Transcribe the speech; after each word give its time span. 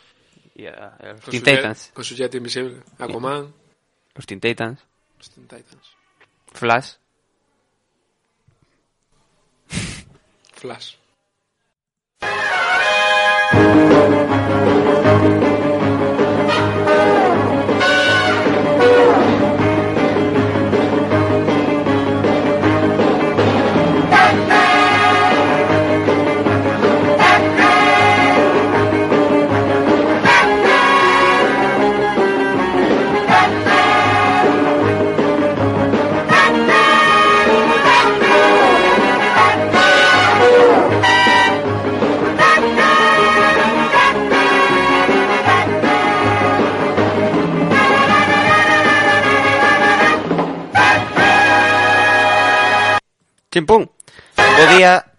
Y 0.55 0.67
a, 0.67 0.71
a 0.73 1.13
los 1.13 1.21
Teen 1.23 1.41
su 1.43 1.47
jet- 1.51 1.57
Titans. 1.57 1.91
con 1.93 2.05
su 2.05 2.15
jet 2.15 2.35
invisible. 2.35 2.83
Aquaman. 2.99 3.53
Los 4.15 4.27
Teen 4.27 4.41
Titans. 4.41 4.81
Los 5.19 5.31
Teen 5.31 5.47
Titans. 5.49 5.97
Flash. 6.53 6.93
Flash. 10.55 10.95
Chimpún. 53.57 53.91
Bo 54.37 54.77
día. 54.77 55.17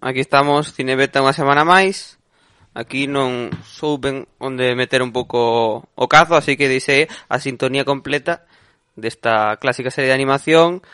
Aquí 0.00 0.20
estamos, 0.22 0.70
Cinebeta 0.70 1.18
unha 1.18 1.34
semana 1.34 1.66
máis. 1.66 2.22
Aquí 2.70 3.10
non 3.10 3.50
souben 3.66 4.30
onde 4.38 4.78
meter 4.78 5.02
un 5.02 5.10
pouco 5.10 5.82
o 5.82 6.06
cazo, 6.06 6.38
así 6.38 6.54
que 6.54 6.70
dixe 6.70 7.10
a 7.26 7.42
sintonía 7.42 7.82
completa 7.82 8.46
desta 8.94 9.58
clásica 9.58 9.90
serie 9.90 10.14
de 10.14 10.18
animación 10.22 10.86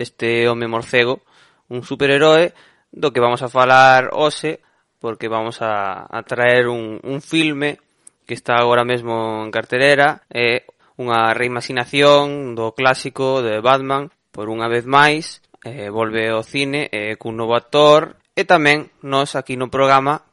deste 0.00 0.48
home 0.48 0.64
morcego, 0.64 1.20
un 1.68 1.84
superheroe 1.84 2.56
do 2.88 3.12
que 3.12 3.20
vamos 3.20 3.44
a 3.44 3.52
falar 3.52 4.08
hoxe 4.16 4.64
porque 5.04 5.28
vamos 5.28 5.60
a, 5.60 6.08
a 6.08 6.24
traer 6.24 6.72
un, 6.72 7.04
un 7.04 7.20
filme 7.20 7.84
que 8.24 8.32
está 8.32 8.56
agora 8.56 8.80
mesmo 8.80 9.44
en 9.44 9.52
carterera 9.52 10.24
é 10.32 10.64
unha 10.96 11.36
reimaginación 11.36 12.56
do 12.56 12.72
clásico 12.72 13.44
de 13.44 13.60
Batman 13.60 14.08
por 14.32 14.48
unha 14.48 14.72
vez 14.72 14.88
máis 14.88 15.44
eh, 15.64 15.90
volve 15.90 16.28
ao 16.28 16.42
cine 16.42 16.90
eh, 16.92 17.16
cun 17.16 17.34
novo 17.34 17.56
actor 17.58 18.18
e 18.34 18.46
tamén 18.46 18.90
nós 19.02 19.34
aquí 19.34 19.58
no 19.58 19.72
programa 19.72 20.26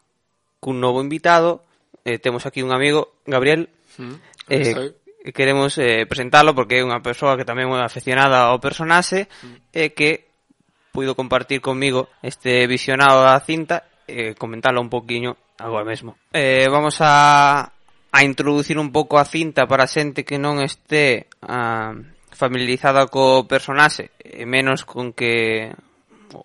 cun 0.62 0.78
novo 0.82 1.02
invitado 1.02 1.66
eh, 2.06 2.20
temos 2.20 2.45
aquí 2.45 2.62
un 2.62 2.72
amigo, 2.72 3.17
Gabriel. 3.26 3.70
Mm, 3.98 4.14
eh, 4.50 4.94
queremos 5.34 5.78
eh, 5.80 6.06
presentalo 6.06 6.54
porque 6.54 6.78
é 6.78 6.86
unha 6.86 7.02
persoa 7.02 7.34
que 7.34 7.50
tamén 7.50 7.73
é 7.73 7.82
aficionada 7.82 8.45
ao 8.45 8.62
personaxe 8.62 9.26
mm. 9.26 9.73
e 9.73 9.89
eh, 9.89 9.89
que 9.98 10.30
puido 10.94 11.17
compartir 11.17 11.60
comigo 11.60 12.08
este 12.22 12.70
visionado 12.70 13.26
da 13.26 13.42
cinta 13.42 13.89
e 14.05 14.32
eh, 14.32 14.32
comentalo 14.38 14.80
un 14.80 14.94
poquinho 14.94 15.36
agora 15.58 15.83
mesmo. 15.83 16.16
Eh, 16.30 16.70
vamos 16.70 17.02
a, 17.02 17.73
a 18.14 18.20
introducir 18.23 18.78
un 18.78 18.94
pouco 18.94 19.17
a 19.17 19.26
cinta 19.26 19.66
para 19.66 19.89
a 19.89 19.92
xente 19.92 20.23
que 20.23 20.38
non 20.38 20.61
este 20.61 21.26
a, 21.42 21.89
familiarizada 22.36 23.08
co 23.08 23.48
personaxe 23.48 24.12
e 24.20 24.44
menos 24.44 24.84
con 24.84 25.16
que 25.16 25.72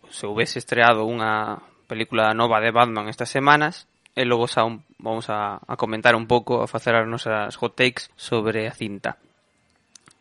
se 0.08 0.24
houvese 0.24 0.62
estreado 0.62 1.04
unha 1.04 1.58
película 1.90 2.30
nova 2.32 2.62
de 2.62 2.70
Batman 2.70 3.10
estas 3.10 3.28
semanas 3.28 3.90
e 4.14 4.22
logo 4.22 4.46
xa 4.46 4.62
un, 4.62 4.86
vamos 5.02 5.26
a, 5.30 5.58
a 5.58 5.74
comentar 5.74 6.14
un 6.14 6.30
pouco 6.30 6.62
a 6.62 6.70
facer 6.70 6.94
as 6.94 7.06
nosas 7.06 7.54
hot 7.58 7.74
takes 7.74 8.10
sobre 8.14 8.70
a 8.70 8.74
cinta. 8.74 9.18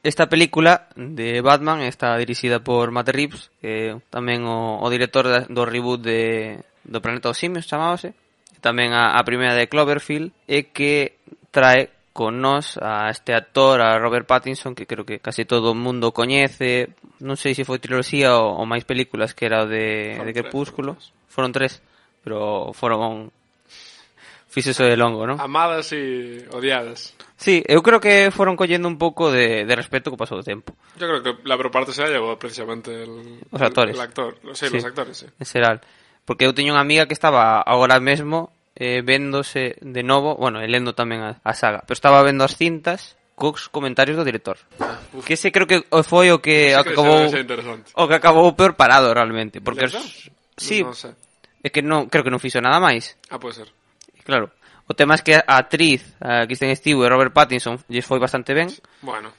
Esta 0.01 0.31
película 0.31 0.87
de 0.95 1.41
Batman 1.41 1.83
está 1.83 2.15
dirixida 2.15 2.63
por 2.63 2.91
Matt 2.91 3.11
Reeves, 3.11 3.51
que 3.59 3.99
tamén 4.07 4.47
o, 4.47 4.79
o 4.79 4.87
director 4.87 5.27
da, 5.27 5.43
do 5.43 5.67
reboot 5.67 5.99
de, 5.99 6.63
do 6.87 7.03
Planeta 7.03 7.27
dos 7.27 7.37
Simios, 7.37 7.67
chamábase, 7.67 8.15
tamén 8.63 8.95
a, 8.95 9.19
a 9.19 9.21
primeira 9.27 9.59
de 9.59 9.67
Cloverfield, 9.67 10.31
e 10.47 10.71
que 10.71 11.19
trae 11.51 11.91
con 12.13 12.41
nós 12.41 12.77
a 12.81 13.09
este 13.09 13.33
actor, 13.33 13.81
a 13.81 13.97
Robert 13.99 14.27
Pattinson, 14.27 14.75
que 14.75 14.85
creo 14.85 15.05
que 15.05 15.19
case 15.19 15.45
todo 15.45 15.71
o 15.71 15.77
mundo 15.77 16.11
coñece. 16.11 16.95
Non 17.21 17.37
sei 17.37 17.53
se 17.53 17.67
foi 17.67 17.79
triloxía 17.79 18.35
ou, 18.35 18.59
ou 18.59 18.65
máis 18.65 18.83
películas 18.83 19.31
que 19.37 19.45
era 19.45 19.63
de, 19.63 20.17
foron 20.17 20.27
de 20.27 20.33
Crepúsculo. 20.35 20.91
Tres. 20.97 21.13
Foron 21.29 21.51
tres, 21.53 21.73
pero 22.25 22.71
foron 22.73 23.31
fixeso 24.49 24.83
de 24.83 24.97
longo, 24.97 25.29
non? 25.29 25.37
Amadas 25.37 25.93
e 25.93 26.43
odiadas. 26.51 27.13
Sí, 27.37 27.63
eu 27.69 27.79
creo 27.85 28.01
que 28.01 28.33
foron 28.33 28.57
collendo 28.57 28.89
un 28.89 28.97
pouco 28.97 29.31
de, 29.31 29.63
de 29.63 29.73
respeto 29.77 30.09
co 30.11 30.19
paso 30.19 30.35
do 30.35 30.43
tempo. 30.43 30.73
Yo 30.97 31.07
creo 31.07 31.21
que 31.23 31.31
la 31.45 31.55
peor 31.55 31.71
parte 31.71 31.93
será 31.93 32.09
llevou 32.09 32.35
precisamente 32.35 32.91
el, 32.91 33.39
os 33.47 33.61
actores. 33.61 33.95
El, 33.95 34.01
el 34.01 34.07
actor, 34.09 34.35
sí, 34.57 34.67
sí, 34.67 34.75
los 34.75 34.85
actores, 34.89 35.15
sí. 35.23 35.27
En 35.39 35.45
xeral. 35.45 35.77
Porque 36.25 36.43
eu 36.43 36.51
teño 36.51 36.75
unha 36.75 36.83
amiga 36.83 37.05
que 37.05 37.15
estaba 37.15 37.61
agora 37.63 38.01
mesmo 38.01 38.51
eh, 38.79 39.03
véndose 39.03 39.75
de 39.83 40.03
novo, 40.03 40.39
bueno, 40.39 40.63
e 40.63 40.67
lendo 40.71 40.95
tamén 40.95 41.19
a, 41.19 41.31
a 41.43 41.53
saga, 41.53 41.83
pero 41.83 41.99
estaba 41.99 42.23
vendo 42.23 42.47
as 42.47 42.55
cintas 42.55 43.19
cos 43.35 43.67
comentarios 43.67 44.15
do 44.15 44.23
director. 44.23 44.55
Ah, 44.79 44.99
uf. 45.13 45.27
Que 45.27 45.35
ese 45.35 45.51
creo 45.51 45.67
que 45.67 45.83
foi 46.07 46.31
o 46.31 46.39
que 46.39 46.73
ese 46.73 46.79
acabou 46.79 47.27
o 47.27 48.05
que 48.07 48.17
acabou 48.17 48.55
peor 48.55 48.79
parado 48.79 49.11
realmente, 49.11 49.59
porque 49.59 49.91
os, 49.91 49.95
sí, 50.55 50.79
no, 50.81 50.91
no 50.91 50.95
sé. 50.95 51.11
é 51.59 51.67
que 51.67 51.83
non 51.83 52.07
creo 52.07 52.23
que 52.23 52.31
non 52.31 52.39
fixo 52.39 52.63
nada 52.63 52.79
máis. 52.79 53.19
Ah, 53.27 53.37
pode 53.37 53.59
ser. 53.59 53.67
Claro. 54.23 54.55
O 54.89 54.97
tema 54.97 55.13
é 55.13 55.21
que 55.21 55.37
a 55.37 55.55
actriz, 55.59 56.01
a 56.17 56.49
Kristen 56.49 56.73
Stewart 56.73 57.07
e 57.07 57.11
Robert 57.13 57.35
Pattinson 57.35 57.77
lles 57.91 58.07
foi 58.07 58.17
bastante 58.17 58.55
ben. 58.57 58.71
Bueno 59.03 59.29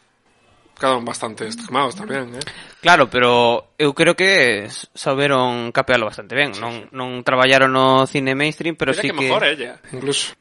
quedaron 0.81 1.05
bastante 1.05 1.45
extremados 1.45 1.93
tamén, 1.93 2.33
eh? 2.33 2.45
Claro, 2.81 3.13
pero 3.13 3.77
eu 3.77 3.93
creo 3.93 4.17
que 4.17 4.73
saberon 4.97 5.69
capealo 5.77 6.09
bastante 6.09 6.33
ben. 6.33 6.57
Non, 6.57 6.89
non 6.97 7.21
traballaron 7.21 7.69
no 7.69 8.09
cine 8.09 8.33
mainstream, 8.33 8.81
pero 8.81 8.97
Mira 8.97 9.03
sí 9.05 9.13
que... 9.13 9.15
que 9.15 9.21
mejor 9.29 9.45
ella, 9.45 9.77
incluso. 9.93 10.33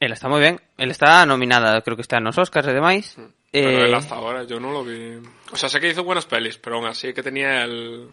Él 0.00 0.16
está 0.16 0.32
moi 0.32 0.40
ben. 0.40 0.56
Él 0.80 0.88
está 0.88 1.26
nominada, 1.28 1.84
creo 1.84 2.00
que 2.00 2.06
está 2.06 2.16
nos 2.18 2.40
Oscars 2.40 2.66
e 2.66 2.72
demais. 2.72 3.20
Pero 3.52 3.68
eh... 3.68 3.84
él 3.86 3.94
hasta 3.94 4.16
ahora, 4.16 4.48
yo 4.48 4.56
non 4.56 4.72
lo 4.72 4.80
vi... 4.80 5.20
O 5.52 5.56
sea, 5.56 5.68
sé 5.68 5.80
que 5.80 5.92
hizo 5.92 6.04
buenas 6.04 6.24
pelis, 6.24 6.56
pero 6.56 6.76
aún 6.76 6.86
así 6.86 7.12
que 7.12 7.22
tenía 7.22 7.64
el... 7.64 8.08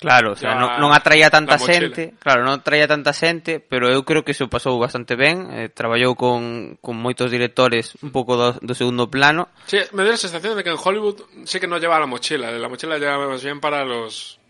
Claro, 0.00 0.32
o 0.32 0.36
sea, 0.36 0.56
Ya 0.56 0.56
non, 0.56 0.80
non 0.80 0.90
atraía 0.96 1.28
tanta 1.28 1.60
la 1.60 1.62
xente, 1.62 2.16
claro, 2.16 2.40
non 2.40 2.64
atraía 2.64 2.88
tanta 2.88 3.12
xente, 3.12 3.60
pero 3.60 3.92
eu 3.92 4.00
creo 4.08 4.24
que 4.24 4.32
se 4.32 4.48
pasou 4.48 4.80
bastante 4.80 5.12
ben, 5.12 5.52
eh, 5.52 5.68
traballou 5.68 6.16
con, 6.16 6.80
con 6.80 6.96
moitos 6.96 7.28
directores 7.28 8.00
un 8.00 8.08
pouco 8.08 8.32
do, 8.40 8.56
do 8.64 8.72
segundo 8.72 9.12
plano, 9.12 9.52
Sí, 9.68 9.76
me 9.92 10.08
dio 10.08 10.16
la 10.16 10.20
sensación 10.20 10.56
de 10.56 10.64
que 10.64 10.72
en 10.72 10.80
Hollywood 10.80 11.44
sí 11.44 11.60
que 11.60 11.68
no 11.68 11.76
lleva 11.76 12.00
la 12.00 12.08
mochila. 12.08 12.48
La 12.48 12.72
mochila 12.72 12.96
lleva 12.96 13.28
más 13.28 13.44
bien 13.44 13.60
para 13.60 13.84
los. 13.84 14.40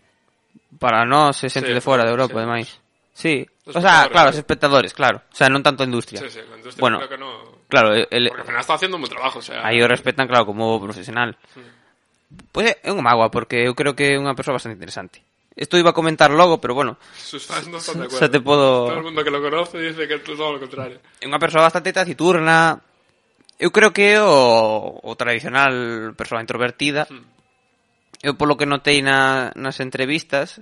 para 0.79 1.03
nós 1.03 1.43
e 1.43 1.51
xente 1.51 1.69
Sí, 1.69 1.75
de 1.75 1.83
fora 1.83 2.07
de 2.07 2.09
sí, 2.09 2.13
Europa 2.15 2.39
sí. 2.63 2.79
Sí, 3.13 3.35
Los 3.67 3.75
o 3.75 3.81
sea, 3.81 4.07
claro, 4.07 4.31
sí. 4.31 4.39
os 4.39 4.39
espectadores, 4.39 4.95
claro, 4.95 5.19
o 5.27 5.35
sea, 5.35 5.51
non 5.51 5.59
tanto 5.59 5.83
a 5.83 5.89
industria. 5.91 6.23
Sí, 6.23 6.31
sí, 6.31 6.41
la 6.47 6.55
industria 6.57 6.79
Bueno, 6.79 7.03
creo 7.03 7.11
que 7.11 7.19
no. 7.19 7.59
Claro, 7.67 7.91
el, 7.91 8.07
Porque 8.07 8.39
al 8.39 8.47
final 8.47 8.61
está 8.63 8.73
haciendo 8.79 8.95
un 8.95 9.03
buen 9.03 9.11
trabajo, 9.11 9.39
o 9.39 9.45
sea. 9.45 9.67
aí 9.67 9.83
o 9.83 9.87
respetan, 9.91 10.31
claro, 10.31 10.47
como 10.47 10.79
profesional. 10.79 11.35
Pois 12.55 12.71
é 12.71 12.87
unha 12.87 13.03
mágoa, 13.03 13.27
porque 13.27 13.67
eu 13.67 13.75
creo 13.75 13.91
que 13.91 14.15
é 14.15 14.19
unha 14.19 14.31
persoa 14.31 14.55
bastante 14.55 14.79
interesante. 14.79 15.19
Esto 15.55 15.77
iba 15.77 15.91
a 15.91 15.93
comentar 15.93 16.31
logo, 16.31 16.61
pero 16.61 16.73
bueno. 16.73 16.97
Sus 17.15 17.45
fans 17.45 17.67
no 17.67 17.77
están 17.77 17.97
de 17.99 18.05
acuerdo. 18.05 18.25
Se 18.25 18.29
te 18.29 18.39
puedo... 18.39 18.87
Todo 18.87 18.97
el 18.97 19.03
mundo 19.03 19.23
que 19.23 19.31
lo 19.31 19.41
conoce 19.41 19.79
dice 19.79 20.07
que 20.07 20.15
es 20.15 20.23
todo 20.23 20.53
lo 20.53 20.59
contrario. 20.59 20.99
É 21.19 21.27
unha 21.27 21.39
persoa 21.39 21.67
bastante 21.67 21.91
taciturna. 21.91 22.79
Eu 23.59 23.69
creo 23.69 23.91
que 23.91 24.15
é 24.15 24.21
o, 24.23 25.03
o 25.03 25.11
tradicional 25.19 26.15
persoa 26.15 26.41
introvertida. 26.41 27.05
Hmm. 27.11 27.27
Eu 28.23 28.39
polo 28.39 28.55
que 28.55 28.69
notei 28.69 29.03
na, 29.03 29.51
nas 29.57 29.81
entrevistas, 29.83 30.61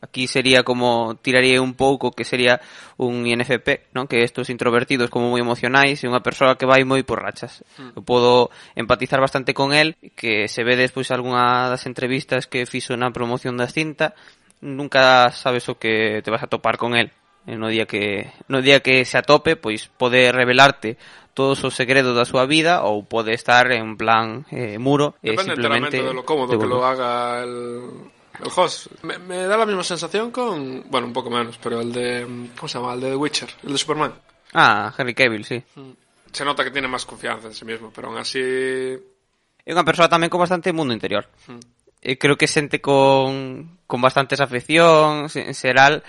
Aquí 0.00 0.26
sería 0.26 0.62
como 0.62 1.16
tiraría 1.22 1.60
un 1.60 1.74
pouco 1.74 2.12
que 2.12 2.24
sería 2.24 2.60
un 2.96 3.26
INFP, 3.26 3.90
non? 3.94 4.06
Que 4.06 4.22
estos 4.22 4.46
introvertidos 4.46 5.10
como 5.10 5.34
moi 5.34 5.42
emocionais 5.42 5.98
e 6.02 6.06
unha 6.06 6.22
persoa 6.22 6.54
que 6.54 6.70
vai 6.70 6.86
moi 6.86 7.02
por 7.02 7.18
rachas. 7.18 7.66
Hmm. 7.74 7.98
Eu 7.98 8.02
podo 8.06 8.54
empatizar 8.78 9.18
bastante 9.18 9.54
con 9.54 9.74
el, 9.74 9.98
que 10.14 10.46
se 10.46 10.62
ve 10.62 10.78
despois 10.78 11.10
algunha 11.10 11.66
das 11.66 11.90
entrevistas 11.90 12.46
que 12.46 12.68
fixo 12.68 12.94
na 12.94 13.10
promoción 13.10 13.58
da 13.58 13.66
cinta, 13.66 14.14
nunca 14.62 15.34
sabes 15.34 15.66
o 15.66 15.78
que 15.82 16.22
te 16.22 16.30
vas 16.30 16.46
a 16.46 16.50
topar 16.50 16.78
con 16.78 16.94
el. 16.94 17.10
No 17.48 17.72
día 17.72 17.86
que 17.86 18.30
no 18.46 18.60
día 18.60 18.84
que 18.84 19.08
se 19.08 19.16
atope, 19.16 19.56
pois 19.56 19.88
pode 19.88 20.30
revelarte 20.30 21.00
todos 21.32 21.62
os 21.64 21.74
segredos 21.74 22.18
da 22.18 22.26
súa 22.26 22.50
vida 22.50 22.82
ou 22.82 23.06
pode 23.06 23.30
estar 23.30 23.70
en 23.70 23.94
plan 23.94 24.42
eh, 24.50 24.74
muro 24.76 25.14
e 25.22 25.32
eh, 25.32 25.38
simplemente 25.38 26.02
de 26.02 26.10
lo 26.10 26.26
cómodo 26.26 26.58
que 26.58 26.66
lo 26.66 26.82
haga 26.82 27.46
el 27.46 28.10
El 28.40 28.50
host. 28.54 28.86
Me, 29.02 29.18
me, 29.18 29.36
da 29.46 29.56
la 29.56 29.66
misma 29.66 29.82
sensación 29.82 30.30
con. 30.30 30.88
Bueno, 30.88 31.06
un 31.06 31.12
poco 31.12 31.30
menos, 31.30 31.58
pero 31.62 31.80
el 31.80 31.92
de. 31.92 32.50
¿Cómo 32.56 32.68
se 32.68 32.78
llama? 32.78 32.94
El 32.94 33.00
de 33.00 33.10
The 33.10 33.16
Witcher, 33.16 33.48
el 33.64 33.72
de 33.72 33.78
Superman. 33.78 34.14
Ah, 34.54 34.92
Henry 34.96 35.14
Cavill, 35.14 35.44
sí. 35.44 35.62
Mm. 35.74 35.90
Se 36.32 36.44
nota 36.44 36.62
que 36.62 36.70
tiene 36.70 36.88
más 36.88 37.04
confianza 37.04 37.48
en 37.48 37.54
sí 37.54 37.64
mismo, 37.64 37.90
pero 37.94 38.08
aún 38.08 38.18
así. 38.18 38.38
É 38.38 39.72
unha 39.74 39.84
persoa 39.84 40.08
tamén 40.08 40.30
con 40.30 40.40
bastante 40.40 40.72
mundo 40.72 40.96
interior. 40.96 41.28
Hmm. 41.44 41.60
E 41.98 42.16
creo 42.16 42.38
que 42.38 42.48
xente 42.48 42.80
con, 42.80 43.82
con 43.84 44.00
bastantes 44.00 44.40
afeccións, 44.40 45.34
en 45.36 45.52
xeral, 45.52 46.00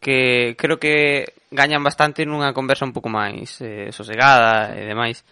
que 0.00 0.54
creo 0.56 0.78
que 0.80 1.34
gañan 1.50 1.84
bastante 1.84 2.24
nunha 2.24 2.56
conversa 2.56 2.88
un 2.88 2.94
pouco 2.96 3.12
máis 3.12 3.58
eh, 3.60 3.90
sosegada 3.92 4.72
e 4.72 4.86
demais. 4.86 5.26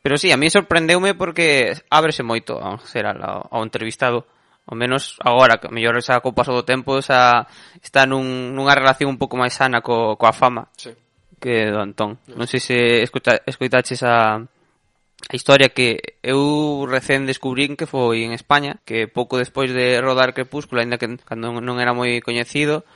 Pero 0.00 0.16
sí, 0.16 0.32
a 0.32 0.40
mí 0.40 0.48
sorprendeume 0.48 1.12
porque 1.12 1.76
ábrese 1.92 2.24
moito 2.24 2.56
ao 2.56 2.80
xeral, 2.80 3.20
ao, 3.20 3.52
ao 3.52 3.60
entrevistado. 3.66 4.24
Uh 4.24 4.39
ao 4.70 4.78
menos 4.78 5.18
agora, 5.18 5.58
que 5.58 5.66
mellor 5.66 5.98
xa 5.98 6.22
co 6.22 6.30
paso 6.30 6.54
do 6.54 6.62
tempo 6.62 7.02
xa 7.02 7.50
está 7.82 8.06
nun, 8.06 8.54
nunha 8.54 8.78
relación 8.78 9.10
un 9.10 9.18
pouco 9.18 9.34
máis 9.34 9.58
sana 9.58 9.82
co, 9.82 10.14
coa 10.14 10.30
fama 10.30 10.70
sí. 10.78 10.94
que 11.42 11.74
do 11.74 11.82
Antón. 11.82 12.22
Sí. 12.22 12.38
Non 12.38 12.46
sei 12.46 12.62
se 12.62 12.78
escuta, 13.02 13.42
escutaches 13.42 14.06
a, 14.06 14.38
a 14.38 15.34
historia 15.34 15.74
que 15.74 16.22
eu 16.22 16.86
recén 16.86 17.26
descubrín 17.26 17.74
que 17.74 17.90
foi 17.90 18.22
en 18.22 18.30
España, 18.30 18.78
que 18.86 19.10
pouco 19.10 19.42
despois 19.42 19.74
de 19.74 19.98
rodar 19.98 20.38
Crepúsculo, 20.38 20.78
aínda 20.78 21.02
que 21.02 21.10
cando 21.26 21.50
non 21.58 21.82
era 21.82 21.90
moi 21.90 22.22
coñecido, 22.22 22.86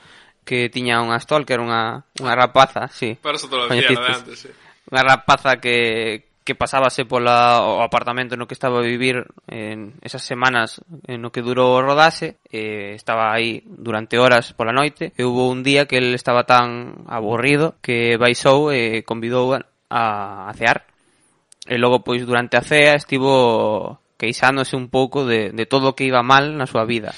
que 0.47 0.71
tiña 0.71 1.03
unha 1.03 1.19
stalker, 1.19 1.59
unha, 1.59 2.07
unha 2.23 2.35
rapaza, 2.39 2.87
sí. 2.87 3.19
Pero 3.19 3.35
eso 3.35 3.51
te 3.51 3.59
lo 3.59 3.67
decía, 3.67 3.99
antes, 3.99 4.47
sí. 4.47 4.51
Unha 4.95 5.03
rapaza 5.03 5.59
que, 5.59 6.34
que 6.45 6.55
pasábase 6.55 7.09
pola 7.09 7.65
o 7.65 7.81
apartamento 7.81 8.37
no 8.37 8.45
que 8.45 8.53
estaba 8.53 8.79
a 8.79 8.85
vivir 8.85 9.25
en 9.49 9.97
esas 10.05 10.23
semanas 10.23 10.85
no 11.09 11.33
que 11.33 11.41
durou 11.41 11.73
o 11.73 11.83
rodase 11.83 12.37
eh, 12.53 12.93
estaba 12.93 13.33
aí 13.33 13.65
durante 13.65 14.21
horas 14.21 14.53
pola 14.53 14.77
noite 14.77 15.17
e 15.17 15.25
hubo 15.25 15.49
un 15.49 15.65
día 15.65 15.89
que 15.89 15.97
el 15.97 16.13
estaba 16.13 16.45
tan 16.45 17.09
aburrido 17.09 17.81
que 17.81 18.21
baixou 18.21 18.69
e 18.69 19.01
eh, 19.01 19.09
convidou 19.09 19.57
a, 19.57 19.63
a 19.89 20.53
cear. 20.53 20.85
E 21.65 21.81
logo 21.81 22.05
pois 22.05 22.29
durante 22.29 22.61
a 22.61 22.63
cea 22.63 22.93
estivo 22.93 23.97
queixándose 24.21 24.77
un 24.77 24.93
pouco 24.93 25.25
de, 25.25 25.49
de 25.49 25.65
todo 25.65 25.93
o 25.93 25.97
que 25.97 26.05
iba 26.05 26.21
mal 26.21 26.53
na 26.61 26.69
súa 26.69 26.85
vida 26.85 27.17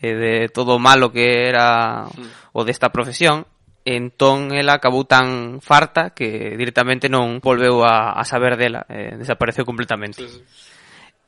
e 0.00 0.16
de 0.16 0.34
todo 0.48 0.74
o 0.74 0.82
malo 0.82 1.12
que 1.12 1.46
era 1.46 2.08
hmm. 2.08 2.56
o 2.56 2.64
desta 2.64 2.88
profesión 2.88 3.44
entón 3.84 4.54
ela 4.54 4.78
acabou 4.78 5.02
tan 5.04 5.58
farta 5.58 6.14
que 6.14 6.54
directamente 6.54 7.10
non 7.10 7.42
volveu 7.42 7.82
a, 7.82 8.14
a 8.14 8.22
saber 8.22 8.54
dela, 8.54 8.86
eh, 8.86 9.18
desapareceu 9.18 9.66
completamente. 9.66 10.22
Sí, 10.22 10.28
sí. 10.28 10.42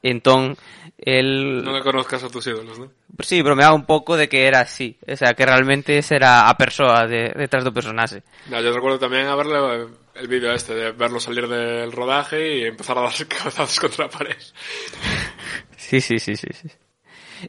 Entón, 0.04 0.58
el... 1.00 1.64
Non 1.64 1.72
a 1.72 1.80
conozcas 1.80 2.20
a 2.20 2.28
tus 2.28 2.44
ídolos, 2.44 2.76
non? 2.76 2.92
Sí, 3.24 3.40
bromeaba 3.40 3.72
un 3.72 3.88
pouco 3.88 4.20
de 4.20 4.28
que 4.28 4.44
era 4.44 4.60
así, 4.60 5.00
o 5.08 5.16
sea, 5.16 5.32
que 5.32 5.48
realmente 5.48 5.96
esa 5.96 6.12
era 6.12 6.32
a 6.44 6.52
persoa 6.60 7.08
de, 7.08 7.32
detrás 7.32 7.64
do 7.64 7.72
personaxe. 7.72 8.20
Ya, 8.52 8.60
yo 8.60 8.68
recuerdo 8.76 9.00
tamén 9.00 9.24
haberle 9.32 9.88
el 10.12 10.28
vídeo 10.28 10.52
este, 10.52 10.76
de 10.76 10.92
verlo 10.92 11.24
salir 11.24 11.48
del 11.48 11.88
rodaje 11.88 12.36
y 12.36 12.68
empezar 12.68 13.00
a 13.00 13.08
darse 13.08 13.24
cabezazos 13.32 13.80
contra 13.80 14.04
a 14.04 14.12
pared. 14.12 14.36
sí, 15.80 16.04
sí, 16.04 16.20
sí, 16.20 16.36
sí, 16.36 16.52
sí. 16.52 16.68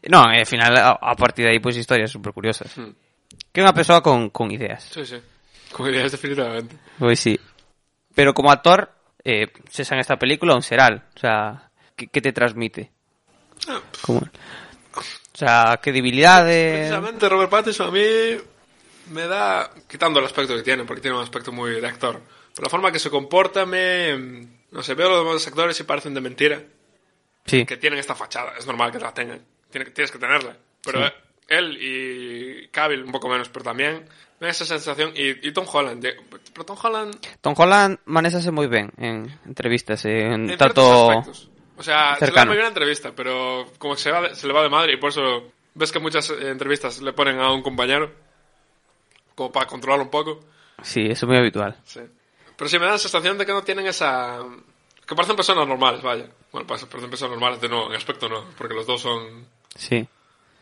No, 0.08 0.24
al 0.24 0.48
final, 0.48 0.80
a, 0.80 0.96
a 0.96 1.16
partir 1.20 1.44
de 1.44 1.52
aí, 1.52 1.60
pois, 1.60 1.76
pues, 1.76 1.84
historias 1.84 2.08
super 2.08 2.32
curiosas. 2.32 2.72
Hmm. 2.72 2.96
Que 3.52 3.62
é 3.62 3.64
unha 3.64 3.74
persoa 3.76 4.04
con, 4.04 4.30
con 4.30 4.52
ideas. 4.52 4.84
Sí, 4.92 5.06
sí. 5.06 5.18
Como 5.72 5.88
dirías 5.90 6.12
definitivamente. 6.12 6.76
Pois 7.00 7.20
sí. 7.20 7.40
Pero 8.16 8.34
como 8.34 8.52
actor, 8.52 8.92
eh, 9.24 9.48
sexa 9.72 9.96
en 9.96 10.02
esta 10.04 10.20
película 10.20 10.56
un 10.56 10.64
seral. 10.64 11.04
O 11.16 11.20
sea, 11.20 11.72
que, 11.96 12.08
que 12.08 12.22
te 12.22 12.32
transmite? 12.32 12.92
Como... 14.02 14.20
O 14.22 15.38
sea, 15.38 15.80
que 15.84 15.92
debilidade... 15.92 16.78
Precisamente 16.88 17.28
Robert 17.28 17.50
Pattinson 17.52 17.90
a 17.90 17.92
mí 17.92 18.38
me 19.12 19.28
da, 19.28 19.70
quitando 19.88 20.20
el 20.20 20.26
aspecto 20.26 20.56
que 20.56 20.64
tiene, 20.64 20.86
porque 20.86 21.02
tiene 21.02 21.18
un 21.18 21.24
aspecto 21.24 21.52
muy 21.52 21.80
de 21.82 21.88
actor, 21.88 22.22
pero 22.56 22.64
la 22.66 22.70
forma 22.70 22.92
que 22.92 23.00
se 23.00 23.10
comporta 23.10 23.66
me... 23.66 24.18
No 24.72 24.82
sé, 24.82 24.94
veo 24.94 25.08
a 25.08 25.10
los 25.12 25.26
demás 25.26 25.48
actores 25.48 25.80
y 25.80 25.84
parecen 25.84 26.14
de 26.14 26.22
mentira, 26.22 26.62
Sí, 27.46 27.66
que 27.66 27.78
tienen 27.78 28.00
esta 28.00 28.16
fachada, 28.16 28.54
es 28.58 28.66
normal 28.66 28.92
que 28.92 29.00
la 29.00 29.14
tengan, 29.14 29.40
Tiene- 29.70 29.92
tienes 29.92 30.10
que 30.12 30.18
tenerla, 30.20 30.56
pero 30.84 31.00
él 31.48 31.78
y 31.80 32.68
Cavill 32.70 33.04
un 33.04 33.12
poco 33.12 33.30
menos, 33.30 33.50
pero 33.50 33.64
también 33.66 34.06
me 34.40 34.48
da 34.48 34.52
esa 34.52 34.66
sensación, 34.66 35.14
y, 35.16 35.48
y 35.48 35.52
Tom 35.54 35.66
Holland, 35.72 36.04
pero 36.54 36.66
Tom 36.66 36.78
Holland 36.82 37.16
Tom 37.42 37.54
Holland 37.58 38.00
manéxase 38.06 38.52
moi 38.52 38.68
ben 38.68 38.92
en 38.98 39.30
entrevistas, 39.46 40.04
eh, 40.06 40.28
en 40.34 40.50
en. 40.50 41.24
O 41.78 41.84
sea, 41.84 42.16
se 42.16 42.26
le 42.26 42.32
da 42.32 42.44
cercano. 42.44 42.48
muy 42.52 42.56
bien 42.56 42.66
la 42.66 42.74
entrevista, 42.76 43.12
pero 43.16 43.68
como 43.78 43.96
que 43.96 44.02
se, 44.02 44.12
va 44.12 44.22
de- 44.30 44.36
se 44.36 44.48
le 44.48 44.54
va 44.54 44.64
de 44.64 44.70
madre 44.70 44.94
y 44.94 44.98
por 44.98 45.10
eso 45.12 45.52
ves 45.76 45.92
que 45.92 46.00
muchas 46.00 46.30
eh, 46.32 46.50
entrevistas 46.50 47.02
le 47.02 47.12
ponen 47.12 47.40
a 47.40 47.52
un 47.52 47.62
compañero 47.62 48.12
como 49.36 49.52
para 49.52 49.68
controlarlo 49.68 50.06
un 50.06 50.12
poco. 50.12 50.40
Sí, 50.84 51.08
eso 51.08 51.26
é 51.26 51.30
moi 51.32 51.40
habitual. 51.40 51.76
Sí. 51.84 52.00
Pero 52.56 52.68
sí 52.72 52.80
me 52.80 52.88
da 52.88 52.96
la 52.96 53.04
sensación 53.04 53.36
de 53.38 53.46
que 53.46 53.52
no 53.52 53.64
tienen 53.64 53.84
esa... 53.88 54.40
Que 55.06 55.16
parecen 55.16 55.36
personas 55.36 55.68
normales, 55.68 56.00
vaya. 56.02 56.28
Bueno, 56.52 56.64
pa- 56.68 56.80
parecen 56.80 57.12
personas 57.12 57.32
normales 57.36 57.60
de 57.60 57.68
no, 57.68 57.92
en 57.92 57.96
aspecto 58.00 58.28
no, 58.32 58.48
porque 58.58 58.74
los 58.74 58.88
dos 58.88 59.02
son... 59.04 59.44
Sí. 59.76 60.08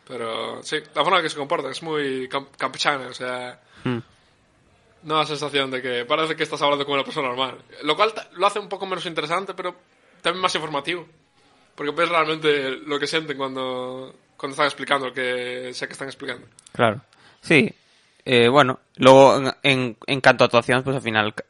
Pero 0.06 0.62
sí, 0.62 0.76
la 0.94 1.02
forma 1.02 1.18
en 1.18 1.22
que 1.24 1.30
se 1.30 1.36
comportan 1.36 1.70
es 1.70 1.82
muy 1.82 2.28
cam- 2.28 2.48
campechana, 2.56 3.06
o 3.08 3.14
sea... 3.14 3.60
Mm. 3.84 3.98
No 5.04 5.16
da 5.16 5.26
sensación 5.26 5.70
de 5.70 5.82
que 5.82 6.04
parece 6.06 6.34
que 6.34 6.44
estás 6.44 6.62
hablando 6.62 6.86
con 6.86 6.94
una 6.94 7.04
persona 7.04 7.28
normal. 7.28 7.58
Lo 7.82 7.94
cual 7.94 8.12
lo 8.36 8.46
hace 8.46 8.58
un 8.58 8.70
poco 8.70 8.86
menos 8.86 9.04
interesante, 9.04 9.52
pero 9.52 9.74
también 10.22 10.40
más 10.40 10.54
informativo. 10.54 11.06
Porque 11.74 11.92
ves 11.92 12.08
realmente 12.08 12.70
lo 12.86 12.98
que 12.98 13.06
sienten 13.06 13.36
cuando, 13.36 14.14
cuando 14.38 14.52
están 14.54 14.64
explicando 14.66 15.08
lo 15.08 15.12
que 15.12 15.72
sé 15.74 15.86
que 15.86 15.92
están 15.92 16.08
explicando. 16.08 16.46
Claro. 16.72 17.02
Sí. 17.42 17.70
Eh, 18.24 18.48
bueno, 18.48 18.80
luego 18.96 19.36
en, 19.36 19.52
en, 19.62 19.96
en 20.06 20.20
canto 20.22 20.44
a 20.44 20.46
actuacións, 20.46 20.82
pues 20.84 20.96
al 20.96 21.02
final 21.02 21.34
ca- 21.34 21.44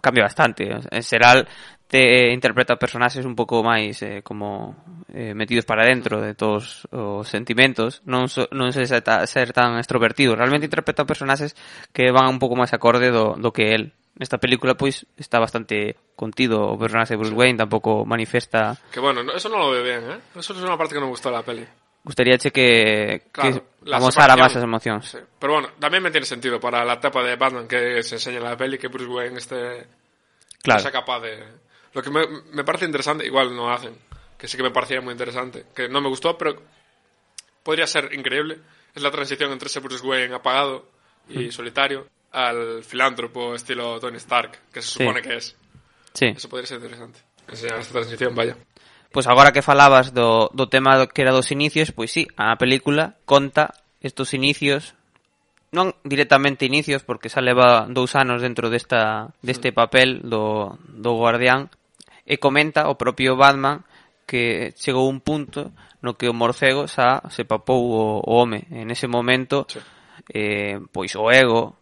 cambia 0.00 0.22
bastante. 0.24 0.70
En 0.92 1.02
Seral 1.02 1.48
te 1.90 2.30
interpreta 2.30 2.78
personaxes 2.78 3.26
un 3.26 3.34
pouco 3.34 3.66
máis 3.66 3.98
eh, 4.06 4.22
como 4.22 4.78
eh, 5.10 5.34
metidos 5.34 5.66
para 5.66 5.82
dentro 5.82 6.22
de 6.22 6.38
todos 6.38 6.86
os 6.94 7.26
sentimentos, 7.26 7.98
non 8.06 8.30
so, 8.30 8.46
non 8.54 8.70
se 8.70 8.86
ser, 8.86 9.02
ta- 9.02 9.26
ser 9.26 9.50
tan 9.50 9.74
extrovertido. 9.74 10.38
Realmente 10.38 10.70
interpreta 10.70 11.02
personaxes 11.02 11.58
que 11.90 12.14
van 12.14 12.30
un 12.30 12.38
pouco 12.38 12.54
máis 12.54 12.70
acorde 12.70 13.10
do, 13.10 13.34
do 13.34 13.50
que 13.50 13.74
él. 13.74 13.90
Nesta 14.20 14.38
película, 14.38 14.78
pois, 14.78 15.02
está 15.18 15.42
bastante 15.42 15.96
contido 16.14 16.62
o 16.62 16.78
personaxe 16.78 17.14
de 17.16 17.18
Bruce 17.18 17.34
Wayne, 17.34 17.58
tampouco 17.58 18.04
manifesta... 18.06 18.76
Que 18.94 19.00
bueno, 19.02 19.26
no- 19.26 19.32
eso 19.34 19.48
no 19.50 19.58
lo 19.58 19.70
ve 19.74 19.82
bien, 19.82 20.02
¿eh? 20.14 20.18
Eso 20.38 20.52
es 20.54 20.60
una 20.62 20.76
parte 20.78 20.94
que 20.94 21.00
no 21.00 21.06
me 21.10 21.14
gustó 21.14 21.30
de 21.30 21.36
la 21.36 21.42
peli. 21.42 21.64
Gustaríache 22.06 22.50
que, 22.54 23.28
Claro, 23.34 23.60
que 23.82 23.90
amosara 23.92 24.36
máis 24.38 24.54
as 24.54 24.62
emocións. 24.62 25.04
Sí. 25.10 25.18
Pero 25.40 25.58
bueno, 25.58 25.68
también 25.82 26.04
me 26.06 26.10
tiene 26.14 26.24
sentido 26.28 26.60
para 26.62 26.84
la 26.84 26.96
etapa 27.02 27.20
de 27.24 27.34
Batman 27.36 27.66
que 27.66 28.00
se 28.06 28.14
enseña 28.16 28.38
en 28.38 28.44
la 28.46 28.56
peli 28.56 28.78
que 28.78 28.88
Bruce 28.92 29.10
Wayne 29.10 29.36
esté 29.42 29.88
Claro. 30.62 30.80
sea 30.80 30.92
capaz 30.92 31.20
de... 31.24 31.34
Lo 31.92 32.02
que 32.02 32.10
me, 32.10 32.26
me 32.52 32.64
parece 32.64 32.84
interesante, 32.84 33.26
igual 33.26 33.54
no 33.54 33.72
hacen, 33.72 33.94
que 34.38 34.48
sí 34.48 34.56
que 34.56 34.62
me 34.62 34.70
parecía 34.70 35.00
muy 35.00 35.12
interesante, 35.12 35.66
que 35.74 35.88
no 35.88 36.00
me 36.00 36.08
gustó, 36.08 36.38
pero 36.38 36.62
podría 37.62 37.86
ser 37.86 38.12
increíble, 38.14 38.58
es 38.94 39.02
la 39.02 39.10
transición 39.10 39.52
entre 39.52 39.66
ese 39.68 39.80
Bruce 39.80 40.04
Wayne 40.06 40.34
apagado 40.34 40.86
y 41.28 41.46
mm. 41.46 41.52
solitario 41.52 42.06
al 42.32 42.84
filántropo 42.84 43.54
estilo 43.54 43.98
Tony 43.98 44.16
Stark, 44.16 44.58
que 44.72 44.82
se 44.82 44.88
supone 44.88 45.22
sí. 45.22 45.28
que 45.28 45.36
es. 45.36 45.56
Sí. 46.12 46.26
Eso 46.26 46.48
podría 46.48 46.66
ser 46.66 46.78
interesante. 46.78 47.20
Enseñar 47.48 47.80
esta 47.80 47.92
transición, 47.92 48.34
vaya. 48.34 48.56
Pois 49.12 49.26
agora 49.26 49.50
que 49.50 49.62
falabas 49.62 50.14
do, 50.14 50.50
do 50.54 50.70
tema 50.70 51.10
que 51.10 51.22
era 51.22 51.34
dos 51.34 51.50
inicios, 51.50 51.90
pois 51.90 52.14
sí, 52.14 52.30
a 52.38 52.54
película 52.54 53.18
conta 53.26 53.74
estos 54.00 54.34
inicios 54.34 54.94
non 55.70 55.94
directamente 56.02 56.66
inicios 56.66 57.02
porque 57.06 57.30
xa 57.30 57.42
leva 57.42 57.86
dous 57.86 58.18
anos 58.18 58.42
dentro 58.42 58.70
desta 58.70 59.30
deste 59.42 59.70
papel 59.70 60.18
do, 60.26 60.78
do 60.90 61.14
guardián 61.14 61.70
E 62.30 62.38
comenta 62.38 62.86
o 62.86 62.94
propio 62.94 63.34
Batman 63.34 63.82
que 64.22 64.70
chegou 64.78 65.10
un 65.10 65.18
punto 65.18 65.74
no 65.98 66.14
que 66.14 66.30
o 66.30 66.36
morcego 66.36 66.86
xa 66.86 67.26
se 67.34 67.42
papou 67.42 67.82
o, 67.90 68.22
o 68.22 68.32
home. 68.38 68.70
En 68.70 68.94
ese 68.94 69.10
momento, 69.10 69.66
sí. 69.66 69.82
eh, 70.30 70.78
pois 70.94 71.18
o 71.18 71.26
ego, 71.34 71.74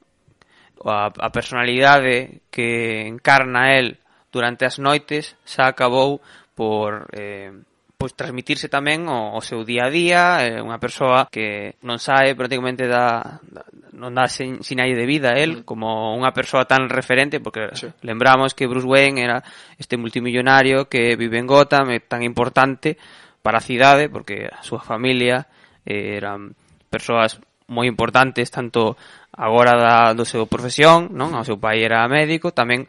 a, 0.89 1.13
a 1.13 1.29
personalidade 1.29 2.41
que 2.49 3.05
encarna 3.05 3.77
el 3.77 4.01
durante 4.33 4.65
as 4.65 4.81
noites 4.81 5.37
xa 5.45 5.69
acabou 5.69 6.25
por 6.57 7.13
eh, 7.13 7.53
pois 7.99 8.15
transmitirse 8.15 8.71
tamén 8.71 9.11
o, 9.11 9.35
o 9.35 9.43
seu 9.43 9.67
día 9.67 9.91
a 9.91 9.93
día, 9.93 10.23
é 10.47 10.63
unha 10.63 10.79
persoa 10.79 11.27
que 11.27 11.75
non 11.83 11.99
sae 11.99 12.39
prácticamente 12.39 12.87
da, 12.87 13.43
da 13.43 13.67
non 13.99 14.15
dá 14.15 14.31
sin, 14.31 14.63
sinai 14.63 14.95
de 14.95 15.03
vida 15.03 15.35
el 15.35 15.61
mm. 15.61 15.63
como 15.67 16.15
unha 16.15 16.31
persoa 16.31 16.65
tan 16.71 16.87
referente 16.87 17.43
porque 17.43 17.75
sí. 17.75 17.91
lembramos 18.07 18.55
que 18.55 18.71
Bruce 18.71 18.87
Wayne 18.87 19.27
era 19.27 19.43
este 19.77 19.99
multimillonario 19.99 20.87
que 20.87 21.19
vive 21.19 21.43
en 21.43 21.51
Gotham, 21.51 21.91
é 21.91 21.99
tan 21.99 22.23
importante 22.23 22.95
para 23.43 23.59
a 23.59 23.67
cidade 23.67 24.07
porque 24.07 24.47
a 24.47 24.63
súa 24.63 24.79
familia 24.79 25.51
eh, 25.83 26.15
eran 26.15 26.55
persoas 26.87 27.43
moi 27.69 27.91
importantes 27.91 28.49
tanto 28.49 28.95
agora 29.35 29.77
da, 29.77 29.97
do 30.15 30.25
seu 30.25 30.49
profesión, 30.49 31.13
non? 31.13 31.37
O 31.37 31.45
seu 31.45 31.61
pai 31.61 31.85
era 31.85 32.07
médico, 32.09 32.55
tamén 32.55 32.87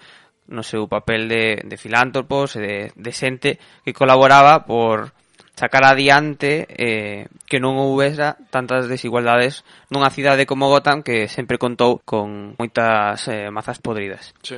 no 0.49 0.65
seu 0.65 0.89
papel 0.89 1.29
de, 1.29 1.61
de 1.63 1.77
filántropos 1.77 2.57
e 2.57 2.59
de, 2.59 2.75
de 2.97 3.11
xente 3.13 3.61
que 3.85 3.93
colaboraba 3.93 4.65
por 4.65 5.13
sacar 5.53 5.83
adiante 5.85 6.65
eh, 6.71 7.27
que 7.45 7.59
non 7.59 7.77
houbera 7.77 8.39
tantas 8.49 8.87
desigualdades 8.87 9.67
nunha 9.91 10.09
cidade 10.09 10.47
como 10.49 10.71
Gotham 10.71 11.05
que 11.05 11.29
sempre 11.29 11.61
contou 11.61 12.01
con 12.01 12.55
moitas 12.57 13.27
eh, 13.27 13.51
mazas 13.53 13.77
podridas. 13.83 14.33
Sí. 14.41 14.57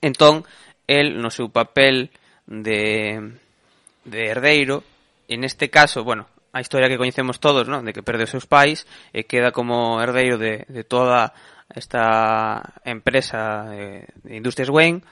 Entón, 0.00 0.46
el 0.86 1.18
no 1.18 1.28
seu 1.34 1.50
papel 1.50 2.14
de, 2.46 3.34
de 4.04 4.20
herdeiro, 4.30 4.86
en 5.28 5.44
este 5.44 5.70
caso, 5.70 6.04
bueno, 6.04 6.30
a 6.52 6.60
historia 6.60 6.88
que 6.88 6.98
coñecemos 6.98 7.40
todos, 7.40 7.66
¿no? 7.68 7.82
de 7.82 7.92
que 7.92 8.02
perde 8.02 8.24
os 8.24 8.30
seus 8.30 8.46
pais 8.46 8.86
e 9.10 9.24
queda 9.24 9.50
como 9.50 9.98
herdeiro 9.98 10.36
de, 10.36 10.68
de 10.68 10.84
toda 10.84 11.34
esta 11.74 12.74
empresa 12.84 13.64
de 13.70 14.06
Industrias 14.28 14.70
Wayne, 14.70 15.02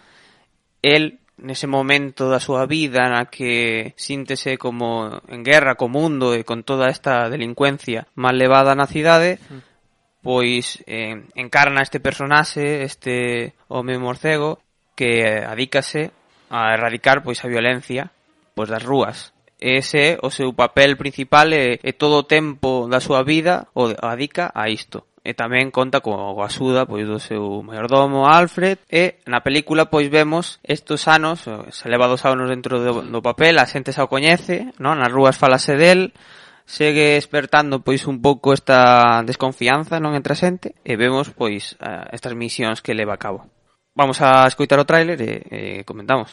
el 0.83 1.21
nese 1.41 1.67
momento 1.67 2.29
da 2.29 2.39
súa 2.39 2.69
vida 2.69 3.09
na 3.09 3.33
que 3.33 3.97
síntese 3.97 4.61
como 4.61 5.25
en 5.29 5.41
guerra 5.41 5.75
co 5.75 5.89
mundo 5.89 6.37
e 6.37 6.45
con 6.45 6.63
toda 6.63 6.93
esta 6.93 7.33
delincuencia 7.33 8.07
mal 8.15 8.37
levada 8.37 8.77
na 8.77 8.85
cidade, 8.85 9.41
mm. 9.41 9.61
pois 10.21 10.85
eh, 10.85 11.25
encarna 11.35 11.81
este 11.81 11.99
personaxe, 11.99 12.85
este 12.85 13.57
home 13.73 13.97
morcego, 13.97 14.61
que 14.93 15.41
adícase 15.41 16.13
a 16.53 16.77
erradicar 16.77 17.25
pois 17.25 17.41
a 17.41 17.49
violencia 17.49 18.13
pois 18.53 18.69
das 18.69 18.85
rúas. 18.85 19.33
Ese 19.61 20.17
o 20.25 20.33
seu 20.33 20.53
papel 20.57 20.97
principal 20.97 21.53
e, 21.53 21.81
e 21.81 21.93
todo 21.93 22.25
o 22.25 22.29
tempo 22.29 22.89
da 22.89 23.01
súa 23.01 23.25
vida 23.25 23.69
o 23.77 23.93
adica 23.93 24.53
a 24.53 24.69
isto 24.69 25.09
e 25.21 25.37
tamén 25.37 25.69
conta 25.69 26.01
co, 26.01 26.37
axuda 26.41 26.89
pois 26.89 27.05
do 27.05 27.21
seu 27.21 27.61
maiordomo 27.61 28.25
Alfred 28.25 28.81
e 28.89 29.21
na 29.29 29.45
película 29.45 29.93
pois 29.93 30.09
vemos 30.09 30.59
estos 30.65 31.05
anos, 31.09 31.45
eh, 31.45 31.69
se 31.71 31.87
leva 31.93 32.09
dos 32.09 32.25
anos 32.25 32.49
dentro 32.49 32.81
do, 32.81 33.05
do 33.05 33.21
papel, 33.21 33.61
a 33.61 33.69
xente 33.69 33.93
xa 33.93 34.09
o 34.09 34.13
coñece, 34.13 34.73
non? 34.81 34.97
Nas 34.97 35.13
rúas 35.13 35.37
falase 35.37 35.77
del, 35.77 36.17
segue 36.65 37.21
despertando 37.21 37.85
pois 37.85 38.09
un 38.09 38.25
pouco 38.25 38.57
esta 38.57 39.21
desconfianza 39.27 40.01
non 40.01 40.17
entre 40.17 40.33
a 40.33 40.41
xente 40.41 40.73
e 40.81 40.97
vemos 40.97 41.29
pois 41.37 41.77
eh, 41.83 42.09
estas 42.17 42.33
misións 42.33 42.81
que 42.81 42.97
leva 42.97 43.19
a 43.19 43.23
cabo. 43.23 43.45
Vamos 43.93 44.23
a 44.25 44.49
escoitar 44.49 44.81
o 44.81 44.89
tráiler 44.89 45.19
e, 45.21 45.33
e 45.51 45.61
comentamos. 45.85 46.33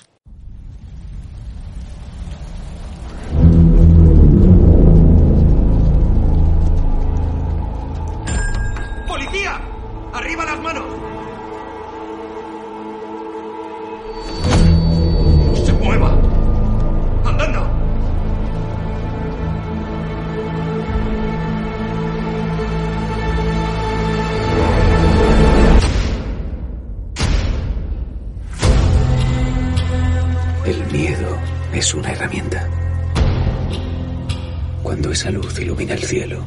Esa 35.17 35.31
luz 35.31 35.57
ilumina 35.57 35.95
el 35.95 36.03
cielo, 36.03 36.45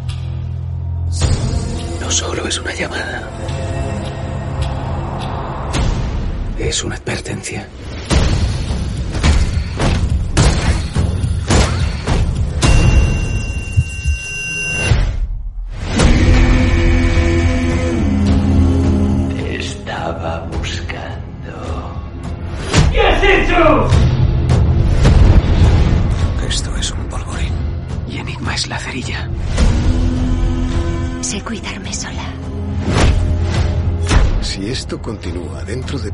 no 2.00 2.08
solo 2.08 2.46
es 2.46 2.56
una 2.60 2.72
llamada. 2.72 3.28
Es 6.56 6.84
una 6.84 6.94
advertencia. 6.94 7.66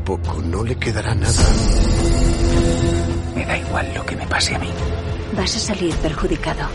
Poco 0.07 0.41
no 0.41 0.63
le 0.63 0.73
quedará 0.77 1.13
nada. 1.13 1.43
Me 3.35 3.45
da 3.45 3.57
igual 3.57 3.91
lo 3.93 4.05
que 4.05 4.15
me 4.15 4.25
pase 4.25 4.55
a 4.55 4.59
mí. 4.59 4.69
Vas 5.35 5.53
a 5.57 5.59
salir 5.59 5.93
perjudicado. 5.95 6.65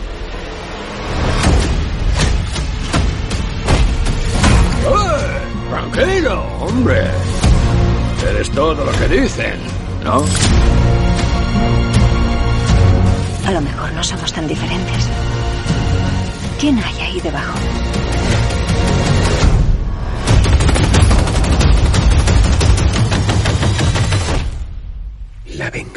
Tranquilo, 5.71 6.43
hombre. 6.61 7.01
Eres 8.29 8.51
todo 8.51 8.85
lo 8.85 8.91
que 8.91 9.07
dicen, 9.07 9.57
¿no? 10.03 10.23
A 13.47 13.51
lo 13.51 13.61
mejor 13.61 13.91
no 13.93 14.03
somos 14.03 14.31
tan 14.31 14.47
diferentes. 14.47 15.09
¿Quién 16.59 16.77
hay 16.77 17.01
ahí 17.01 17.19
debajo? 17.19 17.57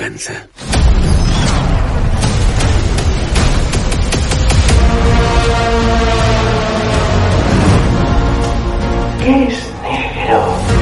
Venganza. 0.07 0.49
Es 9.25 9.73
negro. 9.83 10.76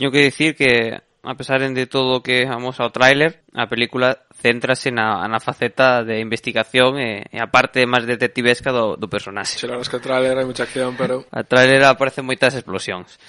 teño 0.00 0.10
que 0.10 0.24
dicir 0.24 0.56
que 0.56 1.02
a 1.22 1.34
pesar 1.34 1.60
de 1.60 1.86
todo 1.86 2.16
o 2.16 2.22
que 2.24 2.48
vamos 2.48 2.80
ao 2.80 2.88
tráiler, 2.88 3.44
a 3.52 3.68
película 3.68 4.24
céntrase 4.32 4.88
na, 4.88 5.20
na 5.28 5.36
faceta 5.36 6.00
de 6.00 6.24
investigación 6.24 6.96
eh, 6.96 7.28
e, 7.28 7.36
e 7.36 7.38
a 7.44 7.52
parte 7.52 7.84
máis 7.84 8.08
detectivesca 8.08 8.72
do, 8.72 8.96
do 8.96 9.12
personaxe. 9.12 9.60
Se 9.60 9.68
es 9.68 9.88
que 9.92 10.00
o 10.00 10.00
tráiler 10.00 10.40
hai 10.40 10.48
moita 10.48 10.64
acción, 10.64 10.96
pero... 10.96 11.28
A 11.28 11.44
tráiler 11.44 11.84
aparecen 11.84 12.24
moitas 12.24 12.56
explosións. 12.56 13.20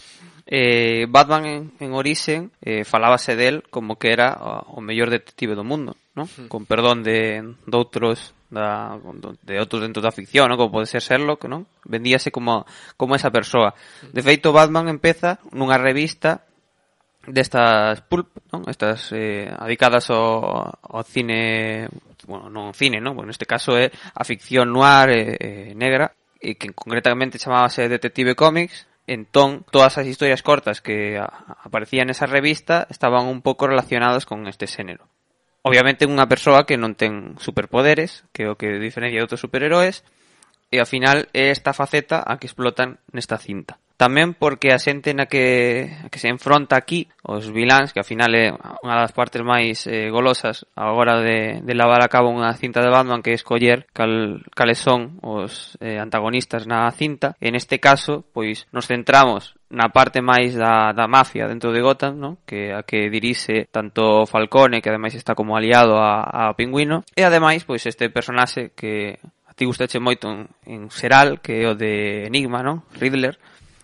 Eh, 0.48 1.12
Batman 1.12 1.44
en, 1.44 1.62
en 1.84 1.92
Orixen 1.92 2.56
eh, 2.64 2.88
falábase 2.88 3.36
del 3.36 3.68
como 3.68 4.00
que 4.00 4.16
era 4.16 4.40
o, 4.40 4.80
o 4.80 4.84
mellor 4.84 5.12
detective 5.12 5.60
do 5.60 5.68
mundo, 5.68 6.00
¿no? 6.16 6.32
Mm. 6.32 6.48
con 6.48 6.64
perdón 6.64 7.04
de, 7.04 7.44
de 7.44 7.76
outros 7.76 8.32
da, 8.52 9.00
de 9.44 9.60
outros 9.60 9.84
dentro 9.84 10.04
da 10.04 10.12
ficción, 10.12 10.52
¿no? 10.52 10.60
como 10.60 10.80
pode 10.80 10.88
ser 10.88 11.04
Sherlock, 11.04 11.48
non? 11.48 11.68
Vendíase 11.88 12.32
como, 12.32 12.68
como 13.00 13.16
esa 13.16 13.32
persoa. 13.32 13.76
De 14.12 14.24
feito, 14.24 14.52
Batman 14.52 14.92
empeza 14.92 15.40
nunha 15.56 15.80
revista 15.80 16.44
destas 17.28 18.02
pulp, 18.02 18.34
non? 18.50 18.66
Estas 18.66 19.14
eh, 19.14 19.50
adicadas 19.54 20.10
ao, 20.10 20.74
ao 20.82 21.04
cine, 21.06 21.86
bueno, 22.26 22.50
non 22.50 22.74
cine, 22.74 22.98
non? 22.98 23.14
Bueno, 23.14 23.30
neste 23.30 23.46
caso 23.46 23.78
é 23.78 23.94
a 23.94 24.24
ficción 24.26 24.74
noir 24.74 25.10
e, 25.14 25.22
eh, 25.38 25.72
negra, 25.78 26.18
e 26.42 26.58
que 26.58 26.74
concretamente 26.74 27.38
chamábase 27.38 27.86
Detective 27.86 28.34
Comics, 28.34 28.90
entón 29.06 29.62
todas 29.70 30.02
as 30.02 30.10
historias 30.10 30.42
cortas 30.42 30.82
que 30.82 31.22
aparecían 31.62 32.10
nesa 32.10 32.26
revista 32.26 32.90
estaban 32.90 33.30
un 33.30 33.46
pouco 33.46 33.70
relacionadas 33.70 34.26
con 34.26 34.50
este 34.50 34.66
xénero. 34.66 35.06
Obviamente 35.62 36.10
unha 36.10 36.26
persoa 36.26 36.66
que 36.66 36.82
non 36.82 36.98
ten 36.98 37.38
superpoderes, 37.38 38.26
que 38.34 38.46
é 38.46 38.50
o 38.50 38.58
que 38.58 38.82
diferencia 38.82 39.22
de 39.22 39.26
outros 39.26 39.46
superheróis, 39.46 40.02
e 40.74 40.82
ao 40.82 40.90
final 40.90 41.30
é 41.38 41.54
esta 41.54 41.78
faceta 41.78 42.26
a 42.26 42.42
que 42.42 42.50
explotan 42.50 42.98
nesta 43.14 43.38
cinta 43.38 43.78
tamén 44.02 44.34
porque 44.34 44.74
a 44.74 44.82
xente 44.82 45.14
na 45.14 45.30
que, 45.30 45.86
a 46.02 46.10
que 46.10 46.18
se 46.18 46.26
enfronta 46.26 46.74
aquí, 46.74 47.06
os 47.22 47.54
viláns, 47.54 47.94
que 47.94 48.02
ao 48.02 48.10
final 48.10 48.34
é 48.34 48.50
unha 48.82 48.98
das 48.98 49.14
partes 49.14 49.46
máis 49.46 49.86
eh, 49.86 50.10
golosas 50.10 50.66
a 50.74 50.90
hora 50.90 51.22
de, 51.22 51.62
de 51.62 51.74
lavar 51.78 52.02
a 52.02 52.10
cabo 52.10 52.34
unha 52.34 52.50
cinta 52.58 52.82
de 52.82 52.90
Batman 52.90 53.22
que 53.22 53.30
é 53.30 53.38
escoller 53.38 53.86
cal, 53.94 54.42
cales 54.58 54.82
son 54.82 55.22
os 55.22 55.78
eh, 55.78 56.02
antagonistas 56.02 56.66
na 56.66 56.90
cinta. 56.90 57.38
En 57.38 57.54
este 57.54 57.78
caso, 57.78 58.26
pois 58.34 58.66
nos 58.74 58.90
centramos 58.90 59.54
na 59.70 59.94
parte 59.94 60.26
máis 60.26 60.58
da, 60.58 60.98
da 60.98 61.06
mafia 61.06 61.46
dentro 61.46 61.70
de 61.70 61.86
Gotham, 61.86 62.18
non? 62.18 62.34
que 62.50 62.74
a 62.74 62.82
que 62.82 63.06
dirixe 63.14 63.70
tanto 63.70 64.26
Falcone, 64.26 64.82
que 64.82 64.90
ademais 64.90 65.14
está 65.14 65.38
como 65.38 65.54
aliado 65.54 66.02
a, 66.02 66.50
a 66.50 66.58
Pingüino, 66.58 67.06
e 67.14 67.22
ademais 67.22 67.70
pois 67.70 67.86
este 67.86 68.10
personaxe 68.10 68.74
que 68.74 69.22
a 69.46 69.54
ti 69.54 69.70
gustache 69.70 70.02
moito 70.02 70.26
en, 70.26 70.50
en 70.66 70.90
Seral, 70.90 71.38
que 71.38 71.62
é 71.62 71.70
o 71.70 71.78
de 71.78 72.26
Enigma, 72.26 72.66
non? 72.66 72.82
Riddler, 72.98 73.38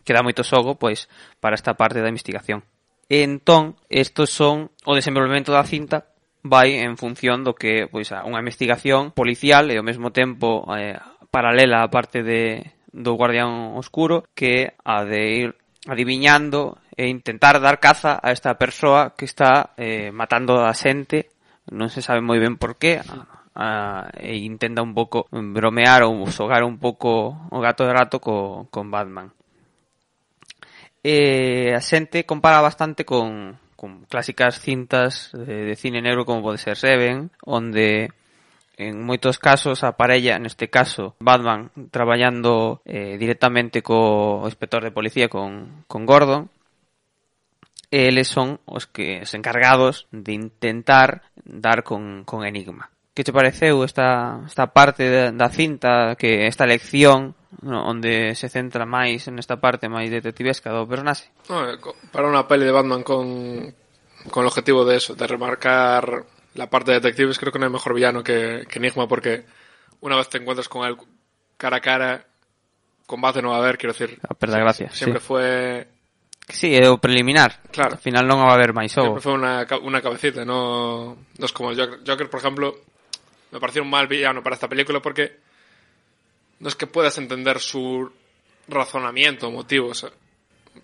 que 0.08 0.16
dá 0.16 0.24
moito 0.24 0.48
xogo 0.48 0.80
pois 0.80 1.12
para 1.44 1.60
esta 1.60 1.76
parte 1.76 2.00
da 2.00 2.08
investigación. 2.08 2.64
E 3.12 3.28
entón, 3.28 3.76
estos 3.92 4.32
son 4.32 4.72
o 4.88 4.96
desenvolvemento 4.96 5.52
da 5.52 5.68
cinta 5.68 6.08
vai 6.48 6.80
en 6.80 6.96
función 6.96 7.44
do 7.44 7.52
que 7.52 7.92
pois 7.92 8.16
a 8.16 8.24
unha 8.24 8.40
investigación 8.40 9.12
policial 9.12 9.68
e 9.68 9.76
ao 9.76 9.84
mesmo 9.84 10.16
tempo 10.16 10.64
eh, 10.72 10.96
paralela 11.28 11.84
á 11.84 11.92
parte 11.92 12.24
de 12.24 12.72
do 12.96 13.20
guardián 13.20 13.76
oscuro 13.76 14.24
que 14.32 14.74
a 14.88 15.04
de 15.04 15.22
ir 15.44 15.50
adiviñando 15.88 16.80
e 16.96 17.12
intentar 17.12 17.60
dar 17.60 17.84
caza 17.84 18.18
a 18.24 18.32
esta 18.32 18.56
persoa 18.58 19.14
que 19.14 19.28
está 19.28 19.76
eh, 19.78 20.10
matando 20.16 20.64
a 20.64 20.74
xente 20.74 21.30
non 21.68 21.92
se 21.92 22.00
sabe 22.00 22.24
moi 22.24 22.40
ben 22.40 22.56
por 22.56 22.80
qué 22.80 23.04
a, 23.54 24.08
e 24.16 24.40
intenta 24.40 24.82
un 24.82 24.96
pouco 24.96 25.28
bromear 25.32 26.08
ou 26.08 26.24
xogar 26.32 26.64
un 26.64 26.80
pouco 26.80 27.36
o 27.52 27.60
gato 27.60 27.84
de 27.84 27.94
rato 27.94 28.18
co, 28.24 28.68
con 28.72 28.88
Batman 28.90 29.37
eh, 31.08 31.72
a 31.72 31.80
xente 31.80 32.28
compara 32.28 32.60
bastante 32.60 33.08
con, 33.08 33.56
con 33.80 34.04
clásicas 34.12 34.60
cintas 34.60 35.32
de, 35.32 35.72
de 35.72 35.76
cine 35.80 36.04
negro 36.04 36.28
como 36.28 36.44
pode 36.44 36.60
ser 36.60 36.76
Seven, 36.76 37.32
onde 37.48 38.12
en 38.76 39.00
moitos 39.08 39.40
casos 39.40 39.88
a 39.88 39.96
parella, 39.96 40.36
neste 40.36 40.68
caso 40.68 41.16
Batman, 41.24 41.72
traballando 41.96 42.84
eh, 42.84 43.16
directamente 43.16 43.80
co 43.80 44.44
inspector 44.44 44.84
de 44.84 44.92
policía 44.92 45.32
con, 45.32 45.88
con 45.88 46.04
Gordon, 46.04 46.52
eles 47.88 48.28
son 48.28 48.60
os 48.68 48.84
que 48.84 49.24
os 49.24 49.32
encargados 49.32 50.12
de 50.12 50.36
intentar 50.36 51.24
dar 51.40 51.88
con, 51.88 52.28
con 52.28 52.44
Enigma. 52.44 52.92
Que 53.18 53.26
te 53.26 53.34
pareceu 53.34 53.82
esta, 53.82 54.46
esta 54.46 54.70
parte 54.70 55.34
da, 55.34 55.50
cinta 55.50 56.14
que 56.14 56.46
esta 56.46 56.70
lección 56.70 57.34
no, 57.66 57.82
onde 57.90 58.38
se 58.38 58.46
centra 58.46 58.86
máis 58.86 59.26
en 59.26 59.42
esta 59.42 59.58
parte 59.58 59.90
máis 59.90 60.14
detectivesca 60.14 60.70
do 60.70 60.86
personaxe. 60.86 61.34
No, 61.50 61.66
eh, 61.66 61.82
para 62.14 62.30
unha 62.30 62.46
peli 62.46 62.70
de 62.70 62.78
Batman 62.78 63.02
con, 63.02 63.26
con 64.30 64.46
el 64.46 64.50
objetivo 64.54 64.86
de 64.86 65.02
eso, 65.02 65.18
de 65.18 65.26
remarcar 65.26 66.30
la 66.54 66.70
parte 66.70 66.94
de 66.94 67.02
detectives, 67.02 67.42
creo 67.42 67.50
que 67.50 67.58
no 67.58 67.66
hay 67.66 67.74
mejor 67.74 67.98
villano 67.98 68.22
que, 68.22 68.70
que 68.70 68.78
Enigma, 68.78 69.10
porque 69.10 69.50
una 70.06 70.14
vez 70.14 70.30
te 70.30 70.38
encuentras 70.38 70.70
con 70.70 70.86
él 70.86 70.94
cara 71.58 71.78
a 71.78 71.82
cara, 71.82 72.22
combate 73.10 73.42
no 73.42 73.50
va 73.50 73.58
a 73.58 73.66
haber, 73.66 73.82
quiero 73.82 73.98
decir. 73.98 74.22
A 74.30 74.38
perda 74.38 74.62
gracia. 74.62 74.94
Siempre 74.94 75.18
sí. 75.18 75.26
fue... 75.26 75.88
Sí, 76.54 76.78
é 76.78 76.86
o 76.86 77.02
preliminar. 77.02 77.66
Claro. 77.74 77.98
Al 77.98 78.04
final 78.06 78.30
non 78.30 78.46
va 78.46 78.54
a 78.54 78.58
haber 78.62 78.78
máis 78.78 78.94
xogo. 78.94 79.18
Siempre 79.18 79.26
fue 79.26 79.34
una, 79.34 79.66
una 79.82 80.06
cabecita, 80.06 80.46
no, 80.46 81.18
no 81.18 81.46
es 81.50 81.52
como 81.52 81.74
Joker. 81.74 82.06
Joker, 82.06 82.30
por 82.30 82.40
ejemplo, 82.40 82.88
me 83.52 83.60
pareció 83.60 83.82
un 83.82 83.90
mal 83.90 84.08
villano 84.08 84.44
para 84.44 84.56
esta 84.56 84.68
película 84.68 85.02
porque 85.02 85.38
no 86.60 86.68
es 86.68 86.76
que 86.76 86.88
puedas 86.88 87.18
entender 87.18 87.60
su 87.60 88.12
razonamiento, 88.68 89.52
motivos, 89.52 90.08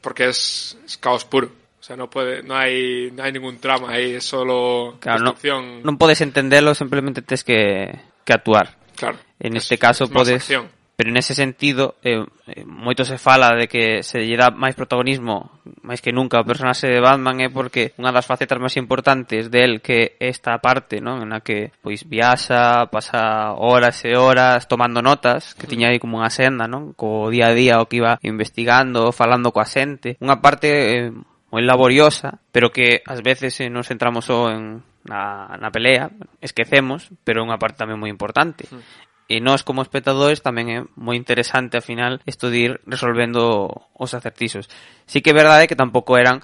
porque 0.01 0.29
es, 0.29 0.77
es 0.85 0.97
caos 0.97 1.25
puro. 1.25 1.51
O 1.79 1.83
sea, 1.85 1.97
no 1.97 2.09
puede, 2.09 2.43
no 2.43 2.55
hay, 2.55 3.11
no 3.11 3.23
hay 3.23 3.33
ningún 3.33 3.59
trama 3.59 3.91
ahí, 3.91 4.13
es 4.13 4.23
solo 4.23 4.97
claro, 5.01 5.19
destrucción. 5.19 5.83
No, 5.83 5.97
podes 5.97 6.21
entenderlo, 6.21 6.73
simplemente 6.73 7.21
tens 7.21 7.43
que, 7.43 7.99
que 8.23 8.33
actuar. 8.33 8.77
Claro. 8.95 9.17
En 9.39 9.57
este 9.57 9.77
caso 9.77 10.05
es 10.05 10.09
más 10.11 10.23
podes 10.23 10.35
acción. 10.35 10.69
pero 11.03 11.11
nese 11.11 11.35
sentido 11.35 11.99
eh, 11.99 12.23
eh, 12.47 12.63
moito 12.63 13.03
se 13.03 13.19
fala 13.19 13.51
de 13.59 13.67
que 13.67 14.07
se 14.07 14.23
lle 14.23 14.39
dá 14.39 14.55
máis 14.55 14.71
protagonismo 14.71 15.51
máis 15.83 15.99
que 15.99 16.15
nunca 16.15 16.39
ao 16.39 16.47
personaxe 16.47 16.87
de 16.87 17.03
Batman 17.03 17.43
é 17.43 17.51
porque 17.51 17.91
unha 17.99 18.15
das 18.15 18.23
facetas 18.23 18.55
máis 18.55 18.79
importantes 18.79 19.51
del 19.51 19.83
que 19.83 20.15
esta 20.23 20.55
parte 20.63 21.03
non 21.03 21.27
na 21.27 21.43
que 21.43 21.75
pois 21.83 22.07
viaxa 22.07 22.87
pasa 22.87 23.51
horas 23.59 23.99
e 24.07 24.15
horas 24.15 24.63
tomando 24.71 25.03
notas 25.03 25.59
que 25.59 25.67
tiña 25.67 25.91
aí 25.91 25.99
como 25.99 26.23
unha 26.23 26.31
senda 26.31 26.71
non 26.71 26.95
co 26.95 27.27
día 27.27 27.51
a 27.51 27.57
día 27.57 27.83
o 27.83 27.91
que 27.91 27.99
iba 27.99 28.15
investigando 28.23 29.11
falando 29.11 29.51
coa 29.51 29.67
xente 29.67 30.15
unha 30.23 30.39
parte 30.39 30.71
eh, 30.71 31.11
moi 31.51 31.67
laboriosa 31.67 32.39
pero 32.55 32.71
que 32.71 33.03
ás 33.03 33.19
veces 33.19 33.59
eh, 33.59 33.67
nos 33.67 33.91
centramos 33.91 34.31
só 34.31 34.47
en 34.55 34.87
na, 35.03 35.57
na 35.59 35.67
pelea, 35.69 36.11
esquecemos, 36.39 37.11
pero 37.27 37.43
é 37.43 37.45
unha 37.45 37.59
parte 37.59 37.83
tamén 37.83 37.99
moi 37.99 38.07
importante. 38.07 38.63
Mm. 38.71 39.11
E 39.31 39.39
nós 39.39 39.63
como 39.63 39.81
espectadores 39.81 40.43
tamén 40.43 40.67
é 40.67 40.79
moi 40.99 41.15
interesante 41.15 41.79
ao 41.79 41.85
final 41.85 42.19
isto 42.27 42.51
de 42.51 42.59
ir 42.69 42.71
resolvendo 42.83 43.71
os 43.95 44.11
acertixos. 44.11 44.67
Sí 45.07 45.23
que 45.23 45.31
é 45.31 45.35
verdade 45.35 45.65
que 45.71 45.79
tampouco 45.79 46.19
eran 46.19 46.43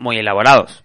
moi 0.00 0.16
elaborados. 0.16 0.80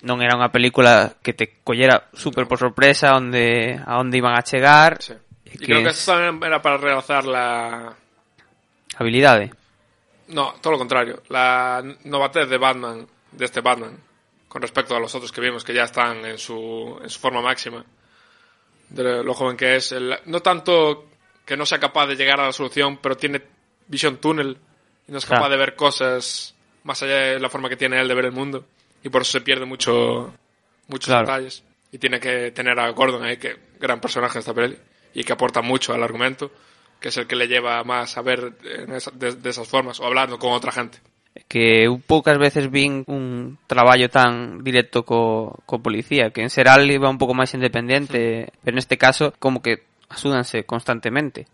Non 0.00 0.24
era 0.24 0.32
unha 0.32 0.48
película 0.48 1.20
que 1.20 1.36
te 1.36 1.60
collera 1.60 2.08
super 2.16 2.48
por 2.48 2.56
sorpresa 2.56 3.12
onde 3.12 3.76
a 3.76 4.00
onde 4.00 4.16
iban 4.16 4.32
a 4.32 4.42
chegar. 4.42 5.04
Sí. 5.04 5.12
Y 5.52 5.58
creo 5.58 5.82
que 5.82 5.90
esto 5.90 6.12
también 6.12 6.40
era 6.42 6.62
para 6.62 6.78
realzar 6.78 7.24
la... 7.26 7.92
Habilidade. 8.96 9.50
No, 10.28 10.54
todo 10.60 10.74
lo 10.74 10.78
contrario. 10.78 11.22
La 11.28 11.82
novatez 12.04 12.48
de 12.48 12.56
Batman, 12.56 13.06
de 13.32 13.44
este 13.44 13.60
Batman, 13.60 13.98
con 14.48 14.62
respecto 14.62 14.94
a 14.94 15.00
los 15.00 15.14
otros 15.14 15.32
que 15.32 15.40
vimos 15.40 15.64
que 15.64 15.74
ya 15.74 15.82
están 15.82 16.24
en 16.24 16.38
su, 16.38 16.98
en 17.02 17.10
su 17.10 17.18
forma 17.18 17.42
máxima 17.42 17.84
de 18.90 19.22
lo 19.24 19.34
joven 19.34 19.56
que 19.56 19.76
es. 19.76 19.92
El, 19.92 20.16
no 20.26 20.40
tanto 20.40 21.06
que 21.44 21.56
no 21.56 21.66
sea 21.66 21.78
capaz 21.80 22.06
de 22.06 22.16
llegar 22.16 22.40
a 22.40 22.46
la 22.46 22.52
solución, 22.52 22.98
pero 22.98 23.16
tiene 23.16 23.42
visión 23.88 24.18
túnel 24.18 24.56
y 25.08 25.12
no 25.12 25.18
es 25.18 25.24
capaz 25.24 25.38
Claro. 25.40 25.52
de 25.52 25.56
ver 25.58 25.74
cosas 25.76 26.54
más 26.84 27.02
allá 27.02 27.16
de 27.16 27.40
la 27.40 27.48
forma 27.50 27.68
que 27.68 27.76
tiene 27.76 28.00
él 28.00 28.08
de 28.08 28.14
ver 28.14 28.26
el 28.26 28.32
mundo. 28.32 28.64
Y 29.02 29.08
por 29.08 29.22
eso 29.22 29.32
se 29.32 29.40
pierde 29.40 29.64
mucho, 29.64 30.32
muchos 30.88 31.06
Claro. 31.06 31.26
detalles. 31.26 31.62
Y 31.92 31.98
tiene 31.98 32.20
que 32.20 32.52
tener 32.52 32.78
a 32.78 32.88
Gordon 32.90 33.24
ahí, 33.24 33.36
que 33.36 33.56
gran 33.80 34.00
personaje 34.00 34.38
esta 34.38 34.54
peli, 34.54 34.76
y 35.14 35.24
que 35.24 35.32
aporta 35.32 35.60
mucho 35.62 35.92
al 35.92 36.02
argumento, 36.02 36.52
que 37.00 37.08
es 37.08 37.16
el 37.16 37.26
que 37.26 37.34
le 37.34 37.48
lleva 37.48 37.82
más 37.82 38.16
a 38.16 38.22
ver 38.22 38.52
en 38.62 38.92
esa- 38.94 39.10
de, 39.10 39.32
de 39.34 39.50
esas 39.50 39.66
formas, 39.66 39.98
o 40.00 40.06
hablando 40.06 40.38
con 40.38 40.52
otra 40.52 40.70
gente. 40.70 40.98
Que 41.48 41.86
eu 41.86 41.98
poucas 42.02 42.38
veces 42.38 42.70
vin 42.70 43.06
un 43.06 43.58
traballo 43.66 44.10
tan 44.10 44.62
directo 44.62 45.02
co, 45.06 45.62
co 45.66 45.82
policía, 45.82 46.30
que 46.30 46.42
en 46.42 46.50
Seral 46.50 46.86
iba 46.90 47.10
un 47.10 47.18
pouco 47.18 47.34
máis 47.34 47.54
independente, 47.54 48.50
pero 48.62 48.74
neste 48.74 48.98
caso 48.98 49.34
como 49.38 49.62
que 49.62 49.86
asúdanse 50.10 50.66
constantemente. 50.66 51.46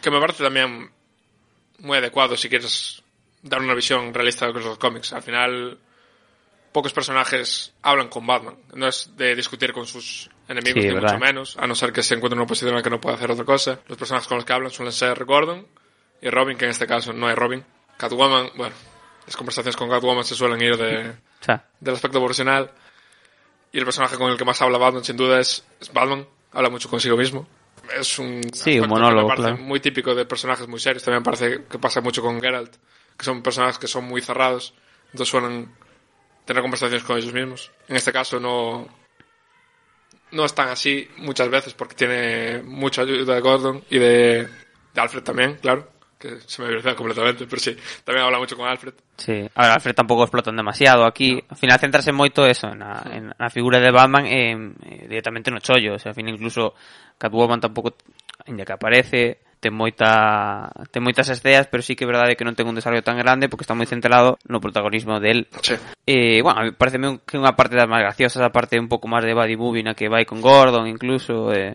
Que 0.00 0.10
me 0.10 0.20
parece 0.20 0.44
también 0.44 0.88
muy 1.80 1.98
adecuado 1.98 2.36
si 2.36 2.48
quieres 2.48 3.02
dar 3.42 3.60
una 3.60 3.74
visión 3.74 4.12
realista 4.12 4.46
de 4.46 4.52
los 4.52 4.78
cómics. 4.78 5.12
Al 5.12 5.22
final, 5.22 5.78
pocos 6.72 6.92
personajes 6.92 7.72
hablan 7.82 8.08
con 8.08 8.26
Batman. 8.26 8.56
No 8.74 8.88
es 8.88 9.16
de 9.16 9.34
discutir 9.36 9.72
con 9.72 9.86
sus 9.86 10.30
enemigos, 10.48 10.82
Sí, 10.82 10.88
ni 10.88 10.94
mucho 10.94 11.18
menos, 11.18 11.56
a 11.56 11.66
no 11.66 11.74
ser 11.74 11.92
que 11.92 12.02
se 12.02 12.14
encuentre 12.14 12.34
en 12.34 12.40
una 12.40 12.46
posición 12.46 12.70
en 12.70 12.76
la 12.76 12.82
que 12.82 12.90
no 12.90 13.00
puede 13.00 13.16
hacer 13.16 13.30
otra 13.30 13.44
cosa. 13.44 13.80
Los 13.88 13.98
personajes 13.98 14.26
con 14.28 14.38
los 14.38 14.44
que 14.44 14.52
hablan 14.52 14.70
suelen 14.70 14.92
ser 14.92 15.24
Gordon 15.24 15.66
y 16.20 16.30
Robin, 16.30 16.56
que 16.56 16.64
en 16.64 16.72
este 16.72 16.86
caso 16.86 17.12
no 17.12 17.28
hay 17.28 17.34
Robin. 17.34 17.64
Catwoman, 17.96 18.50
bueno, 18.56 18.74
las 19.28 19.36
conversaciones 19.36 19.76
con 19.76 19.90
Catwoman 19.90 20.24
se 20.24 20.34
suelen 20.34 20.58
ir 20.62 20.74
de, 20.78 21.12
sea, 21.40 21.62
del 21.78 21.94
aspecto 21.94 22.18
profesional. 22.18 22.70
Y 23.70 23.78
el 23.78 23.84
personaje 23.84 24.16
con 24.16 24.30
el 24.30 24.38
que 24.38 24.44
más 24.46 24.62
habla 24.62 24.78
Batman, 24.78 25.04
sin 25.04 25.18
duda, 25.18 25.38
es, 25.38 25.62
es 25.78 25.92
Batman. 25.92 26.26
Habla 26.52 26.70
mucho 26.70 26.88
consigo 26.88 27.14
mismo. 27.14 27.46
Es 27.94 28.18
un, 28.18 28.40
Sí, 28.54 28.80
un 28.80 28.88
monólogo, 28.88 29.28
claro. 29.34 29.58
muy 29.58 29.80
típico 29.80 30.14
de 30.14 30.24
personajes 30.24 30.66
muy 30.66 30.80
serios. 30.80 31.02
También 31.04 31.22
parece 31.22 31.64
que 31.70 31.78
pasa 31.78 32.00
mucho 32.00 32.22
con 32.22 32.40
Geralt, 32.40 32.74
que 33.18 33.24
son 33.26 33.42
personajes 33.42 33.76
que 33.78 33.86
son 33.86 34.04
muy 34.06 34.22
cerrados, 34.22 34.72
entonces 35.12 35.28
suelen 35.28 35.70
tener 36.46 36.62
conversaciones 36.62 37.04
con 37.04 37.18
ellos 37.18 37.34
mismos. 37.34 37.70
En 37.86 37.96
este 37.96 38.12
caso 38.12 38.40
no 38.40 38.88
no 40.30 40.44
es 40.46 40.54
tan 40.54 40.68
así 40.68 41.06
muchas 41.18 41.50
veces 41.50 41.74
porque 41.74 41.94
tiene 41.94 42.62
mucha 42.62 43.02
ayuda 43.02 43.34
de 43.34 43.40
Gordon 43.42 43.84
y 43.90 43.98
de, 43.98 44.48
de 44.94 45.00
Alfred 45.00 45.22
también, 45.22 45.56
claro, 45.56 45.86
que 46.18 46.40
se 46.46 46.62
me 46.62 46.68
olvidó 46.68 46.96
completamente, 46.96 47.46
pero 47.46 47.60
sí, 47.60 47.76
también 48.04 48.26
habla 48.26 48.38
mucho 48.38 48.56
con 48.56 48.68
Alfred. 48.68 48.94
Sí, 49.16 49.48
a 49.54 49.62
ver, 49.62 49.70
Alfred 49.72 49.94
tampouco 49.94 50.24
explotan 50.24 50.56
demasiado 50.56 51.06
aquí, 51.06 51.42
no. 51.48 51.56
final 51.56 51.78
centrase 51.78 52.12
moito 52.12 52.44
eso, 52.44 52.74
na, 52.74 53.02
en 53.10 53.30
na 53.38 53.48
figura 53.50 53.78
de 53.78 53.90
Batman 53.94 54.26
e 54.26 54.52
eh, 54.52 55.06
directamente 55.06 55.50
no 55.50 55.62
chollo, 55.62 55.94
o 55.94 55.98
sea, 55.98 56.10
al 56.10 56.18
final 56.18 56.34
incluso 56.34 56.74
Catwoman 57.16 57.62
tampouco, 57.62 57.94
en 58.46 58.58
que 58.58 58.72
aparece, 58.74 59.38
ten 59.60 59.74
moita 59.74 60.70
ten 60.94 61.02
moitas 61.02 61.26
ideas, 61.34 61.66
pero 61.66 61.82
sí 61.82 61.98
que 61.98 62.06
é 62.06 62.10
verdade 62.10 62.38
que 62.38 62.46
non 62.46 62.54
ten 62.54 62.66
un 62.66 62.78
desarrollo 62.78 63.02
tan 63.02 63.18
grande 63.18 63.50
porque 63.50 63.66
está 63.66 63.74
moi 63.74 63.86
centrado 63.90 64.38
no 64.46 64.62
protagonismo 64.62 65.18
del. 65.18 65.50
Sí. 65.62 65.74
Eh, 66.06 66.42
bueno, 66.42 66.70
pareceme 66.78 67.22
que 67.26 67.38
unha 67.38 67.58
parte 67.58 67.74
das 67.74 67.90
máis 67.90 68.06
graciosas, 68.06 68.42
a 68.42 68.54
parte 68.54 68.78
un 68.78 68.86
pouco 68.86 69.10
máis 69.10 69.26
de 69.26 69.34
body 69.34 69.58
movie 69.58 69.82
na 69.82 69.98
que 69.98 70.06
vai 70.06 70.22
con 70.22 70.38
Gordon 70.38 70.86
incluso, 70.86 71.50
eh. 71.50 71.74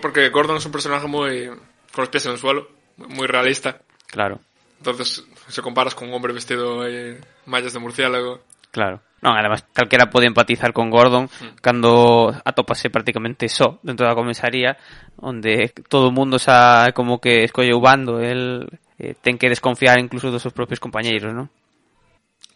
Porque 0.00 0.32
Gordon 0.32 0.56
é 0.56 0.64
un 0.64 0.72
personaje 0.72 1.08
moi 1.08 1.52
con 1.92 2.08
os 2.08 2.10
pies 2.10 2.24
en 2.24 2.36
el 2.36 2.40
suelo. 2.40 2.79
Muy 3.08 3.26
realista. 3.26 3.80
claro. 4.06 4.40
Entonces, 4.78 5.22
se 5.48 5.60
comparas 5.60 5.94
con 5.94 6.08
un 6.08 6.14
hombre 6.14 6.32
vestido 6.32 6.86
en 6.86 7.20
mallas 7.44 7.74
de 7.74 7.78
murciélago. 7.78 8.40
Claro. 8.70 9.02
Non, 9.20 9.36
además, 9.36 9.68
calquera 9.76 10.08
pode 10.08 10.24
empatizar 10.24 10.72
con 10.72 10.88
Gordon 10.88 11.28
cando 11.60 12.32
atopase 12.32 12.88
prácticamente 12.88 13.52
só 13.52 13.76
dentro 13.84 14.08
da 14.08 14.16
comisaría 14.16 14.80
onde 15.20 15.68
todo 15.92 16.08
o 16.08 16.16
mundo 16.16 16.40
xa 16.40 16.88
como 16.96 17.20
que 17.20 17.44
escolle 17.44 17.76
o 17.76 17.84
bando 17.84 18.24
el 18.24 18.64
eh, 18.96 19.12
ten 19.20 19.36
que 19.36 19.52
desconfiar 19.52 20.00
incluso 20.00 20.32
dos 20.32 20.40
seus 20.40 20.56
propios 20.56 20.80
compañeiros, 20.80 21.36
non? 21.36 21.52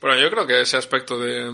Bueno, 0.00 0.16
yo 0.16 0.33
creo 0.33 0.48
que 0.48 0.64
ese 0.64 0.80
aspecto 0.80 1.20
de 1.20 1.52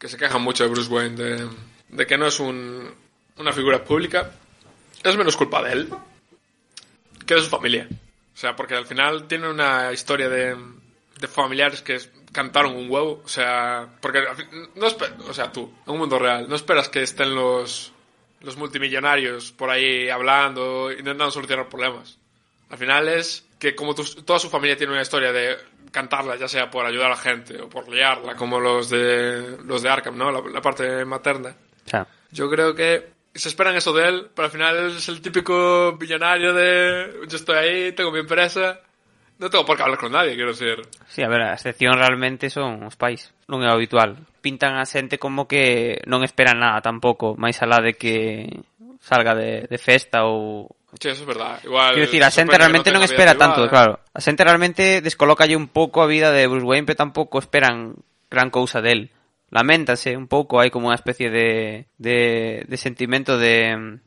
que 0.00 0.08
se 0.08 0.16
quejan 0.16 0.40
mucho 0.40 0.64
de 0.64 0.72
Bruce 0.72 0.88
Wayne 0.88 1.16
de, 1.16 1.44
de 1.92 2.04
que 2.08 2.16
no 2.16 2.32
es 2.32 2.40
un, 2.40 2.88
una 3.36 3.52
figura 3.52 3.84
pública 3.84 4.32
es 5.04 5.12
menos 5.12 5.36
culpa 5.36 5.60
de 5.60 5.72
él 5.76 5.92
que 7.28 7.36
de 7.36 7.44
su 7.44 7.52
familia. 7.52 7.84
O 8.38 8.40
sea, 8.40 8.54
porque 8.54 8.76
al 8.76 8.86
final 8.86 9.26
tiene 9.26 9.48
una 9.48 9.92
historia 9.92 10.28
de, 10.28 10.56
de 11.18 11.26
familiares 11.26 11.82
que 11.82 11.98
cantaron 12.30 12.76
un 12.76 12.88
huevo. 12.88 13.20
O 13.24 13.28
sea, 13.28 13.88
porque 14.00 14.20
no 14.76 14.86
o 15.28 15.34
sea, 15.34 15.50
tú, 15.50 15.74
en 15.84 15.92
un 15.92 15.98
mundo 15.98 16.20
real, 16.20 16.48
no 16.48 16.54
esperas 16.54 16.88
que 16.88 17.02
estén 17.02 17.34
los, 17.34 17.92
los 18.42 18.56
multimillonarios 18.56 19.50
por 19.50 19.70
ahí 19.70 20.08
hablando, 20.08 20.88
intentando 20.92 21.32
solucionar 21.32 21.68
problemas. 21.68 22.16
Al 22.70 22.78
final 22.78 23.08
es 23.08 23.44
que 23.58 23.74
como 23.74 23.92
tu- 23.96 24.22
toda 24.22 24.38
su 24.38 24.48
familia 24.48 24.76
tiene 24.76 24.92
una 24.92 25.02
historia 25.02 25.32
de 25.32 25.56
cantarla, 25.90 26.36
ya 26.36 26.46
sea 26.46 26.70
por 26.70 26.86
ayudar 26.86 27.06
a 27.06 27.16
la 27.16 27.16
gente 27.16 27.60
o 27.60 27.68
por 27.68 27.88
liarla, 27.88 28.36
como 28.36 28.60
los 28.60 28.88
de 28.88 29.56
los 29.64 29.82
de 29.82 29.88
Arkham, 29.88 30.16
¿no? 30.16 30.30
La, 30.30 30.40
la 30.48 30.60
parte 30.62 31.04
materna. 31.04 31.56
Yo 32.30 32.48
creo 32.48 32.72
que 32.76 33.17
se 33.38 33.48
esperan 33.48 33.76
eso 33.76 33.92
de 33.92 34.08
él, 34.08 34.30
pero 34.34 34.46
al 34.46 34.52
final 34.52 34.96
es 34.96 35.08
el 35.08 35.20
típico 35.20 35.96
millonario 35.98 36.52
de 36.52 37.26
yo 37.28 37.36
estoy 37.36 37.56
ahí, 37.56 37.92
tengo 37.92 38.10
mi 38.12 38.20
empresa, 38.20 38.80
No 39.38 39.48
tengo 39.48 39.64
por 39.64 39.76
qué 39.76 39.84
hablar 39.84 39.98
con 39.98 40.10
nadie, 40.10 40.34
quiero 40.34 40.52
ser. 40.52 40.82
Sí, 41.06 41.22
a 41.22 41.28
ver, 41.28 41.42
a 41.42 41.54
excepción 41.54 41.94
realmente 41.94 42.50
son 42.50 42.82
os 42.82 42.98
pais, 42.98 43.30
non 43.46 43.62
é 43.62 43.70
habitual. 43.70 44.18
Pintan 44.42 44.74
a 44.74 44.82
xente 44.82 45.22
como 45.22 45.46
que 45.46 46.02
non 46.10 46.26
esperan 46.26 46.58
nada 46.58 46.82
tampouco, 46.82 47.38
máis 47.38 47.54
alá 47.62 47.78
de 47.78 47.94
que 47.94 48.50
salga 48.98 49.38
de, 49.38 49.70
de 49.70 49.78
festa 49.78 50.26
ou, 50.26 50.74
Sí, 50.98 51.06
eso 51.06 51.22
es 51.22 51.28
verdad. 51.28 51.60
Igual, 51.62 51.94
Quiero 51.94 52.10
decir, 52.10 52.24
a 52.24 52.34
xente 52.34 52.58
realmente 52.58 52.90
non, 52.90 52.98
non 52.98 53.06
espera 53.06 53.38
privada, 53.38 53.42
tanto, 53.46 53.60
eh. 53.62 53.70
claro. 53.70 54.02
A 54.10 54.18
xente 54.18 54.42
realmente 54.42 54.98
descolócalle 55.06 55.54
un 55.54 55.70
pouco 55.70 56.02
a 56.02 56.10
vida 56.10 56.34
de 56.34 56.50
Bruce 56.50 56.66
Wayne, 56.66 56.90
pero 56.90 56.98
tampouco 56.98 57.38
esperan 57.38 57.94
gran 58.26 58.50
cousa 58.50 58.82
del. 58.82 59.14
Laméntase 59.50 60.12
un 60.16 60.28
pouco, 60.28 60.60
hai 60.60 60.68
como 60.68 60.92
unha 60.92 60.98
especie 61.00 61.32
de, 61.32 61.88
de, 61.96 62.18
de 62.68 62.76
sentimento 62.76 63.40
de... 63.40 63.98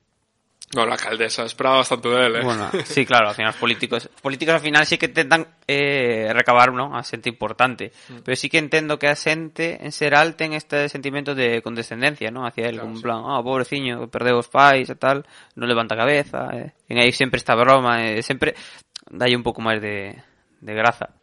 No, 0.72 0.86
la 0.86 0.96
alcaldesa 0.96 1.44
esperaba 1.44 1.84
bastante 1.84 2.08
de 2.08 2.26
él, 2.28 2.36
¿eh? 2.38 2.44
Bueno, 2.46 2.70
sí, 2.86 3.06
claro, 3.06 3.28
al 3.28 3.36
final 3.36 3.52
os 3.52 3.60
políticos, 3.60 4.08
os 4.08 4.22
políticos 4.22 4.56
al 4.56 4.62
final 4.64 4.86
sí 4.86 4.96
que 4.96 5.12
intentan 5.12 5.44
eh, 5.68 6.32
recabar, 6.32 6.72
¿no? 6.72 6.96
a 6.96 7.04
xente 7.04 7.28
importante, 7.28 7.92
pero 8.24 8.38
sí 8.40 8.48
que 8.48 8.62
entendo 8.62 8.96
que 8.96 9.10
a 9.10 9.18
xente 9.18 9.84
en 9.84 9.92
xeral 9.92 10.40
ten 10.40 10.54
este 10.54 10.88
sentimento 10.88 11.36
de 11.36 11.60
condescendencia, 11.60 12.32
¿no? 12.32 12.46
Hacia 12.48 12.70
él, 12.70 12.80
Claro, 12.80 12.88
como 12.88 12.94
en 12.94 12.98
sí. 12.98 13.04
plan, 13.04 13.20
ah, 13.26 13.42
pobreciño, 13.44 14.08
perdeu 14.08 14.40
os 14.40 14.48
pais 14.48 14.88
e 14.88 14.96
tal, 14.96 15.28
non 15.60 15.68
levanta 15.68 15.98
cabeza, 15.98 16.54
eh. 16.56 16.72
en 16.88 17.04
aí 17.04 17.12
sempre 17.12 17.42
esta 17.42 17.58
broma, 17.58 18.08
eh, 18.08 18.24
sempre 18.24 18.56
dalle 19.12 19.36
un 19.36 19.44
pouco 19.44 19.60
máis 19.60 19.84
de, 19.84 20.16
de 20.62 20.72
graza. 20.72 21.21